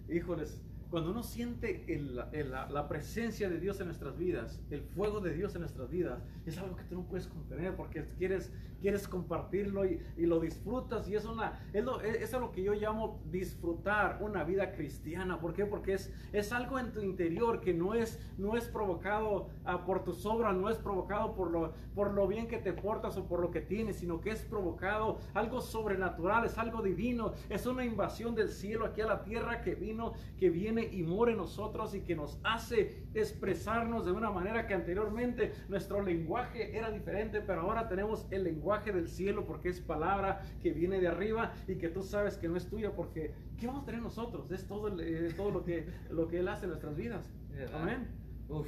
híjoles, 0.09 0.61
cuando 0.89 1.11
uno 1.11 1.21
siente 1.23 1.83
el- 1.93 2.19
el- 2.31 2.51
la, 2.51 2.69
la 2.69 2.87
presencia 2.87 3.49
de 3.49 3.59
Dios 3.59 3.79
en 3.79 3.87
nuestras 3.87 4.17
vidas, 4.17 4.61
el 4.69 4.81
fuego 4.81 5.19
de 5.19 5.33
Dios 5.33 5.53
en 5.55 5.61
nuestras 5.61 5.89
vidas, 5.89 6.23
es 6.45 6.57
algo 6.57 6.75
que 6.75 6.83
tú 6.83 6.95
no 6.95 7.07
puedes 7.07 7.27
contener 7.27 7.75
porque 7.75 8.05
quieres, 8.17 8.51
quieres 8.79 9.07
compartirlo 9.07 9.85
y, 9.85 10.01
y 10.17 10.25
lo 10.25 10.39
disfrutas. 10.39 11.07
Y 11.09 11.15
es, 11.15 11.25
una, 11.25 11.59
es, 11.73 11.83
lo, 11.83 12.01
es, 12.01 12.31
lo 12.33 12.51
que 12.51 12.63
yo 12.63 12.73
llamo 12.73 13.21
disfrutar 13.25 14.19
una 14.21 14.43
vida 14.43 14.71
cristiana. 14.71 15.39
¿Por 15.39 15.53
qué? 15.53 15.65
Porque 15.65 15.93
es, 15.93 16.13
es 16.33 16.51
algo 16.51 16.79
en 16.79 16.91
tu 16.91 17.01
interior 17.01 17.61
que 17.61 17.73
no 17.73 17.93
es, 17.93 18.19
no 18.37 18.55
es 18.57 18.67
provocado 18.67 19.49
ah, 19.65 19.85
por 19.85 20.03
tus 20.03 20.25
obras, 20.25 20.55
no 20.55 20.69
es 20.69 20.77
provocado 20.77 21.35
por 21.35 21.51
lo, 21.51 21.73
por 21.95 22.13
lo 22.13 22.27
bien 22.27 22.47
que 22.47 22.57
te 22.57 22.73
portas 22.73 23.17
o 23.17 23.27
por 23.27 23.41
lo 23.41 23.51
que 23.51 23.61
tienes, 23.61 23.97
sino 23.97 24.21
que 24.21 24.31
es 24.31 24.41
provocado 24.41 25.19
algo 25.33 25.61
sobrenatural, 25.61 26.45
es 26.45 26.57
algo 26.57 26.81
divino, 26.81 27.33
es 27.49 27.65
una 27.65 27.85
invasión 27.85 28.35
del 28.35 28.49
cielo 28.49 28.85
aquí 28.85 29.01
a 29.01 29.07
la 29.07 29.23
tierra 29.23 29.61
que 29.61 29.75
vino, 29.75 30.13
que 30.37 30.49
viene 30.49 30.89
y 30.91 31.03
mora 31.03 31.31
en 31.31 31.37
nosotros 31.37 31.93
y 31.95 32.01
que 32.01 32.15
nos 32.15 32.39
hace 32.43 33.03
expresarnos 33.13 34.05
de 34.05 34.11
una 34.11 34.31
manera 34.31 34.67
que 34.67 34.73
anteriormente 34.73 35.53
nuestro 35.67 36.01
lenguaje 36.01 36.77
era 36.77 36.91
diferente, 36.91 37.41
pero 37.41 37.61
ahora 37.61 37.87
tenemos 37.87 38.27
el 38.31 38.43
lenguaje 38.43 38.68
del 38.77 39.07
cielo 39.09 39.45
porque 39.45 39.69
es 39.69 39.79
palabra 39.81 40.41
que 40.61 40.71
viene 40.71 40.99
de 41.01 41.07
arriba 41.07 41.53
y 41.67 41.75
que 41.75 41.89
tú 41.89 42.03
sabes 42.03 42.37
que 42.37 42.47
no 42.47 42.55
es 42.55 42.67
tuya 42.67 42.91
porque 42.95 43.33
¿qué 43.57 43.65
vamos 43.65 43.81
a 43.83 43.85
tener 43.87 44.01
nosotros? 44.01 44.51
Es 44.51 44.67
todo, 44.67 44.87
el- 44.89 44.99
es 44.99 45.35
todo 45.35 45.49
lo, 45.49 45.63
que, 45.63 45.87
lo 46.11 46.27
que 46.27 46.39
Él 46.39 46.47
hace 46.47 46.65
en 46.65 46.69
nuestras 46.69 46.95
vidas. 46.95 47.27
Amén. 47.73 48.07
Uf. 48.47 48.67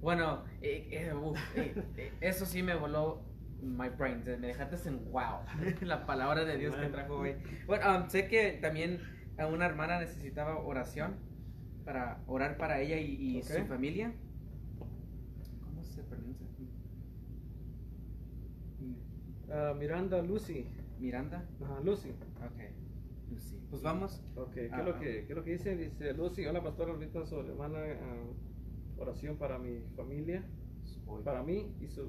Bueno, 0.00 0.42
eh, 0.60 0.88
eh, 0.90 1.14
uf, 1.14 1.38
eh, 1.56 1.74
eh, 1.96 2.12
eso 2.20 2.44
sí 2.44 2.62
me 2.62 2.74
voló 2.74 3.22
my 3.62 3.88
brain. 3.88 4.22
Me 4.40 4.48
dejaste 4.48 4.88
en 4.88 5.10
wow. 5.12 5.38
La 5.82 6.04
palabra 6.06 6.44
de 6.44 6.58
Dios 6.58 6.74
que 6.74 6.86
trajo 6.88 7.14
hoy. 7.18 7.36
Bueno, 7.66 7.84
um, 8.02 8.08
sé 8.10 8.26
que 8.28 8.58
también 8.60 8.98
a 9.38 9.46
una 9.46 9.66
hermana 9.66 10.00
necesitaba 10.00 10.58
oración 10.58 11.14
para 11.84 12.20
orar 12.26 12.56
para 12.56 12.80
ella 12.80 12.98
y, 12.98 13.14
y 13.14 13.38
Ok. 13.42 13.46
su 13.46 13.64
familia. 13.66 14.12
¿Cómo 15.62 15.82
se 15.84 16.02
pronuncia? 16.02 16.46
Ah, 19.50 19.74
Miranda 19.78 20.22
Lucy. 20.22 20.66
Miranda. 20.98 21.44
Ajá, 21.62 21.80
Lucy. 21.80 22.10
Ok. 22.10 22.60
Lucy. 23.30 23.60
Pues 23.70 23.82
vamos. 23.82 24.22
Ok, 24.36 24.54
¿qué, 24.54 24.70
Ah, 24.72 24.80
es 24.80 24.84
lo 24.86 24.94
ah. 24.94 24.98
que, 24.98 25.26
¿qué 25.26 25.32
es 25.32 25.36
lo 25.36 25.44
que 25.44 25.52
dice? 25.52 25.76
Dice 25.76 26.14
Lucy, 26.14 26.46
hola 26.46 26.62
pastor, 26.62 26.90
ahorita 26.90 27.24
su 27.26 27.40
hermana, 27.40 27.78
oración 28.98 29.36
para 29.36 29.58
mi 29.58 29.80
familia, 29.96 30.44
para 31.24 31.42
mí 31.42 31.74
y 31.80 31.88
su, 31.88 32.08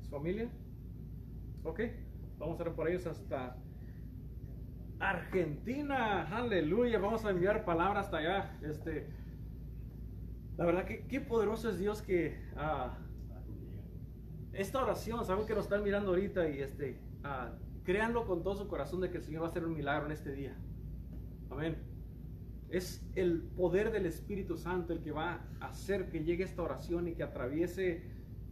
su 0.00 0.10
familia. 0.10 0.48
Ok, 1.64 1.80
vamos 2.38 2.58
a 2.58 2.62
orar 2.62 2.74
por 2.74 2.88
ellos 2.88 3.06
hasta 3.06 3.56
Argentina, 5.00 6.28
aleluya, 6.36 6.98
vamos 6.98 7.24
a 7.24 7.30
enviar 7.30 7.64
palabras 7.64 8.06
hasta 8.06 8.18
allá. 8.18 8.58
Este, 8.62 9.06
La 10.56 10.66
verdad 10.66 10.84
que 10.84 11.06
qué 11.06 11.20
poderoso 11.20 11.70
es 11.70 11.78
Dios 11.78 12.02
que 12.02 12.36
esta 14.58 14.82
oración, 14.82 15.24
saben 15.24 15.46
que 15.46 15.54
nos 15.54 15.64
están 15.64 15.84
mirando 15.84 16.10
ahorita 16.10 16.48
y 16.48 16.60
este, 16.60 16.98
ah, 17.22 17.52
créanlo 17.84 18.26
con 18.26 18.42
todo 18.42 18.56
su 18.56 18.66
corazón 18.66 19.00
de 19.00 19.08
que 19.08 19.18
el 19.18 19.22
Señor 19.22 19.42
va 19.42 19.46
a 19.46 19.50
hacer 19.50 19.64
un 19.64 19.72
milagro 19.72 20.06
en 20.06 20.12
este 20.12 20.32
día. 20.32 20.56
Amén. 21.48 21.76
Es 22.68 23.08
el 23.14 23.42
poder 23.56 23.92
del 23.92 24.04
Espíritu 24.04 24.56
Santo 24.56 24.92
el 24.92 25.00
que 25.00 25.12
va 25.12 25.46
a 25.60 25.68
hacer 25.68 26.08
que 26.10 26.24
llegue 26.24 26.42
esta 26.42 26.62
oración 26.62 27.06
y 27.06 27.14
que 27.14 27.22
atraviese 27.22 28.02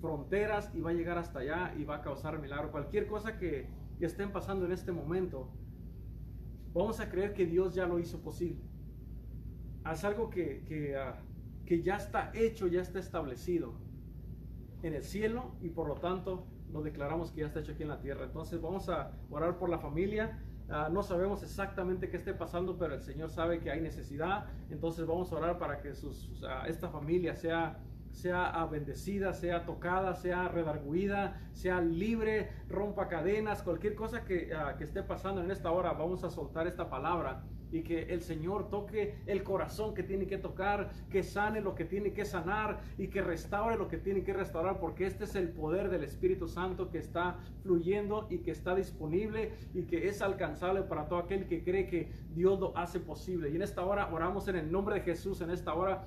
fronteras 0.01 0.71
y 0.75 0.81
va 0.81 0.91
a 0.91 0.95
llegar 0.95 1.19
hasta 1.19 1.41
allá 1.41 1.75
y 1.77 1.83
va 1.83 1.97
a 1.97 2.03
causar 2.03 2.41
milagro. 2.41 2.71
Cualquier 2.71 3.09
cosa 3.09 3.37
que, 3.37 3.69
estén 3.99 4.31
pasando 4.31 4.65
en 4.65 4.73
este 4.73 4.93
momento, 4.93 5.51
vamos 6.73 7.01
a 7.01 7.11
creer 7.11 7.35
que 7.35 7.47
Dios 7.47 7.75
ya 7.75 7.85
lo 7.87 7.99
hizo 7.99 8.21
posible. 8.21 8.63
Es 9.91 10.05
algo 10.05 10.31
que, 10.31 10.63
que, 10.69 10.97
ah, 10.97 11.21
que 11.65 11.83
ya 11.83 11.97
está 11.97 12.31
hecho, 12.33 12.69
ya 12.69 12.83
está 12.83 13.01
establecido 13.01 13.86
en 14.87 14.95
el 14.95 15.05
cielo 15.05 15.53
y 15.61 15.70
por 15.70 15.89
lo 15.89 15.95
tanto 15.97 16.47
lo 16.72 16.82
declaramos 16.82 17.30
que 17.30 17.41
ya 17.41 17.47
está 17.47 17.61
hecho 17.61 17.72
aquí 17.72 17.82
en 17.82 17.89
la 17.89 18.01
tierra. 18.01 18.24
Entonces 18.24 18.61
vamos 18.61 18.89
a 18.89 19.12
orar 19.30 19.59
por 19.59 19.68
la 19.68 19.78
familia. 19.78 20.43
Ah, 20.68 20.89
no 20.91 21.03
sabemos 21.03 21.43
exactamente 21.43 22.09
qué 22.09 22.16
esté 22.16 22.34
pasando, 22.34 22.76
pero 22.76 22.95
el 22.95 23.03
Señor 23.03 23.30
sabe 23.30 23.61
que 23.61 23.70
hay 23.70 23.80
necesidad. 23.80 24.47
Entonces 24.70 25.07
vamos 25.07 25.32
a 25.32 25.37
orar 25.37 25.59
para 25.59 25.80
que 25.80 25.95
sus, 25.95 26.30
esta 26.66 26.89
familia 26.89 27.34
sea 27.34 27.78
sea 28.16 28.64
bendecida, 28.70 29.34
sea 29.34 29.66
tocada, 29.66 30.14
sea 30.14 30.49
redarguida, 30.49 31.39
sea 31.53 31.82
libre, 31.82 32.51
rompa 32.66 33.09
cadenas, 33.09 33.62
cualquier 33.62 33.95
cosa 33.95 34.24
que, 34.24 34.55
ah, 34.55 34.76
que 34.78 34.84
esté 34.84 35.03
pasando 35.03 35.43
en 35.43 35.51
esta 35.51 35.70
hora, 35.70 35.93
vamos 35.93 36.24
a 36.24 36.30
soltar 36.30 36.66
esta 36.66 36.89
palabra 36.89 37.45
y 37.73 37.83
que 37.83 38.03
el 38.05 38.21
Señor 38.21 38.69
toque 38.71 39.17
el 39.27 39.43
corazón 39.43 39.95
que 39.95 40.03
tiene 40.03 40.27
que 40.27 40.39
tocar, 40.39 40.91
que 41.11 41.23
sane 41.23 41.61
lo 41.61 41.75
que 41.75 41.85
tiene 41.85 42.12
que 42.12 42.25
sanar 42.25 42.81
y 42.99 43.09
que 43.09 43.23
restaure 43.23 43.77
lo 43.77 43.89
que 43.89 43.99
tiene 43.99 44.23
que 44.23 44.33
restaurar, 44.33 44.79
porque 44.79 45.07
este 45.07 45.25
es 45.25 45.35
el 45.35 45.49
poder 45.49 45.91
del 45.91 46.05
Espíritu 46.05 46.49
Santo 46.49 46.91
que 46.91 46.99
está 46.99 47.39
fluyendo 47.62 48.27
y 48.31 48.39
que 48.39 48.51
está 48.51 48.75
disponible 48.75 49.53
y 49.75 49.83
que 49.83 50.09
es 50.09 50.23
alcanzable 50.23 50.83
para 50.83 51.09
todo 51.09 51.19
aquel 51.19 51.47
que 51.47 51.62
cree 51.62 51.87
que 51.87 52.11
Dios 52.35 52.59
lo 52.61 52.77
hace 52.77 53.01
posible. 53.01 53.51
Y 53.51 53.57
en 53.57 53.62
esta 53.62 53.85
hora 53.85 54.09
oramos 54.12 54.49
en 54.49 54.57
el 54.57 54.71
nombre 54.71 54.97
de 54.97 55.01
Jesús, 55.03 55.41
en 55.41 55.51
esta 55.51 55.75
hora 55.75 56.07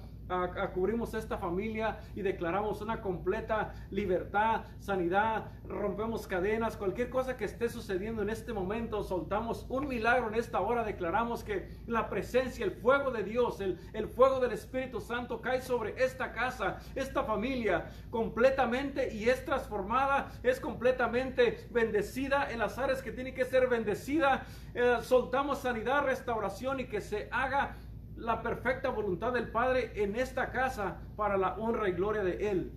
cubrimos 0.73 1.13
esta 1.13 1.37
familia 1.37 1.99
y 2.15 2.21
declaramos 2.21 2.81
una 2.81 3.01
completa 3.01 3.73
libertad, 3.89 4.63
sanidad, 4.79 5.51
rompemos 5.67 6.27
cadenas, 6.27 6.77
cualquier 6.77 7.09
cosa 7.09 7.37
que 7.37 7.45
esté 7.45 7.69
sucediendo 7.69 8.21
en 8.21 8.29
este 8.29 8.53
momento, 8.53 9.03
soltamos 9.03 9.65
un 9.69 9.87
milagro 9.87 10.27
en 10.27 10.35
esta 10.35 10.59
hora, 10.59 10.83
declaramos 10.83 11.43
que 11.43 11.69
la 11.87 12.09
presencia, 12.09 12.65
el 12.65 12.71
fuego 12.71 13.11
de 13.11 13.23
Dios, 13.23 13.59
el, 13.61 13.79
el 13.93 14.07
fuego 14.07 14.39
del 14.39 14.51
Espíritu 14.51 14.99
Santo 14.99 15.41
cae 15.41 15.61
sobre 15.61 16.03
esta 16.03 16.31
casa, 16.31 16.77
esta 16.95 17.23
familia 17.23 17.91
completamente 18.09 19.13
y 19.13 19.29
es 19.29 19.43
transformada, 19.45 20.31
es 20.43 20.59
completamente 20.59 21.67
bendecida 21.71 22.51
en 22.51 22.59
las 22.59 22.77
áreas 22.77 23.01
que 23.01 23.11
tiene 23.11 23.33
que 23.33 23.45
ser 23.45 23.67
bendecida. 23.67 24.45
Eh, 24.73 24.97
soltamos 25.01 25.59
sanidad, 25.59 26.03
restauración 26.03 26.79
y 26.79 26.85
que 26.85 27.01
se 27.01 27.27
haga 27.31 27.75
la 28.19 28.41
perfecta 28.41 28.89
voluntad 28.89 29.33
del 29.33 29.49
Padre 29.49 29.91
en 29.95 30.15
esta 30.15 30.51
casa 30.51 31.01
para 31.15 31.37
la 31.37 31.55
honra 31.55 31.89
y 31.89 31.93
gloria 31.93 32.23
de 32.23 32.49
Él. 32.49 32.71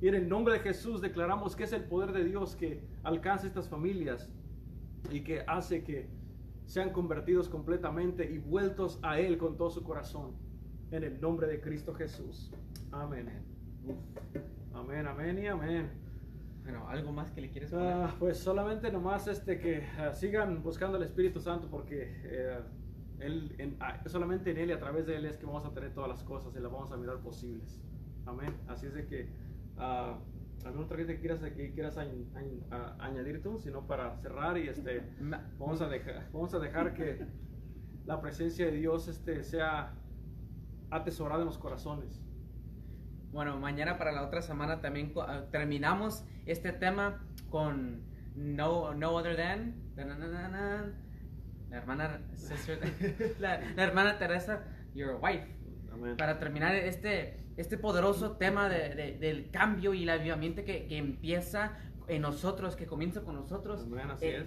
Y 0.00 0.08
en 0.08 0.14
el 0.14 0.28
nombre 0.28 0.54
de 0.54 0.60
Jesús 0.60 1.00
declaramos 1.00 1.54
que 1.54 1.64
es 1.64 1.72
el 1.72 1.84
poder 1.84 2.12
de 2.12 2.24
Dios 2.24 2.56
que 2.56 2.82
alcanza 3.02 3.46
estas 3.46 3.68
familias 3.68 4.30
y 5.10 5.20
que 5.20 5.44
hace 5.46 5.84
que 5.84 6.08
sean 6.66 6.90
convertidos 6.90 7.48
completamente 7.48 8.30
y 8.30 8.38
vueltos 8.38 8.98
a 9.02 9.18
Él 9.18 9.38
con 9.38 9.56
todo 9.56 9.70
su 9.70 9.82
corazón. 9.82 10.32
En 10.90 11.04
el 11.04 11.20
nombre 11.20 11.46
de 11.46 11.60
Cristo 11.60 11.94
Jesús. 11.94 12.52
Amén. 12.90 13.28
Amén, 14.74 15.06
amén 15.06 15.38
y 15.38 15.46
amén. 15.46 15.90
Bueno, 16.62 16.88
¿algo 16.88 17.12
más 17.12 17.30
que 17.30 17.40
le 17.40 17.50
quieres 17.50 17.70
poner? 17.70 17.92
Ah, 17.92 18.14
pues 18.18 18.38
solamente 18.38 18.90
nomás 18.90 19.26
este 19.26 19.58
que 19.58 19.84
ah, 19.98 20.12
sigan 20.12 20.62
buscando 20.62 20.96
el 20.96 21.02
Espíritu 21.02 21.40
Santo 21.40 21.68
porque 21.70 22.20
eh, 22.24 22.58
él, 23.20 23.76
ah, 23.80 24.00
solamente 24.06 24.50
en 24.50 24.58
Él 24.58 24.70
y 24.70 24.72
a 24.72 24.78
través 24.78 25.06
de 25.06 25.16
Él 25.16 25.26
es 25.26 25.36
que 25.36 25.46
vamos 25.46 25.64
a 25.64 25.72
tener 25.72 25.92
todas 25.92 26.08
las 26.08 26.22
cosas 26.22 26.54
y 26.56 26.60
las 26.60 26.72
vamos 26.72 26.90
a 26.92 26.96
mirar 26.96 27.18
posibles. 27.18 27.80
Amén. 28.26 28.56
Así 28.68 28.86
es 28.86 28.94
de 28.94 29.06
que, 29.06 29.28
uh, 29.76 30.66
¿alguna 30.66 30.84
otra 30.84 30.96
que 31.06 31.18
quieras, 31.18 31.40
que 31.40 31.72
quieras 31.72 31.98
añadir 31.98 33.42
tú? 33.42 33.58
Sino 33.58 33.86
para 33.86 34.16
cerrar 34.16 34.56
y 34.58 34.68
este, 34.68 35.02
vamos, 35.58 35.80
a 35.80 35.88
dejar, 35.88 36.28
vamos 36.32 36.54
a 36.54 36.58
dejar 36.58 36.94
que 36.94 37.26
la 38.06 38.20
presencia 38.20 38.66
de 38.66 38.72
Dios 38.72 39.08
este, 39.08 39.42
sea 39.44 39.94
atesorada 40.90 41.42
en 41.42 41.46
los 41.46 41.58
corazones. 41.58 42.22
Bueno, 43.32 43.58
mañana 43.58 43.96
para 43.96 44.12
la 44.12 44.22
otra 44.24 44.42
semana 44.42 44.80
también 44.80 45.12
ah, 45.16 45.44
terminamos 45.52 46.24
este 46.46 46.72
tema 46.72 47.24
con 47.48 48.02
No, 48.34 48.94
no 48.94 49.10
Other 49.10 49.36
Than 49.36 49.90
la 51.70 51.76
hermana, 51.76 52.20
la, 53.38 53.54
hermana 53.76 54.18
Teresa, 54.18 54.64
your 54.94 55.18
wife. 55.22 55.46
Para 56.16 56.38
terminar 56.38 56.74
este, 56.74 57.36
este 57.56 57.76
poderoso 57.76 58.36
tema 58.36 58.68
de, 58.68 59.18
del 59.20 59.50
cambio 59.50 59.92
y 59.92 60.04
el 60.04 60.10
avivamiento 60.10 60.64
que, 60.64 60.86
que, 60.86 60.96
empieza 60.96 61.76
en 62.08 62.22
nosotros, 62.22 62.74
que 62.74 62.86
comienza 62.86 63.22
con 63.22 63.34
nosotros. 63.34 63.86
Eh, 64.20 64.46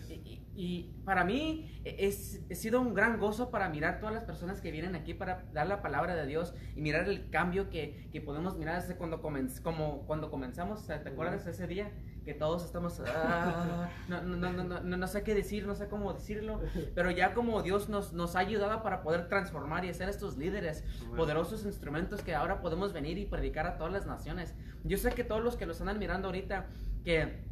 y, 0.55 0.91
para 1.05 1.23
mí 1.23 1.81
es, 1.85 2.41
ha 2.51 2.55
sido 2.55 2.81
un 2.81 2.93
gran 2.93 3.19
gozo 3.19 3.51
para 3.51 3.69
mirar 3.69 3.99
todas 3.99 4.13
las 4.15 4.23
personas 4.23 4.61
que 4.61 4.71
vienen 4.71 4.95
aquí 4.95 5.13
para 5.13 5.45
dar 5.53 5.67
la 5.67 5.81
palabra 5.81 6.15
de 6.15 6.25
Dios 6.25 6.53
y 6.75 6.81
mirar 6.81 7.07
el 7.07 7.29
cambio 7.29 7.69
que, 7.69 8.09
que 8.11 8.19
podemos 8.19 8.57
mirar 8.57 8.81
desde 8.81 8.95
cuando, 8.95 9.21
como 9.21 10.05
cuando 10.05 10.29
comenzamos. 10.29 10.87
¿Te 10.87 10.93
acuerdas 10.93 11.45
de 11.45 11.51
ese 11.51 11.67
día? 11.67 11.91
Que 12.23 12.33
todos 12.33 12.63
estamos, 12.63 13.01
ah, 13.05 13.89
no, 14.07 14.21
no, 14.21 14.51
no, 14.51 14.63
no, 14.63 14.81
no, 14.81 15.07
sé 15.07 15.23
qué 15.23 15.35
decir, 15.35 15.65
no 15.67 15.75
sé 15.75 15.87
cómo 15.87 16.13
decirlo, 16.13 16.61
pero 16.95 17.11
ya 17.11 17.33
como 17.33 17.61
Dios 17.61 17.89
nos, 17.89 18.13
nos 18.13 18.35
ha 18.35 18.39
ayudado 18.39 18.81
para 18.81 19.01
poder 19.01 19.27
transformar 19.27 19.85
y 19.85 19.93
ser 19.93 20.09
estos 20.09 20.37
líderes, 20.37 20.83
poderosos 21.15 21.65
instrumentos 21.65 22.21
que 22.21 22.33
ahora 22.33 22.61
podemos 22.61 22.93
venir 22.93 23.17
y 23.17 23.25
predicar 23.25 23.67
a 23.67 23.77
todas 23.77 23.91
las 23.91 24.05
naciones. 24.05 24.55
Yo 24.83 24.97
sé 24.97 25.11
que 25.11 25.23
todos 25.23 25.43
los 25.43 25.57
que 25.57 25.65
los 25.65 25.79
andan 25.81 25.99
mirando 25.99 26.27
ahorita, 26.27 26.67
que 27.03 27.43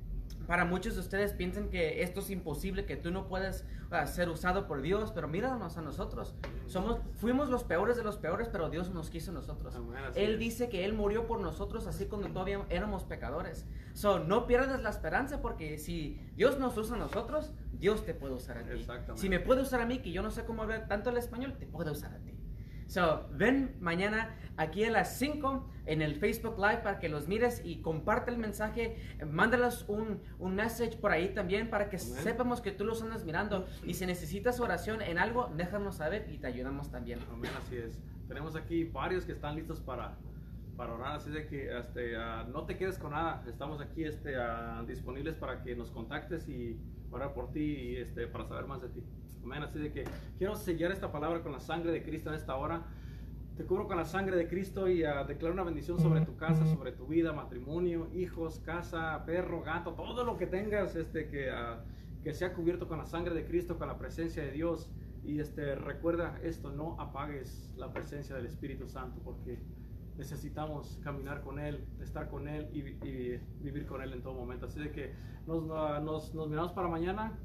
para 0.47 0.65
muchos 0.65 0.95
de 0.95 1.01
ustedes 1.01 1.34
piensan 1.34 1.69
que 1.69 2.03
esto 2.03 2.19
es 2.19 2.29
imposible, 2.29 2.86
que 2.86 2.95
tú 2.95 3.11
no 3.11 3.27
puedes 3.27 3.65
uh, 3.91 4.07
ser 4.07 4.29
usado 4.29 4.67
por 4.67 4.82
Dios, 4.82 5.11
pero 5.13 5.27
míranos 5.27 5.77
a 5.77 5.82
nosotros. 5.82 6.36
Somos, 6.67 6.99
fuimos 7.15 7.49
los 7.49 7.63
peores 7.63 7.97
de 7.97 8.03
los 8.03 8.17
peores, 8.17 8.49
pero 8.49 8.69
Dios 8.69 8.91
nos 8.91 9.09
quiso 9.09 9.32
a 9.32 9.34
nosotros. 9.34 9.75
él 10.15 10.39
dice 10.39 10.69
que 10.69 10.86
Él 10.86 10.93
murió 10.93 11.27
por 11.27 11.39
nosotros 11.39 11.88
así 11.88 12.05
cuando 12.05 12.29
todavía 12.29 12.65
éramos 12.69 13.03
pecadores. 13.03 13.65
So, 13.93 14.19
no 14.19 14.47
pierdas 14.47 14.82
la 14.82 14.89
esperanza 14.89 15.41
porque 15.41 15.77
si 15.77 16.19
Dios 16.36 16.59
nos 16.59 16.77
usa 16.77 16.95
a 16.95 16.99
nosotros, 16.99 17.53
Dios 17.73 18.05
te 18.05 18.13
puede 18.13 18.34
usar 18.34 18.57
a 18.57 18.63
ti. 18.63 18.86
Si 19.15 19.29
me 19.29 19.39
puede 19.39 19.61
usar 19.61 19.82
a 19.82 19.86
mí, 19.86 19.99
que 19.99 20.11
yo 20.11 20.21
no 20.21 20.32
sé 20.32 20.45
cómo 20.45 20.63
hablar 20.63 20.88
tanto 20.88 21.09
el 21.09 21.17
español, 21.17 21.55
te 21.57 21.65
puede 21.65 21.91
usar 21.91 22.13
a 22.13 22.19
ti. 22.19 22.40
So, 22.91 23.25
ven 23.31 23.77
mañana 23.79 24.35
aquí 24.57 24.83
a 24.83 24.91
las 24.91 25.17
5 25.17 25.65
en 25.85 26.01
el 26.01 26.15
Facebook 26.15 26.57
Live 26.57 26.79
para 26.79 26.99
que 26.99 27.07
los 27.07 27.25
mires 27.25 27.61
y 27.63 27.81
comparte 27.81 28.31
el 28.31 28.37
mensaje. 28.37 28.97
Mándalos 29.25 29.85
un, 29.87 30.19
un 30.39 30.55
message 30.55 30.97
por 30.97 31.13
ahí 31.13 31.33
también 31.33 31.69
para 31.69 31.89
que 31.89 31.97
sepamos 31.97 32.59
que 32.59 32.73
tú 32.73 32.83
los 32.83 33.01
andas 33.01 33.23
mirando. 33.23 33.65
Y 33.85 33.93
si 33.93 34.05
necesitas 34.05 34.59
oración 34.59 35.01
en 35.01 35.19
algo, 35.19 35.49
déjanos 35.55 35.95
saber 35.95 36.29
y 36.29 36.37
te 36.37 36.47
ayudamos 36.47 36.91
también. 36.91 37.19
Amén, 37.31 37.51
así 37.57 37.77
es. 37.77 37.97
Tenemos 38.27 38.57
aquí 38.57 38.83
varios 38.83 39.23
que 39.23 39.31
están 39.31 39.55
listos 39.55 39.79
para, 39.79 40.17
para 40.75 40.93
orar, 40.93 41.15
así 41.15 41.29
de 41.29 41.47
que 41.47 41.73
este, 41.73 42.17
uh, 42.17 42.45
no 42.51 42.65
te 42.65 42.75
quedes 42.75 42.97
con 42.97 43.11
nada. 43.11 43.41
Estamos 43.47 43.79
aquí 43.79 44.03
este, 44.03 44.35
uh, 44.37 44.85
disponibles 44.85 45.35
para 45.35 45.63
que 45.63 45.77
nos 45.77 45.91
contactes 45.91 46.49
y 46.49 46.77
orar 47.09 47.33
por 47.33 47.53
ti 47.53 47.61
y 47.61 47.95
este, 47.95 48.27
para 48.27 48.43
saber 48.43 48.65
más 48.65 48.81
de 48.81 48.89
ti. 48.89 49.01
Amén. 49.43 49.63
Así 49.63 49.79
de 49.79 49.91
que 49.91 50.03
quiero 50.37 50.55
sellar 50.55 50.91
esta 50.91 51.11
palabra 51.11 51.41
con 51.41 51.51
la 51.51 51.59
sangre 51.59 51.91
de 51.91 52.03
Cristo 52.03 52.29
en 52.29 52.35
esta 52.35 52.55
hora. 52.55 52.83
Te 53.57 53.65
cubro 53.65 53.87
con 53.87 53.97
la 53.97 54.05
sangre 54.05 54.37
de 54.37 54.47
Cristo 54.47 54.87
y 54.87 55.03
uh, 55.03 55.25
declaro 55.27 55.53
una 55.53 55.63
bendición 55.63 55.99
sobre 55.99 56.21
tu 56.21 56.35
casa, 56.37 56.65
sobre 56.65 56.93
tu 56.93 57.05
vida, 57.05 57.33
matrimonio, 57.33 58.09
hijos, 58.13 58.59
casa, 58.59 59.23
perro, 59.25 59.61
gato, 59.61 59.93
todo 59.93 60.23
lo 60.23 60.37
que 60.37 60.47
tengas, 60.47 60.95
este, 60.95 61.27
que, 61.27 61.49
uh, 61.51 62.23
que 62.23 62.33
sea 62.33 62.53
cubierto 62.53 62.87
con 62.87 62.97
la 62.97 63.05
sangre 63.05 63.35
de 63.35 63.45
Cristo, 63.45 63.77
con 63.77 63.87
la 63.87 63.97
presencia 63.97 64.41
de 64.43 64.51
Dios. 64.51 64.89
Y 65.23 65.39
este, 65.39 65.75
recuerda 65.75 66.39
esto, 66.41 66.71
no 66.71 66.99
apagues 66.99 67.71
la 67.75 67.91
presencia 67.91 68.35
del 68.35 68.45
Espíritu 68.45 68.87
Santo 68.87 69.21
porque 69.23 69.59
necesitamos 70.17 70.99
caminar 71.03 71.41
con 71.41 71.59
Él, 71.59 71.85
estar 71.99 72.29
con 72.29 72.47
Él 72.47 72.69
y, 72.71 72.81
vivir 72.81 73.85
con 73.85 74.01
Él 74.01 74.13
en 74.13 74.21
todo 74.21 74.33
momento. 74.33 74.67
Así 74.67 74.79
de 74.79 74.91
que 74.91 75.13
nos, 75.45 75.63
uh, 75.63 76.03
nos, 76.03 76.33
nos 76.33 76.47
miramos 76.47 76.71
para 76.71 76.87
mañana 76.87 77.37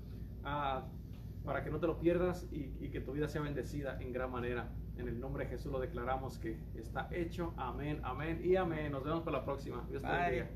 para 1.46 1.62
que 1.62 1.70
no 1.70 1.78
te 1.78 1.86
lo 1.86 1.98
pierdas 1.98 2.46
y, 2.50 2.90
que 2.90 3.00
tu 3.00 3.12
vida 3.12 3.28
sea 3.28 3.40
bendecida 3.40 3.98
en 4.00 4.12
gran 4.12 4.30
manera. 4.30 4.68
En 4.98 5.08
el 5.08 5.20
nombre 5.20 5.44
de 5.44 5.50
Jesús 5.50 5.70
lo 5.70 5.78
declaramos 5.78 6.38
que 6.38 6.58
está 6.74 7.08
hecho. 7.12 7.54
Amén, 7.56 8.00
amén 8.02 8.40
y 8.42 8.56
amén. 8.56 8.90
Nos 8.92 9.04
vemos 9.04 9.22
para 9.22 9.38
la 9.38 9.44
próxima. 9.44 9.86
Dios 9.88 10.02
te 10.02 10.08
bendiga. 10.08 10.50